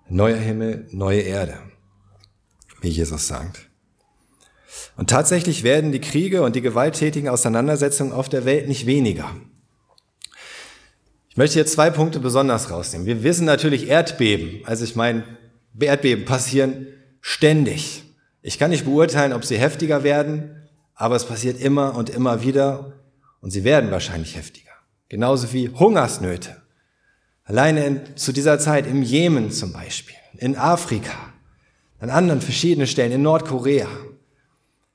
Neuer 0.07 0.37
Himmel, 0.37 0.87
neue 0.91 1.19
Erde 1.19 1.57
wie 2.83 2.89
Jesus 2.89 3.27
sagt. 3.27 3.69
Und 4.95 5.09
tatsächlich 5.09 5.63
werden 5.63 5.91
die 5.91 6.01
Kriege 6.01 6.43
und 6.43 6.55
die 6.55 6.61
gewalttätigen 6.61 7.29
Auseinandersetzungen 7.29 8.11
auf 8.11 8.29
der 8.29 8.45
Welt 8.45 8.67
nicht 8.67 8.85
weniger. 8.85 9.29
Ich 11.29 11.37
möchte 11.37 11.55
hier 11.55 11.65
zwei 11.65 11.89
Punkte 11.89 12.19
besonders 12.19 12.69
rausnehmen. 12.69 13.07
Wir 13.07 13.23
wissen 13.23 13.45
natürlich 13.45 13.87
Erdbeben. 13.87 14.61
Also 14.65 14.83
ich 14.83 14.95
meine, 14.95 15.23
Erdbeben 15.79 16.25
passieren 16.25 16.87
ständig. 17.21 18.03
Ich 18.43 18.59
kann 18.59 18.69
nicht 18.69 18.85
beurteilen, 18.85 19.33
ob 19.33 19.43
sie 19.43 19.57
heftiger 19.57 20.03
werden, 20.03 20.67
aber 20.93 21.15
es 21.15 21.25
passiert 21.25 21.59
immer 21.59 21.95
und 21.95 22.11
immer 22.11 22.43
wieder 22.43 22.93
und 23.41 23.49
sie 23.49 23.63
werden 23.63 23.89
wahrscheinlich 23.89 24.35
heftiger. 24.35 24.69
Genauso 25.09 25.51
wie 25.53 25.69
Hungersnöte. 25.69 26.61
Alleine 27.45 27.85
in, 27.85 28.01
zu 28.15 28.31
dieser 28.31 28.59
Zeit 28.59 28.85
im 28.85 29.01
Jemen 29.01 29.51
zum 29.51 29.73
Beispiel, 29.73 30.15
in 30.37 30.55
Afrika, 30.55 31.32
an 32.03 32.09
anderen 32.09 32.41
verschiedenen 32.41 32.85
Stellen 32.85 33.13
in 33.13 33.21
Nordkorea. 33.21 33.87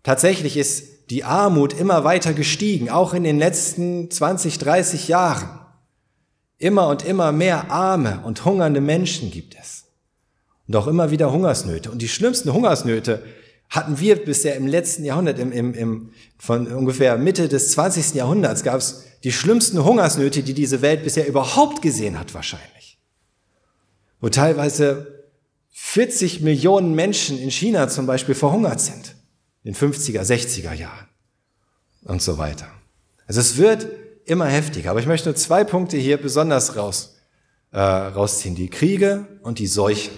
Tatsächlich 0.03 0.59
ist 0.59 1.09
die 1.09 1.25
Armut 1.25 1.73
immer 1.73 2.05
weiter 2.05 2.35
gestiegen, 2.35 2.91
auch 2.91 3.15
in 3.15 3.25
den 3.25 3.39
letzten 3.39 4.11
20, 4.11 4.59
30 4.59 5.09
Jahren. 5.09 5.49
Immer 6.59 6.89
und 6.89 7.07
immer 7.07 7.33
mehr 7.33 7.71
arme 7.71 8.21
und 8.25 8.45
hungernde 8.45 8.83
Menschen 8.83 9.31
gibt 9.31 9.57
es. 9.59 9.85
Und 10.67 10.77
auch 10.77 10.87
immer 10.87 11.11
wieder 11.11 11.33
Hungersnöte. 11.33 11.91
Und 11.91 12.03
die 12.03 12.09
schlimmsten 12.09 12.53
Hungersnöte 12.53 13.23
hatten 13.71 13.99
wir 13.99 14.23
bisher 14.23 14.57
im 14.57 14.67
letzten 14.67 15.07
Jahrhundert, 15.07 15.39
im, 15.39 15.51
im, 15.51 15.73
im, 15.73 16.11
von 16.37 16.67
ungefähr 16.67 17.17
Mitte 17.17 17.49
des 17.49 17.73
20. 17.73 18.17
Jahrhunderts 18.17 18.65
gab 18.65 18.81
es 18.81 19.05
die 19.25 19.33
schlimmsten 19.33 19.83
Hungersnöte, 19.83 20.43
die 20.43 20.53
diese 20.53 20.83
Welt 20.83 21.05
bisher 21.05 21.27
überhaupt 21.27 21.81
gesehen 21.81 22.19
hat 22.19 22.35
wahrscheinlich. 22.35 22.99
Wo 24.21 24.29
teilweise 24.29 25.18
40 25.81 26.41
Millionen 26.41 26.95
Menschen 26.95 27.39
in 27.39 27.51
China 27.51 27.89
zum 27.89 28.07
Beispiel 28.07 28.35
verhungert 28.35 28.81
sind. 28.81 29.15
In 29.63 29.75
50er, 29.75 30.21
60er 30.23 30.75
Jahren. 30.75 31.07
Und 32.03 32.21
so 32.21 32.37
weiter. 32.37 32.67
Also 33.27 33.41
es 33.41 33.57
wird 33.57 33.87
immer 34.25 34.47
heftiger. 34.47 34.91
Aber 34.91 35.01
ich 35.01 35.07
möchte 35.07 35.29
nur 35.29 35.37
zwei 35.37 35.65
Punkte 35.65 35.97
hier 35.97 36.21
besonders 36.21 36.77
raus, 36.77 37.17
äh, 37.73 37.79
rausziehen. 37.79 38.55
Die 38.55 38.69
Kriege 38.69 39.27
und 39.43 39.61
die 39.61 39.67
Seuchen. 39.67 40.13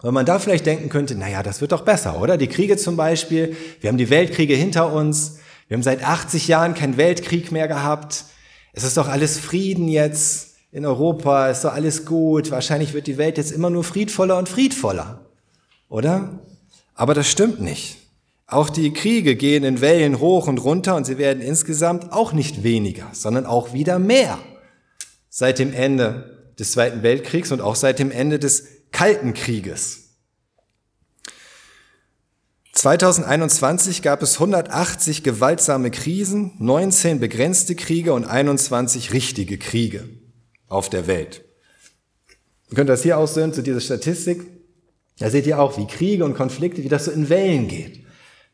Weil 0.00 0.12
man 0.12 0.26
da 0.26 0.38
vielleicht 0.38 0.66
denken 0.66 0.90
könnte, 0.90 1.16
naja, 1.16 1.42
das 1.42 1.60
wird 1.60 1.72
doch 1.72 1.82
besser, 1.82 2.20
oder? 2.20 2.36
Die 2.36 2.48
Kriege 2.48 2.76
zum 2.76 2.96
Beispiel, 2.96 3.56
wir 3.80 3.88
haben 3.88 3.98
die 3.98 4.10
Weltkriege 4.10 4.54
hinter 4.54 4.92
uns, 4.92 5.38
wir 5.66 5.76
haben 5.76 5.82
seit 5.82 6.04
80 6.04 6.46
Jahren 6.46 6.74
keinen 6.74 6.98
Weltkrieg 6.98 7.50
mehr 7.50 7.68
gehabt, 7.68 8.26
es 8.74 8.84
ist 8.84 8.96
doch 8.96 9.08
alles 9.08 9.38
Frieden 9.38 9.88
jetzt 9.88 10.53
in 10.74 10.84
Europa, 10.84 11.50
ist 11.50 11.64
doch 11.64 11.72
alles 11.72 12.04
gut, 12.04 12.50
wahrscheinlich 12.50 12.94
wird 12.94 13.06
die 13.06 13.16
Welt 13.16 13.38
jetzt 13.38 13.52
immer 13.52 13.70
nur 13.70 13.84
friedvoller 13.84 14.36
und 14.36 14.48
friedvoller, 14.48 15.24
oder? 15.88 16.40
Aber 16.96 17.14
das 17.14 17.28
stimmt 17.28 17.60
nicht. 17.60 17.98
Auch 18.48 18.68
die 18.68 18.92
Kriege 18.92 19.36
gehen 19.36 19.62
in 19.62 19.80
Wellen 19.80 20.18
hoch 20.18 20.48
und 20.48 20.58
runter 20.58 20.96
und 20.96 21.06
sie 21.06 21.16
werden 21.16 21.40
insgesamt 21.40 22.12
auch 22.12 22.32
nicht 22.32 22.64
weniger, 22.64 23.06
sondern 23.12 23.46
auch 23.46 23.72
wieder 23.72 24.00
mehr. 24.00 24.36
Seit 25.30 25.60
dem 25.60 25.72
Ende 25.72 26.52
des 26.58 26.72
Zweiten 26.72 27.04
Weltkriegs 27.04 27.52
und 27.52 27.60
auch 27.60 27.76
seit 27.76 28.00
dem 28.00 28.10
Ende 28.10 28.40
des 28.40 28.66
Kalten 28.90 29.32
Krieges. 29.32 30.16
2021 32.72 34.02
gab 34.02 34.22
es 34.22 34.34
180 34.34 35.22
gewaltsame 35.22 35.92
Krisen, 35.92 36.54
19 36.58 37.20
begrenzte 37.20 37.76
Kriege 37.76 38.12
und 38.12 38.24
21 38.24 39.12
richtige 39.12 39.56
Kriege 39.56 40.08
auf 40.74 40.90
der 40.90 41.06
Welt. 41.06 41.44
Ihr 42.70 42.76
könnt 42.76 42.90
das 42.90 43.02
hier 43.02 43.18
aussehen 43.18 43.52
zu 43.52 43.62
dieser 43.62 43.80
Statistik. 43.80 44.46
Da 45.18 45.30
seht 45.30 45.46
ihr 45.46 45.60
auch, 45.60 45.78
wie 45.78 45.86
Kriege 45.86 46.24
und 46.24 46.34
Konflikte, 46.34 46.82
wie 46.82 46.88
das 46.88 47.04
so 47.04 47.12
in 47.12 47.28
Wellen 47.28 47.68
geht. 47.68 48.04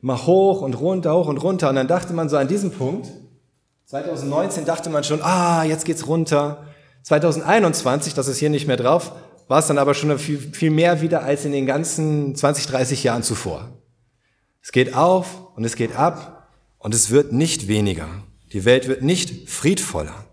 Mal 0.03 0.27
hoch 0.27 0.63
und 0.63 0.75
runter, 0.75 1.15
hoch 1.15 1.29
und 1.29 1.39
runter. 1.39 1.71
Und 1.71 1.77
dann 1.77 1.89
dachte 1.89 2.13
man 2.13 2.29
so 2.29 2.37
an 2.37 2.49
diesem 2.49 2.71
Punkt, 2.71 3.09
2019 3.87 4.67
dachte 4.67 4.91
man 4.91 5.05
schon, 5.05 5.23
ah, 5.23 5.65
jetzt 5.65 5.85
geht's 5.85 6.07
runter. 6.07 6.67
2021, 7.03 8.15
das 8.15 8.29
ist 8.29 8.39
hier 8.39 8.51
nicht 8.51 8.67
mehr 8.67 8.77
drauf, 8.77 9.13
war 9.49 9.59
es 9.59 9.67
dann 9.67 9.79
aber 9.79 9.95
schon 9.95 10.17
viel, 10.19 10.39
viel 10.39 10.71
mehr 10.71 11.01
wieder 11.01 11.23
als 11.23 11.45
in 11.45 11.53
den 11.53 11.67
ganzen 11.67 12.37
20, 12.37 12.67
30 12.67 13.03
Jahren 13.03 13.23
zuvor. 13.23 13.69
Es 14.63 14.73
geht 14.73 14.95
auf 14.95 15.49
und 15.57 15.65
es 15.65 15.77
geht 15.77 15.97
ab 15.97 16.49
und 16.79 16.95
es 16.95 17.11
wird 17.11 17.33
nicht 17.33 17.67
weniger. 17.69 18.09
Die 18.53 18.65
Welt 18.65 18.87
wird 18.87 19.03
nicht 19.03 19.49
friedvoller. 19.49 20.30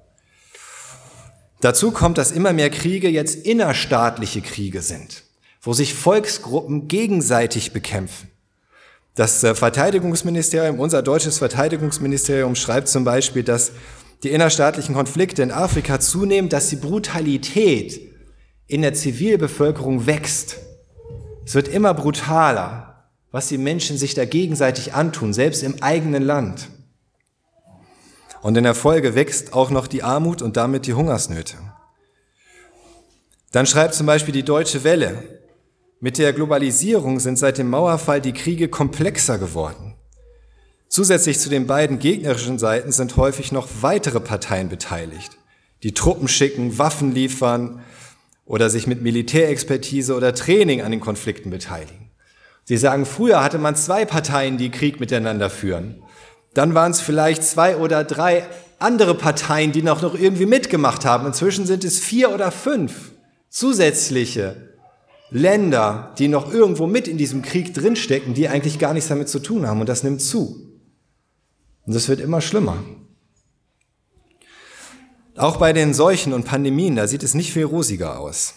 Dazu 1.62 1.91
kommt, 1.91 2.18
dass 2.18 2.32
immer 2.32 2.53
mehr 2.53 2.70
Kriege 2.70 3.10
jetzt 3.10 3.45
innerstaatliche 3.45 4.41
Kriege 4.41 4.82
sind, 4.82 5.24
wo 5.62 5.74
sich 5.74 5.93
Volksgruppen 5.93 6.88
gegenseitig 6.88 7.74
bekämpfen. 7.74 8.30
Das 9.16 9.43
äh, 9.43 9.55
Verteidigungsministerium, 9.55 10.80
unser 10.80 11.01
deutsches 11.01 11.39
Verteidigungsministerium 11.39 12.55
schreibt 12.55 12.88
zum 12.88 13.03
Beispiel, 13.03 13.43
dass 13.43 13.72
die 14.24 14.30
innerstaatlichen 14.30 14.93
Konflikte 14.93 15.41
in 15.41 15.51
Afrika 15.51 15.99
zunehmen, 15.99 16.49
dass 16.49 16.70
die 16.70 16.76
Brutalität 16.76 17.99
in 18.68 18.84
der 18.84 18.93
Zivilbevölkerung 18.93 20.05
wächst. 20.05 20.58
Es 21.45 21.55
wird 21.55 21.68
immer 21.68 21.93
brutaler, 21.93 23.05
was 23.32 23.47
die 23.47 23.58
Menschen 23.58 23.97
sich 23.97 24.14
da 24.14 24.26
gegenseitig 24.26 24.93
antun, 24.93 25.34
selbst 25.34 25.64
im 25.64 25.82
eigenen 25.82 26.24
Land. 26.24 26.70
Und 28.41 28.57
in 28.57 28.63
der 28.63 28.75
Folge 28.75 29.15
wächst 29.15 29.53
auch 29.53 29.69
noch 29.69 29.88
die 29.88 30.03
Armut 30.03 30.41
und 30.41 30.57
damit 30.57 30.85
die 30.85 30.93
Hungersnöte. 30.93 31.57
Dann 33.51 33.65
schreibt 33.65 33.95
zum 33.95 34.05
Beispiel 34.05 34.33
die 34.33 34.43
Deutsche 34.43 34.83
Welle, 34.83 35.23
mit 35.99 36.19
der 36.19 36.31
Globalisierung 36.31 37.19
sind 37.19 37.39
seit 37.39 37.57
dem 37.57 37.69
Mauerfall 37.69 38.21
die 38.21 38.33
Kriege 38.33 38.67
komplexer 38.67 39.39
geworden. 39.39 39.95
Zusätzlich 40.89 41.39
zu 41.39 41.49
den 41.49 41.65
beiden 41.65 41.97
gegnerischen 41.99 42.59
Seiten 42.59 42.91
sind 42.91 43.17
häufig 43.17 43.51
noch 43.51 43.67
weitere 43.81 44.19
Parteien 44.19 44.69
beteiligt, 44.69 45.38
die 45.83 45.93
Truppen 45.93 46.27
schicken, 46.27 46.77
Waffen 46.77 47.13
liefern 47.13 47.81
oder 48.45 48.69
sich 48.69 48.88
mit 48.88 49.01
Militärexpertise 49.01 50.15
oder 50.15 50.33
Training 50.33 50.81
an 50.81 50.91
den 50.91 51.01
Konflikten 51.01 51.49
beteiligen. 51.49 52.11
Sie 52.63 52.77
sagen, 52.77 53.05
früher 53.05 53.43
hatte 53.43 53.57
man 53.57 53.75
zwei 53.75 54.05
Parteien, 54.05 54.57
die 54.57 54.71
Krieg 54.71 54.99
miteinander 54.99 55.49
führen. 55.49 56.03
Dann 56.58 56.74
waren 56.74 56.89
es 56.89 57.01
vielleicht 57.01 57.43
zwei 57.43 57.78
oder 57.78 58.03
drei 58.03 58.47
andere 58.80 59.14
Parteien, 59.14 59.72
die 59.72 59.84
noch, 59.84 60.01
noch 60.01 60.16
irgendwie 60.16 60.47
mitgemacht 60.47 61.05
haben. 61.05 61.28
Inzwischen 61.28 61.68
sind 61.68 61.84
es 61.84 61.99
vier 61.99 62.34
oder 62.34 62.49
fünf 62.49 63.12
zusätzliche 63.47 64.74
Länder, 65.30 66.16
die 66.18 66.28
noch 66.28 66.51
irgendwo 66.51 66.88
mit 66.88 67.08
in 67.08 67.20
diesem 67.20 67.43
Krieg 67.43 67.76
drinstecken, 67.76 68.34
die 68.34 68.47
eigentlich 68.47 68.80
gar 68.80 68.95
nichts 68.95 69.08
damit 69.08 69.30
zu 69.30 69.38
tun 69.38 69.68
haben. 69.68 69.82
Und 69.82 69.88
das 69.88 70.01
nimmt 70.01 70.20
zu. 70.20 70.82
Und 71.86 71.93
das 71.93 72.10
wird 72.10 72.22
immer 72.22 72.41
schlimmer. 72.41 72.84
Auch 75.36 75.58
bei 75.58 75.74
den 75.74 75.93
Seuchen 75.93 76.34
und 76.34 76.45
Pandemien, 76.45 76.95
da 76.95 77.05
sieht 77.05 77.22
es 77.22 77.36
nicht 77.36 77.53
viel 77.53 77.66
rosiger 77.66 78.20
aus. 78.20 78.55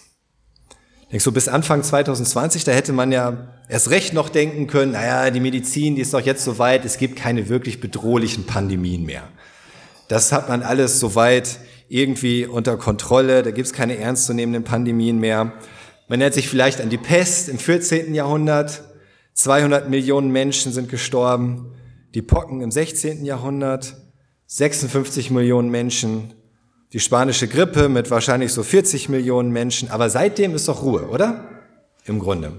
Denke 1.11 1.23
so 1.23 1.33
bis 1.33 1.49
Anfang 1.49 1.83
2020, 1.83 2.63
da 2.63 2.71
hätte 2.71 2.93
man 2.93 3.11
ja 3.11 3.49
erst 3.67 3.89
recht 3.89 4.13
noch 4.13 4.29
denken 4.29 4.67
können, 4.67 4.93
naja, 4.93 5.29
die 5.29 5.41
Medizin, 5.41 5.95
die 5.95 6.01
ist 6.01 6.13
doch 6.13 6.21
jetzt 6.21 6.45
so 6.45 6.57
weit, 6.57 6.85
es 6.85 6.97
gibt 6.97 7.17
keine 7.17 7.49
wirklich 7.49 7.81
bedrohlichen 7.81 8.45
Pandemien 8.45 9.05
mehr. 9.05 9.23
Das 10.07 10.31
hat 10.31 10.47
man 10.47 10.63
alles 10.63 11.01
soweit 11.01 11.59
irgendwie 11.89 12.45
unter 12.45 12.77
Kontrolle, 12.77 13.43
da 13.43 13.51
gibt 13.51 13.67
es 13.67 13.73
keine 13.73 13.97
ernstzunehmenden 13.97 14.63
Pandemien 14.63 15.19
mehr. 15.19 15.51
Man 16.07 16.21
erinnert 16.21 16.33
sich 16.33 16.47
vielleicht 16.47 16.79
an 16.79 16.89
die 16.89 16.97
Pest 16.97 17.49
im 17.49 17.57
14. 17.57 18.13
Jahrhundert. 18.13 18.83
200 19.33 19.89
Millionen 19.89 20.31
Menschen 20.31 20.71
sind 20.71 20.89
gestorben. 20.89 21.73
Die 22.13 22.21
Pocken 22.21 22.61
im 22.61 22.71
16. 22.71 23.23
Jahrhundert. 23.25 23.95
56 24.47 25.31
Millionen 25.31 25.69
Menschen. 25.69 26.33
Die 26.93 26.99
spanische 26.99 27.47
Grippe 27.47 27.89
mit 27.89 28.11
wahrscheinlich 28.11 28.51
so 28.51 28.63
40 28.63 29.09
Millionen 29.09 29.51
Menschen. 29.51 29.89
Aber 29.89 30.09
seitdem 30.09 30.55
ist 30.55 30.67
doch 30.67 30.83
Ruhe, 30.83 31.07
oder? 31.07 31.45
Im 32.05 32.19
Grunde. 32.19 32.53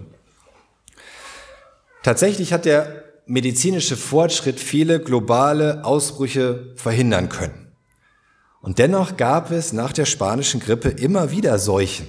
Tatsächlich 2.02 2.52
hat 2.52 2.64
der 2.64 3.04
medizinische 3.26 3.96
Fortschritt 3.96 4.58
viele 4.58 5.00
globale 5.00 5.84
Ausbrüche 5.84 6.72
verhindern 6.76 7.28
können. 7.28 7.72
Und 8.60 8.78
dennoch 8.78 9.16
gab 9.16 9.50
es 9.50 9.72
nach 9.72 9.92
der 9.92 10.06
spanischen 10.06 10.60
Grippe 10.60 10.88
immer 10.88 11.30
wieder 11.30 11.58
Seuchen 11.58 12.06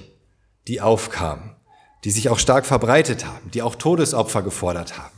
die 0.66 0.80
aufkamen, 0.80 1.56
die 2.04 2.10
sich 2.10 2.28
auch 2.28 2.38
stark 2.38 2.66
verbreitet 2.66 3.26
haben, 3.26 3.50
die 3.52 3.62
auch 3.62 3.74
Todesopfer 3.74 4.42
gefordert 4.42 4.98
haben. 4.98 5.14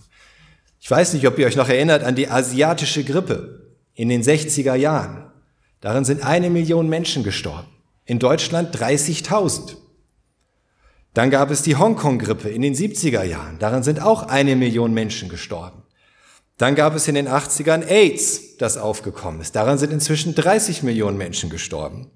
Ich 0.80 0.90
weiß 0.90 1.14
nicht, 1.14 1.26
ob 1.26 1.38
ihr 1.38 1.46
euch 1.46 1.56
noch 1.56 1.68
erinnert 1.68 2.04
an 2.04 2.14
die 2.14 2.28
asiatische 2.28 3.04
Grippe 3.04 3.76
in 3.94 4.08
den 4.08 4.22
60er 4.22 4.74
Jahren. 4.74 5.25
Darin 5.86 6.04
sind 6.04 6.24
eine 6.24 6.50
Million 6.50 6.88
Menschen 6.88 7.22
gestorben. 7.22 7.68
In 8.06 8.18
Deutschland 8.18 8.76
30.000. 8.76 9.76
Dann 11.14 11.30
gab 11.30 11.52
es 11.52 11.62
die 11.62 11.76
Hongkong-Grippe 11.76 12.48
in 12.48 12.62
den 12.62 12.74
70er 12.74 13.22
Jahren. 13.22 13.60
Darin 13.60 13.84
sind 13.84 14.02
auch 14.02 14.24
eine 14.24 14.56
Million 14.56 14.92
Menschen 14.92 15.28
gestorben. 15.28 15.84
Dann 16.58 16.74
gab 16.74 16.96
es 16.96 17.06
in 17.06 17.14
den 17.14 17.28
80ern 17.28 17.86
AIDS, 17.86 18.56
das 18.56 18.78
aufgekommen 18.78 19.40
ist. 19.40 19.54
Daran 19.54 19.78
sind 19.78 19.92
inzwischen 19.92 20.34
30 20.34 20.82
Millionen 20.82 21.18
Menschen 21.18 21.50
gestorben. 21.50 22.10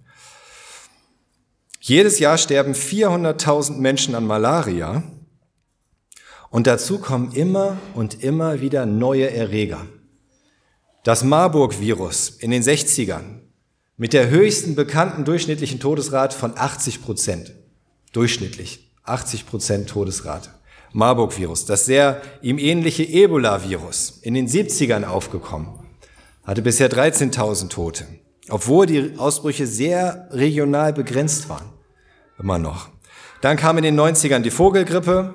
Jedes 1.79 2.19
Jahr 2.19 2.39
sterben 2.39 2.73
400.000 2.73 3.77
Menschen 3.77 4.17
an 4.17 4.27
Malaria 4.27 5.05
und 6.51 6.67
dazu 6.67 6.99
kommen 6.99 7.31
immer 7.35 7.77
und 7.95 8.25
immer 8.25 8.61
wieder 8.61 8.85
neue 8.85 9.31
Erreger. 9.31 9.87
Das 11.05 11.23
Marburg-Virus 11.23 12.31
in 12.31 12.51
den 12.51 12.65
60ern 12.65 13.40
mit 14.01 14.15
der 14.15 14.31
höchsten 14.31 14.75
bekannten 14.77 15.27
durchschnittlichen 15.27 15.79
Todesrate 15.79 16.35
von 16.35 16.57
80 16.57 17.03
Prozent. 17.03 17.53
Durchschnittlich 18.15 18.91
80 19.05 19.47
Prozent 19.47 19.91
Todesrate. 19.91 20.49
Marburg-Virus, 20.95 21.67
das 21.67 21.85
sehr 21.85 22.23
ihm 22.41 22.59
ähnliche 22.59 23.05
Ebola-Virus 23.05 24.21
in 24.23 24.33
den 24.33 24.49
70ern 24.49 25.05
aufgekommen, 25.05 25.69
hatte 26.45 26.63
bisher 26.63 26.91
13.000 26.91 27.69
Tote 27.69 28.07
obwohl 28.49 28.87
die 28.87 29.15
Ausbrüche 29.17 29.67
sehr 29.67 30.27
regional 30.31 30.93
begrenzt 30.93 31.49
waren. 31.49 31.69
Immer 32.39 32.59
noch. 32.59 32.89
Dann 33.43 33.57
kam 33.57 33.77
in 33.79 33.85
den 33.85 34.01
90ern 34.01 34.41
die 34.41 34.51
Vogelgrippe, 34.51 35.35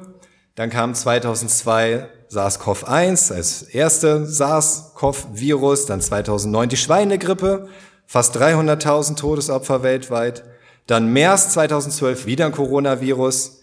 dann 0.56 0.70
kam 0.70 0.94
2002 0.94 2.10
SARS-CoV-1 2.30 3.32
als 3.32 3.62
erste 3.62 4.26
SARS-CoV-Virus, 4.26 5.86
dann 5.86 6.02
2009 6.02 6.70
die 6.70 6.78
Schweinegrippe, 6.78 7.70
fast 8.08 8.38
300.000 8.38 9.16
Todesopfer 9.16 9.84
weltweit, 9.84 10.44
dann 10.88 11.12
MERS 11.12 11.52
2012 11.52 12.26
wieder 12.26 12.46
ein 12.46 12.52
Coronavirus, 12.52 13.62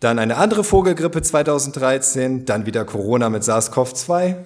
dann 0.00 0.18
eine 0.18 0.36
andere 0.36 0.64
Vogelgrippe 0.64 1.22
2013, 1.22 2.44
dann 2.44 2.66
wieder 2.66 2.84
Corona 2.84 3.30
mit 3.30 3.42
SARS-CoV-2, 3.42 4.36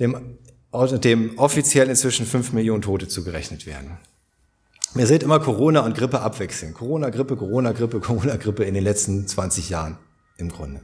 dem 0.00 0.38
dem 0.72 1.38
offiziell 1.38 1.88
inzwischen 1.88 2.26
fünf 2.26 2.52
Millionen 2.52 2.82
Tote 2.82 3.08
zugerechnet 3.08 3.66
werden. 3.66 3.98
Ihr 4.94 5.06
seht 5.06 5.22
immer 5.22 5.40
Corona 5.40 5.80
und 5.80 5.96
Grippe 5.96 6.20
abwechseln. 6.20 6.74
Corona, 6.74 7.10
Grippe, 7.10 7.36
Corona, 7.36 7.72
Grippe, 7.72 8.00
Corona, 8.00 8.36
Grippe 8.36 8.64
in 8.64 8.74
den 8.74 8.84
letzten 8.84 9.26
20 9.26 9.70
Jahren 9.70 9.98
im 10.36 10.50
Grunde. 10.50 10.80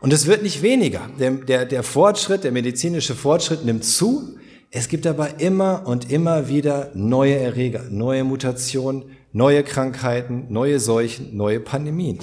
Und 0.00 0.12
es 0.12 0.26
wird 0.26 0.42
nicht 0.42 0.62
weniger. 0.62 1.10
Der, 1.18 1.30
der, 1.32 1.66
der 1.66 1.82
Fortschritt, 1.82 2.44
der 2.44 2.52
medizinische 2.52 3.14
Fortschritt 3.14 3.64
nimmt 3.64 3.84
zu. 3.84 4.38
Es 4.70 4.88
gibt 4.88 5.06
aber 5.06 5.40
immer 5.40 5.86
und 5.86 6.12
immer 6.12 6.48
wieder 6.48 6.92
neue 6.94 7.36
Erreger, 7.36 7.84
neue 7.90 8.22
Mutationen, 8.22 9.16
neue 9.32 9.64
Krankheiten, 9.64 10.46
neue 10.48 10.78
Seuchen, 10.78 11.36
neue 11.36 11.58
Pandemien. 11.58 12.20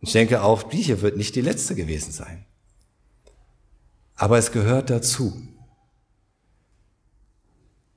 Ich 0.00 0.12
denke 0.12 0.42
auch, 0.42 0.64
die 0.64 0.82
hier 0.82 1.00
wird 1.00 1.16
nicht 1.16 1.34
die 1.34 1.40
letzte 1.40 1.74
gewesen 1.74 2.12
sein. 2.12 2.44
Aber 4.14 4.36
es 4.36 4.52
gehört 4.52 4.90
dazu. 4.90 5.32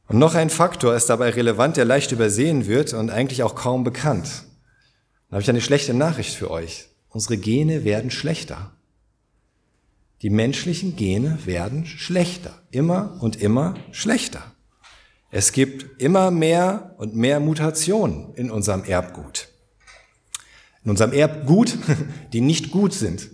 Und 0.07 0.19
noch 0.19 0.35
ein 0.35 0.49
Faktor 0.49 0.95
ist 0.95 1.07
dabei 1.07 1.31
relevant, 1.31 1.75
der 1.77 1.85
leicht 1.85 2.11
übersehen 2.11 2.67
wird 2.67 2.93
und 2.93 3.09
eigentlich 3.09 3.43
auch 3.43 3.55
kaum 3.55 3.83
bekannt. 3.83 4.45
Da 5.29 5.33
habe 5.33 5.41
ich 5.41 5.49
eine 5.49 5.61
schlechte 5.61 5.93
Nachricht 5.93 6.35
für 6.35 6.49
euch. 6.49 6.87
Unsere 7.09 7.37
Gene 7.37 7.83
werden 7.83 8.11
schlechter. 8.11 8.71
Die 10.21 10.29
menschlichen 10.29 10.95
Gene 10.95 11.39
werden 11.45 11.85
schlechter. 11.85 12.61
Immer 12.71 13.17
und 13.21 13.35
immer 13.35 13.75
schlechter. 13.91 14.55
Es 15.31 15.51
gibt 15.51 16.01
immer 16.01 16.31
mehr 16.31 16.95
und 16.97 17.15
mehr 17.15 17.39
Mutationen 17.39 18.33
in 18.35 18.49
unserem 18.49 18.83
Erbgut. 18.83 19.49
In 20.83 20.91
unserem 20.91 21.11
Erbgut, 21.11 21.77
die 22.33 22.41
nicht 22.41 22.71
gut 22.71 22.93
sind. 22.93 23.29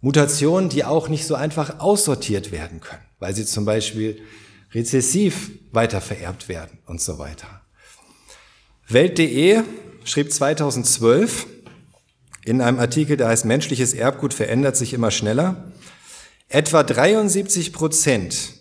Mutationen, 0.00 0.70
die 0.70 0.84
auch 0.84 1.08
nicht 1.08 1.26
so 1.26 1.34
einfach 1.34 1.78
aussortiert 1.80 2.52
werden 2.52 2.80
können, 2.80 3.04
weil 3.18 3.34
sie 3.34 3.44
zum 3.44 3.66
Beispiel 3.66 4.22
rezessiv 4.72 5.50
weitervererbt 5.72 6.48
werden 6.48 6.78
und 6.86 7.00
so 7.02 7.18
weiter. 7.18 7.60
Welt.de 8.88 9.62
schrieb 10.04 10.32
2012 10.32 11.46
in 12.44 12.60
einem 12.60 12.78
Artikel, 12.78 13.16
der 13.16 13.28
heißt 13.28 13.44
Menschliches 13.44 13.92
Erbgut 13.92 14.34
verändert 14.34 14.76
sich 14.76 14.92
immer 14.92 15.10
schneller, 15.10 15.72
etwa 16.48 16.82
73 16.82 17.72
Prozent 17.72 18.60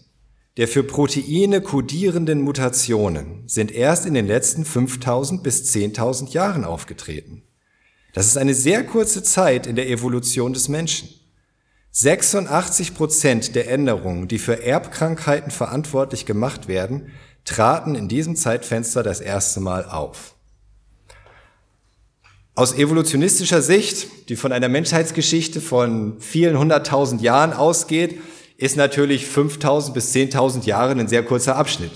der 0.58 0.68
für 0.68 0.84
Proteine 0.84 1.62
kodierenden 1.62 2.42
Mutationen 2.42 3.44
sind 3.48 3.72
erst 3.72 4.06
in 4.06 4.14
den 4.14 4.28
letzten 4.28 4.66
5000 4.66 5.42
bis 5.42 5.74
10.000 5.74 6.32
Jahren 6.32 6.66
aufgetreten. 6.66 7.44
Das 8.14 8.26
ist 8.26 8.38
eine 8.38 8.54
sehr 8.54 8.84
kurze 8.84 9.24
Zeit 9.24 9.68
in 9.68 9.78
der 9.78 9.90
Evolution 9.90 10.52
des 10.52 10.68
Menschen. 10.68 11.10
86 11.92 12.94
Prozent 12.94 13.56
der 13.56 13.72
Änderungen, 13.72 14.28
die 14.28 14.38
für 14.38 14.62
Erbkrankheiten 14.62 15.50
verantwortlich 15.50 16.26
gemacht 16.26 16.68
werden, 16.68 17.14
traten 17.46 17.96
in 17.96 18.10
diesem 18.10 18.36
Zeitfenster 18.36 19.02
das 19.02 19.22
erste 19.22 19.62
Mal 19.62 19.86
auf. 19.86 20.36
Aus 22.60 22.74
evolutionistischer 22.74 23.62
Sicht, 23.62 24.28
die 24.28 24.36
von 24.36 24.51
einer 24.51 24.68
Menschheitsgeschichte 24.68 25.62
von 25.62 26.20
vielen 26.20 26.60
hunderttausend 26.60 27.22
Jahren 27.22 27.53
ausgeht, 27.53 28.20
ist 28.57 28.76
natürlich 28.76 29.28
5000 29.28 29.93
bis 29.93 30.14
10.000 30.14 30.66
Jahre 30.66 30.91
ein 30.91 31.07
sehr 31.07 31.24
kurzer 31.24 31.55
Abschnitt. 31.55 31.93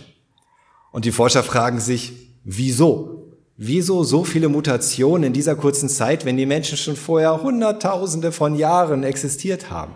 Und 0.93 1.03
die 1.03 1.11
Forscher 1.11 1.43
fragen 1.43 1.81
sich, 1.81 2.13
wieso? 2.45 3.33
Wieso 3.57 4.05
so 4.05 4.23
viele 4.23 4.47
Mutationen 4.47 5.25
in 5.25 5.33
dieser 5.33 5.57
kurzen 5.57 5.89
Zeit, 5.89 6.23
wenn 6.23 6.37
die 6.37 6.45
Menschen 6.45 6.77
schon 6.77 6.95
vorher 6.95 7.43
Hunderttausende 7.43 8.31
von 8.31 8.55
Jahren 8.55 9.03
existiert 9.03 9.69
haben 9.69 9.95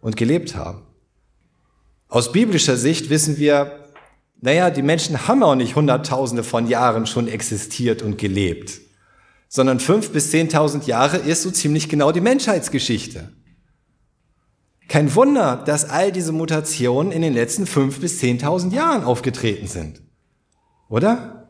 und 0.00 0.16
gelebt 0.16 0.54
haben? 0.54 0.82
Aus 2.06 2.30
biblischer 2.30 2.76
Sicht 2.76 3.10
wissen 3.10 3.36
wir, 3.36 3.80
naja, 4.40 4.70
die 4.70 4.82
Menschen 4.82 5.26
haben 5.26 5.42
auch 5.42 5.56
nicht 5.56 5.74
Hunderttausende 5.74 6.44
von 6.44 6.68
Jahren 6.68 7.08
schon 7.08 7.26
existiert 7.26 8.00
und 8.02 8.16
gelebt, 8.16 8.85
sondern 9.48 9.80
fünf 9.80 10.10
bis 10.10 10.30
zehntausend 10.30 10.86
Jahre 10.86 11.18
ist 11.18 11.42
so 11.42 11.50
ziemlich 11.50 11.88
genau 11.88 12.12
die 12.12 12.20
Menschheitsgeschichte. 12.20 13.32
Kein 14.88 15.14
Wunder, 15.14 15.62
dass 15.66 15.88
all 15.88 16.12
diese 16.12 16.32
Mutationen 16.32 17.12
in 17.12 17.22
den 17.22 17.34
letzten 17.34 17.66
fünf 17.66 18.00
bis 18.00 18.18
zehntausend 18.18 18.72
Jahren 18.72 19.02
aufgetreten 19.02 19.66
sind. 19.66 20.02
Oder? 20.88 21.48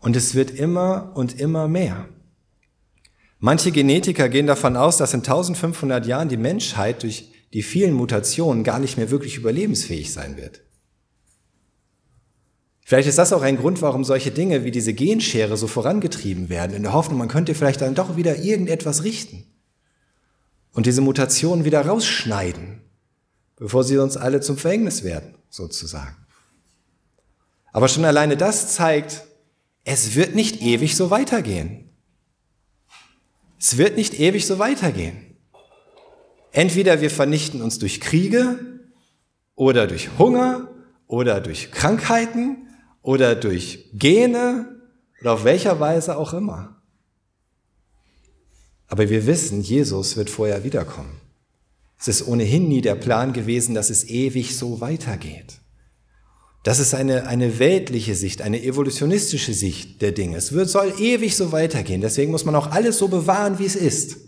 Und 0.00 0.16
es 0.16 0.34
wird 0.34 0.50
immer 0.50 1.12
und 1.14 1.38
immer 1.38 1.68
mehr. 1.68 2.08
Manche 3.38 3.70
Genetiker 3.70 4.28
gehen 4.28 4.46
davon 4.46 4.76
aus, 4.76 4.96
dass 4.96 5.14
in 5.14 5.20
1500 5.20 6.06
Jahren 6.06 6.28
die 6.28 6.36
Menschheit 6.36 7.02
durch 7.02 7.32
die 7.52 7.62
vielen 7.62 7.94
Mutationen 7.94 8.64
gar 8.64 8.78
nicht 8.78 8.96
mehr 8.96 9.10
wirklich 9.10 9.36
überlebensfähig 9.36 10.12
sein 10.12 10.36
wird. 10.36 10.62
Vielleicht 12.88 13.06
ist 13.10 13.18
das 13.18 13.34
auch 13.34 13.42
ein 13.42 13.58
Grund, 13.58 13.82
warum 13.82 14.02
solche 14.02 14.30
Dinge 14.30 14.64
wie 14.64 14.70
diese 14.70 14.94
Genschere 14.94 15.58
so 15.58 15.66
vorangetrieben 15.66 16.48
werden, 16.48 16.74
in 16.74 16.84
der 16.84 16.94
Hoffnung, 16.94 17.18
man 17.18 17.28
könnte 17.28 17.54
vielleicht 17.54 17.82
dann 17.82 17.94
doch 17.94 18.16
wieder 18.16 18.38
irgendetwas 18.38 19.04
richten 19.04 19.44
und 20.72 20.86
diese 20.86 21.02
Mutationen 21.02 21.66
wieder 21.66 21.84
rausschneiden, 21.84 22.80
bevor 23.56 23.84
sie 23.84 23.98
uns 23.98 24.16
alle 24.16 24.40
zum 24.40 24.56
Verhängnis 24.56 25.04
werden, 25.04 25.34
sozusagen. 25.50 26.16
Aber 27.72 27.88
schon 27.88 28.06
alleine 28.06 28.38
das 28.38 28.72
zeigt, 28.72 29.26
es 29.84 30.14
wird 30.14 30.34
nicht 30.34 30.62
ewig 30.62 30.96
so 30.96 31.10
weitergehen. 31.10 31.90
Es 33.60 33.76
wird 33.76 33.98
nicht 33.98 34.18
ewig 34.18 34.46
so 34.46 34.58
weitergehen. 34.58 35.36
Entweder 36.52 37.02
wir 37.02 37.10
vernichten 37.10 37.60
uns 37.60 37.78
durch 37.78 38.00
Kriege 38.00 38.58
oder 39.56 39.86
durch 39.86 40.08
Hunger 40.18 40.70
oder 41.06 41.42
durch 41.42 41.70
Krankheiten 41.70 42.64
oder 43.08 43.34
durch 43.34 43.88
Gene 43.94 44.66
oder 45.22 45.32
auf 45.32 45.44
welcher 45.44 45.80
Weise 45.80 46.18
auch 46.18 46.34
immer. 46.34 46.76
Aber 48.86 49.08
wir 49.08 49.26
wissen, 49.26 49.62
Jesus 49.62 50.18
wird 50.18 50.28
vorher 50.28 50.62
wiederkommen. 50.62 51.18
Es 51.98 52.06
ist 52.08 52.28
ohnehin 52.28 52.68
nie 52.68 52.82
der 52.82 52.96
Plan 52.96 53.32
gewesen, 53.32 53.74
dass 53.74 53.88
es 53.88 54.04
ewig 54.10 54.58
so 54.58 54.82
weitergeht. 54.82 55.54
Das 56.64 56.80
ist 56.80 56.92
eine, 56.94 57.26
eine 57.26 57.58
weltliche 57.58 58.14
Sicht, 58.14 58.42
eine 58.42 58.62
evolutionistische 58.62 59.54
Sicht 59.54 60.02
der 60.02 60.12
Dinge. 60.12 60.36
Es 60.36 60.52
wird, 60.52 60.68
soll 60.68 60.92
ewig 60.98 61.34
so 61.34 61.50
weitergehen. 61.50 62.02
Deswegen 62.02 62.30
muss 62.30 62.44
man 62.44 62.56
auch 62.56 62.70
alles 62.72 62.98
so 62.98 63.08
bewahren, 63.08 63.58
wie 63.58 63.64
es 63.64 63.74
ist. 63.74 64.18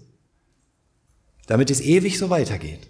Damit 1.49 1.71
es 1.71 1.83
ewig 1.83 2.17
so 2.17 2.31
weitergeht. 2.31 2.89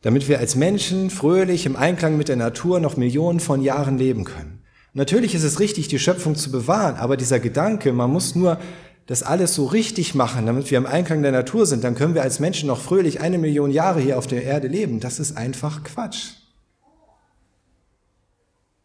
Damit 0.00 0.28
wir 0.28 0.38
als 0.38 0.56
Menschen 0.56 1.10
fröhlich 1.10 1.66
im 1.66 1.76
Einklang 1.76 2.16
mit 2.16 2.28
der 2.28 2.36
Natur 2.36 2.80
noch 2.80 2.96
Millionen 2.96 3.38
von 3.38 3.60
Jahren 3.60 3.98
leben 3.98 4.24
können. 4.24 4.61
Natürlich 4.92 5.34
ist 5.34 5.42
es 5.42 5.60
richtig, 5.60 5.88
die 5.88 5.98
Schöpfung 5.98 6.36
zu 6.36 6.50
bewahren, 6.50 6.96
aber 6.96 7.16
dieser 7.16 7.40
Gedanke, 7.40 7.92
man 7.92 8.10
muss 8.10 8.34
nur 8.34 8.58
das 9.06 9.22
alles 9.22 9.54
so 9.54 9.66
richtig 9.66 10.14
machen, 10.14 10.46
damit 10.46 10.70
wir 10.70 10.78
im 10.78 10.86
Einklang 10.86 11.22
der 11.22 11.32
Natur 11.32 11.66
sind, 11.66 11.82
dann 11.84 11.94
können 11.94 12.14
wir 12.14 12.22
als 12.22 12.38
Menschen 12.38 12.68
noch 12.68 12.80
fröhlich 12.80 13.20
eine 13.20 13.38
Million 13.38 13.70
Jahre 13.70 14.00
hier 14.00 14.16
auf 14.16 14.26
der 14.26 14.44
Erde 14.44 14.68
leben. 14.68 15.00
Das 15.00 15.18
ist 15.18 15.36
einfach 15.36 15.82
Quatsch. 15.82 16.34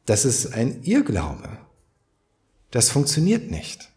Das 0.05 0.25
ist 0.25 0.53
ein 0.53 0.81
Irrglaube. 0.83 1.49
Das 2.71 2.89
funktioniert 2.89 3.51
nicht. 3.51 3.89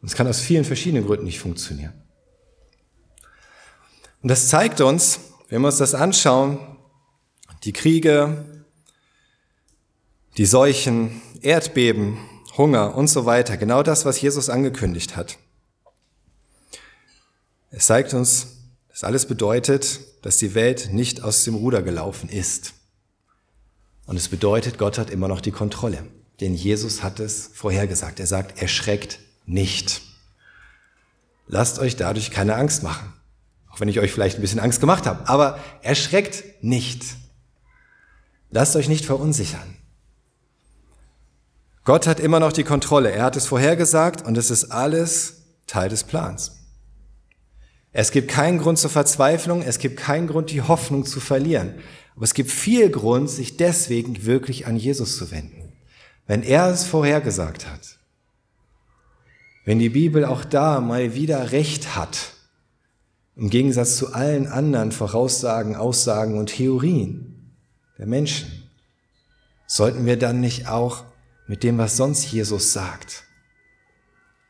Und 0.00 0.08
es 0.08 0.14
kann 0.14 0.28
aus 0.28 0.40
vielen 0.40 0.64
verschiedenen 0.64 1.04
Gründen 1.04 1.24
nicht 1.24 1.40
funktionieren. 1.40 1.94
Und 4.22 4.28
das 4.30 4.48
zeigt 4.48 4.80
uns, 4.80 5.20
wenn 5.48 5.62
wir 5.62 5.68
uns 5.68 5.78
das 5.78 5.94
anschauen, 5.94 6.58
die 7.64 7.72
Kriege, 7.72 8.55
die 10.36 10.46
Seuchen, 10.46 11.22
Erdbeben, 11.40 12.18
Hunger 12.56 12.94
und 12.94 13.08
so 13.08 13.26
weiter, 13.26 13.56
genau 13.56 13.82
das, 13.82 14.04
was 14.04 14.20
Jesus 14.20 14.48
angekündigt 14.48 15.16
hat. 15.16 15.38
Es 17.70 17.86
zeigt 17.86 18.14
uns, 18.14 18.48
dass 18.88 19.04
alles 19.04 19.26
bedeutet, 19.26 20.00
dass 20.22 20.38
die 20.38 20.54
Welt 20.54 20.92
nicht 20.92 21.22
aus 21.22 21.44
dem 21.44 21.54
Ruder 21.54 21.82
gelaufen 21.82 22.28
ist. 22.28 22.74
Und 24.06 24.16
es 24.16 24.28
bedeutet, 24.28 24.78
Gott 24.78 24.98
hat 24.98 25.10
immer 25.10 25.28
noch 25.28 25.40
die 25.40 25.50
Kontrolle. 25.50 26.04
Denn 26.40 26.54
Jesus 26.54 27.02
hat 27.02 27.18
es 27.18 27.50
vorhergesagt. 27.52 28.20
Er 28.20 28.26
sagt, 28.26 28.60
erschreckt 28.60 29.18
nicht. 29.46 30.02
Lasst 31.46 31.78
euch 31.78 31.96
dadurch 31.96 32.30
keine 32.30 32.54
Angst 32.54 32.82
machen. 32.82 33.12
Auch 33.70 33.80
wenn 33.80 33.88
ich 33.88 34.00
euch 34.00 34.12
vielleicht 34.12 34.38
ein 34.38 34.42
bisschen 34.42 34.60
Angst 34.60 34.80
gemacht 34.80 35.06
habe. 35.06 35.28
Aber 35.28 35.58
erschreckt 35.82 36.44
nicht. 36.62 37.04
Lasst 38.50 38.76
euch 38.76 38.88
nicht 38.88 39.04
verunsichern. 39.04 39.76
Gott 41.86 42.08
hat 42.08 42.18
immer 42.18 42.40
noch 42.40 42.52
die 42.52 42.64
Kontrolle. 42.64 43.12
Er 43.12 43.22
hat 43.22 43.36
es 43.36 43.46
vorhergesagt 43.46 44.26
und 44.26 44.36
es 44.36 44.50
ist 44.50 44.72
alles 44.72 45.44
Teil 45.68 45.88
des 45.88 46.02
Plans. 46.02 46.56
Es 47.92 48.10
gibt 48.10 48.28
keinen 48.28 48.58
Grund 48.58 48.76
zur 48.76 48.90
Verzweiflung, 48.90 49.62
es 49.62 49.78
gibt 49.78 49.96
keinen 49.96 50.26
Grund, 50.26 50.50
die 50.50 50.62
Hoffnung 50.62 51.06
zu 51.06 51.20
verlieren. 51.20 51.74
Aber 52.16 52.24
es 52.24 52.34
gibt 52.34 52.50
viel 52.50 52.90
Grund, 52.90 53.30
sich 53.30 53.56
deswegen 53.56 54.26
wirklich 54.26 54.66
an 54.66 54.76
Jesus 54.76 55.16
zu 55.16 55.30
wenden. 55.30 55.72
Wenn 56.26 56.42
er 56.42 56.68
es 56.70 56.84
vorhergesagt 56.84 57.70
hat. 57.70 57.98
Wenn 59.64 59.78
die 59.78 59.90
Bibel 59.90 60.24
auch 60.24 60.44
da 60.44 60.80
mal 60.80 61.14
wieder 61.14 61.52
Recht 61.52 61.94
hat. 61.94 62.32
Im 63.36 63.48
Gegensatz 63.48 63.96
zu 63.96 64.12
allen 64.12 64.48
anderen 64.48 64.90
Voraussagen, 64.90 65.76
Aussagen 65.76 66.36
und 66.36 66.46
Theorien 66.46 67.54
der 67.96 68.06
Menschen. 68.06 68.68
Sollten 69.68 70.04
wir 70.04 70.18
dann 70.18 70.40
nicht 70.40 70.66
auch 70.66 71.04
mit 71.46 71.62
dem, 71.62 71.78
was 71.78 71.96
sonst 71.96 72.30
Jesus 72.30 72.72
sagt, 72.72 73.24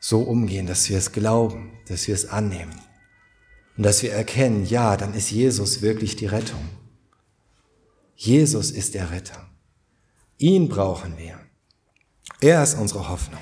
so 0.01 0.23
umgehen, 0.23 0.67
dass 0.67 0.89
wir 0.89 0.99
es 0.99 1.13
glauben, 1.13 1.79
dass 1.89 2.07
wir 2.07 2.15
es 2.15 2.29
annehmen 2.29 2.75
und 3.77 3.85
dass 3.85 4.03
wir 4.03 4.13
erkennen, 4.13 4.65
ja, 4.65 4.97
dann 4.97 5.15
ist 5.15 5.31
Jesus 5.31 5.83
wirklich 5.83 6.17
die 6.17 6.27
Rettung. 6.27 6.69
Jesus 8.15 8.71
ist 8.71 8.95
der 8.95 9.11
Retter. 9.11 9.51
Ihn 10.39 10.69
brauchen 10.69 11.19
wir. 11.19 11.39
Er 12.41 12.63
ist 12.63 12.79
unsere 12.79 13.09
Hoffnung. 13.09 13.41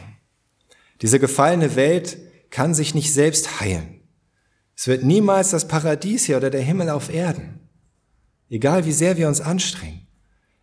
Diese 1.03 1.21
gefallene 1.21 1.77
Welt 1.77 2.19
kann 2.51 2.75
sich 2.75 2.95
nicht 2.95 3.13
selbst 3.13 3.61
heilen. 3.61 4.01
Es 4.77 4.87
wird 4.87 5.05
niemals 5.05 5.51
das 5.51 5.69
Paradies 5.69 6.25
hier 6.25 6.37
oder 6.37 6.51
der 6.51 6.63
Himmel 6.63 6.91
auf 6.91 7.13
Erden. 7.13 7.69
Egal 8.49 8.85
wie 8.87 8.93
sehr 8.93 9.17
wir 9.17 9.29
uns 9.29 9.41
anstrengen, 9.41 10.07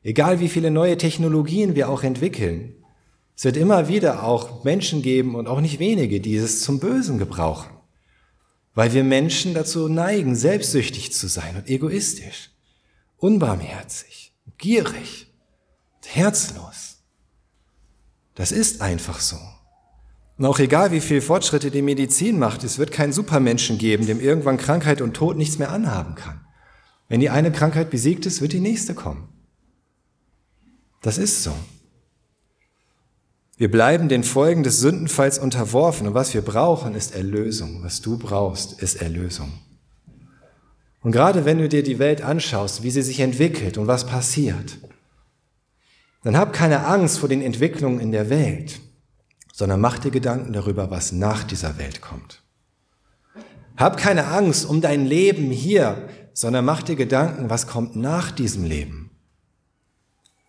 egal 0.03 0.39
wie 0.39 0.49
viele 0.49 0.71
neue 0.71 0.97
Technologien 0.97 1.75
wir 1.75 1.89
auch 1.89 2.03
entwickeln, 2.03 2.80
es 3.41 3.45
wird 3.45 3.57
immer 3.57 3.87
wieder 3.87 4.21
auch 4.21 4.63
Menschen 4.63 5.01
geben 5.01 5.33
und 5.33 5.47
auch 5.47 5.61
nicht 5.61 5.79
wenige, 5.79 6.21
die 6.21 6.35
es 6.35 6.61
zum 6.61 6.79
Bösen 6.79 7.17
gebrauchen, 7.17 7.71
weil 8.75 8.93
wir 8.93 9.03
Menschen 9.03 9.55
dazu 9.55 9.89
neigen, 9.89 10.35
selbstsüchtig 10.35 11.11
zu 11.11 11.27
sein 11.27 11.55
und 11.55 11.67
egoistisch, 11.67 12.51
unbarmherzig, 13.17 14.35
gierig, 14.59 15.33
herzlos. 16.05 16.99
Das 18.35 18.51
ist 18.51 18.83
einfach 18.83 19.19
so. 19.19 19.39
Und 20.37 20.45
auch 20.45 20.59
egal, 20.59 20.91
wie 20.91 21.01
viel 21.01 21.19
Fortschritte 21.19 21.71
die 21.71 21.81
Medizin 21.81 22.37
macht, 22.37 22.63
es 22.63 22.77
wird 22.77 22.91
keinen 22.91 23.11
Supermenschen 23.11 23.79
geben, 23.79 24.05
dem 24.05 24.19
irgendwann 24.19 24.57
Krankheit 24.57 25.01
und 25.01 25.15
Tod 25.15 25.35
nichts 25.35 25.57
mehr 25.57 25.71
anhaben 25.71 26.13
kann. 26.13 26.45
Wenn 27.07 27.21
die 27.21 27.31
eine 27.31 27.51
Krankheit 27.51 27.89
besiegt 27.89 28.27
ist, 28.27 28.39
wird 28.39 28.53
die 28.53 28.59
nächste 28.59 28.93
kommen. 28.93 29.29
Das 31.01 31.17
ist 31.17 31.41
so. 31.41 31.55
Wir 33.61 33.69
bleiben 33.69 34.09
den 34.09 34.23
Folgen 34.23 34.63
des 34.63 34.79
Sündenfalls 34.79 35.37
unterworfen 35.37 36.07
und 36.07 36.15
was 36.15 36.33
wir 36.33 36.41
brauchen, 36.41 36.95
ist 36.95 37.13
Erlösung. 37.13 37.83
Was 37.83 38.01
du 38.01 38.17
brauchst, 38.17 38.81
ist 38.81 39.03
Erlösung. 39.03 39.51
Und 41.01 41.11
gerade 41.11 41.45
wenn 41.45 41.59
du 41.59 41.69
dir 41.69 41.83
die 41.83 41.99
Welt 41.99 42.23
anschaust, 42.23 42.81
wie 42.81 42.89
sie 42.89 43.03
sich 43.03 43.19
entwickelt 43.19 43.77
und 43.77 43.85
was 43.85 44.07
passiert, 44.07 44.79
dann 46.23 46.35
hab 46.37 46.53
keine 46.53 46.87
Angst 46.87 47.19
vor 47.19 47.29
den 47.29 47.43
Entwicklungen 47.43 47.99
in 47.99 48.11
der 48.11 48.31
Welt, 48.31 48.79
sondern 49.53 49.79
mach 49.79 49.99
dir 49.99 50.09
Gedanken 50.09 50.53
darüber, 50.53 50.89
was 50.89 51.11
nach 51.11 51.43
dieser 51.43 51.77
Welt 51.77 52.01
kommt. 52.01 52.41
Hab 53.77 53.95
keine 53.95 54.25
Angst 54.25 54.65
um 54.65 54.81
dein 54.81 55.05
Leben 55.05 55.51
hier, 55.51 56.09
sondern 56.33 56.65
mach 56.65 56.81
dir 56.81 56.95
Gedanken, 56.95 57.51
was 57.51 57.67
kommt 57.67 57.95
nach 57.95 58.31
diesem 58.31 58.63
Leben. 58.63 59.11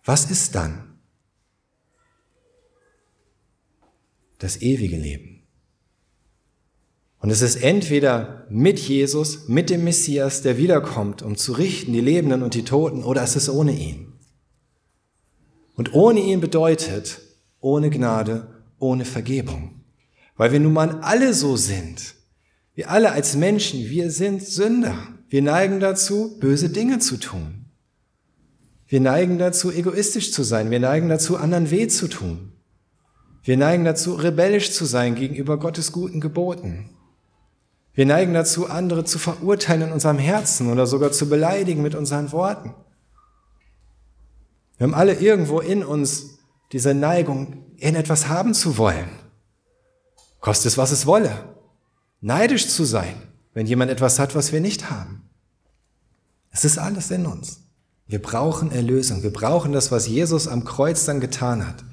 Was 0.03 0.31
ist 0.31 0.55
dann? 0.55 0.92
Das 4.43 4.61
ewige 4.61 4.97
Leben. 4.97 5.43
Und 7.19 7.29
es 7.29 7.41
ist 7.41 7.63
entweder 7.63 8.45
mit 8.49 8.77
Jesus, 8.77 9.47
mit 9.47 9.69
dem 9.69 9.85
Messias, 9.85 10.41
der 10.41 10.57
wiederkommt, 10.57 11.21
um 11.21 11.37
zu 11.37 11.53
richten 11.53 11.93
die 11.93 12.01
Lebenden 12.01 12.43
und 12.43 12.53
die 12.53 12.65
Toten, 12.65 13.03
oder 13.03 13.23
es 13.23 13.37
ist 13.37 13.47
ohne 13.47 13.71
ihn. 13.71 14.11
Und 15.75 15.93
ohne 15.93 16.19
ihn 16.19 16.41
bedeutet 16.41 17.21
ohne 17.61 17.89
Gnade, 17.89 18.47
ohne 18.77 19.05
Vergebung. 19.05 19.85
Weil 20.35 20.51
wir 20.51 20.59
nun 20.59 20.73
mal 20.73 20.99
alle 20.99 21.33
so 21.33 21.55
sind. 21.55 22.15
Wir 22.75 22.91
alle 22.91 23.13
als 23.13 23.37
Menschen, 23.37 23.89
wir 23.89 24.11
sind 24.11 24.43
Sünder. 24.43 24.97
Wir 25.29 25.41
neigen 25.41 25.79
dazu, 25.79 26.37
böse 26.39 26.69
Dinge 26.69 26.99
zu 26.99 27.15
tun. 27.15 27.65
Wir 28.87 28.99
neigen 28.99 29.37
dazu, 29.37 29.71
egoistisch 29.71 30.33
zu 30.33 30.43
sein. 30.43 30.69
Wir 30.69 30.81
neigen 30.81 31.07
dazu, 31.07 31.37
anderen 31.37 31.71
weh 31.71 31.87
zu 31.87 32.09
tun. 32.09 32.52
Wir 33.43 33.57
neigen 33.57 33.83
dazu, 33.83 34.13
rebellisch 34.15 34.71
zu 34.71 34.85
sein 34.85 35.15
gegenüber 35.15 35.59
Gottes 35.59 35.91
guten 35.91 36.21
Geboten. 36.21 36.89
Wir 37.93 38.05
neigen 38.05 38.33
dazu, 38.33 38.69
andere 38.69 39.03
zu 39.03 39.19
verurteilen 39.19 39.89
in 39.89 39.91
unserem 39.91 40.17
Herzen 40.17 40.71
oder 40.71 40.87
sogar 40.87 41.11
zu 41.11 41.27
beleidigen 41.27 41.81
mit 41.81 41.93
unseren 41.93 42.31
Worten. 42.31 42.73
Wir 44.77 44.87
haben 44.87 44.93
alle 44.93 45.15
irgendwo 45.15 45.59
in 45.59 45.83
uns 45.83 46.39
diese 46.71 46.93
Neigung, 46.93 47.65
in 47.77 47.95
etwas 47.95 48.29
haben 48.29 48.53
zu 48.53 48.77
wollen. 48.77 49.09
Kostet 50.39 50.71
es, 50.71 50.77
was 50.77 50.91
es 50.91 51.05
wolle. 51.05 51.55
Neidisch 52.21 52.69
zu 52.69 52.85
sein, 52.85 53.15
wenn 53.53 53.67
jemand 53.67 53.91
etwas 53.91 54.19
hat, 54.19 54.35
was 54.35 54.53
wir 54.53 54.61
nicht 54.61 54.89
haben. 54.89 55.29
Es 56.49 56.63
ist 56.63 56.77
alles 56.77 57.11
in 57.11 57.25
uns. 57.25 57.59
Wir 58.07 58.21
brauchen 58.21 58.71
Erlösung. 58.71 59.21
Wir 59.21 59.33
brauchen 59.33 59.73
das, 59.73 59.91
was 59.91 60.07
Jesus 60.07 60.47
am 60.47 60.63
Kreuz 60.63 61.05
dann 61.05 61.19
getan 61.19 61.67
hat. 61.67 61.83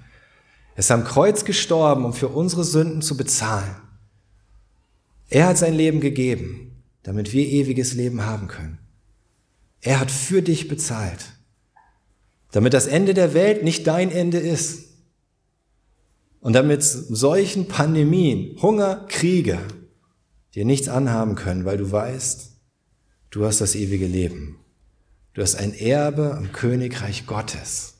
Er 0.75 0.81
ist 0.81 0.91
am 0.91 1.05
Kreuz 1.05 1.45
gestorben, 1.45 2.05
um 2.05 2.13
für 2.13 2.29
unsere 2.29 2.65
Sünden 2.65 3.03
zu 3.03 3.17
bezahlen. 3.17 3.77
Er 5.29 5.47
hat 5.47 5.59
sein 5.59 5.75
Leben 5.75 6.01
gegeben, 6.01 6.83
damit 7.03 7.33
wir 7.33 7.47
ewiges 7.47 7.95
Leben 7.95 8.25
haben 8.27 8.49
können. 8.49 8.79
Er 9.81 10.01
hat 10.01 10.11
für 10.11 10.43
dich 10.43 10.69
bezahlt, 10.69 11.33
damit 12.51 12.75
das 12.75 12.87
Ende 12.87 13.15
der 13.15 13.35
Welt 13.35 13.63
nicht 13.63 13.87
dein 13.87 14.11
Ende 14.11 14.39
ist. 14.39 14.89
Und 16.41 16.55
damit 16.55 16.83
solchen 16.83 17.69
Pandemien, 17.69 18.61
Hunger, 18.61 19.07
Kriege 19.09 19.59
dir 20.55 20.65
nichts 20.65 20.89
anhaben 20.89 21.35
können, 21.35 21.65
weil 21.65 21.77
du 21.77 21.91
weißt, 21.91 22.51
du 23.31 23.45
hast 23.45 23.61
das 23.61 23.75
ewige 23.75 24.07
Leben. 24.07 24.59
Du 25.35 25.43
hast 25.43 25.55
ein 25.55 25.75
Erbe 25.75 26.35
am 26.35 26.53
Königreich 26.53 27.27
Gottes. 27.27 28.00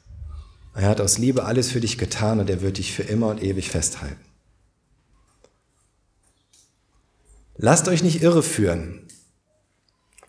Er 0.75 0.89
hat 0.89 1.01
aus 1.01 1.19
Liebe 1.19 1.45
alles 1.45 1.71
für 1.71 1.81
dich 1.81 1.99
getan 1.99 2.41
und 2.41 2.49
er 2.49 2.63
wird 2.63 2.79
dich 2.79 2.93
für 2.93 3.03
immer 3.03 3.29
und 3.29 3.43
ewig 3.43 3.71
festhalten. 3.71 4.25
Lasst 7.57 7.89
euch 7.89 8.03
nicht 8.03 8.23
irreführen 8.23 9.07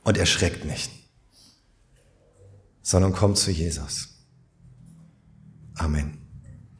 und 0.03 0.17
erschreckt 0.17 0.65
nicht, 0.65 0.91
sondern 2.81 3.13
kommt 3.13 3.37
zu 3.37 3.51
Jesus. 3.51 4.09
Amen. 5.75 6.20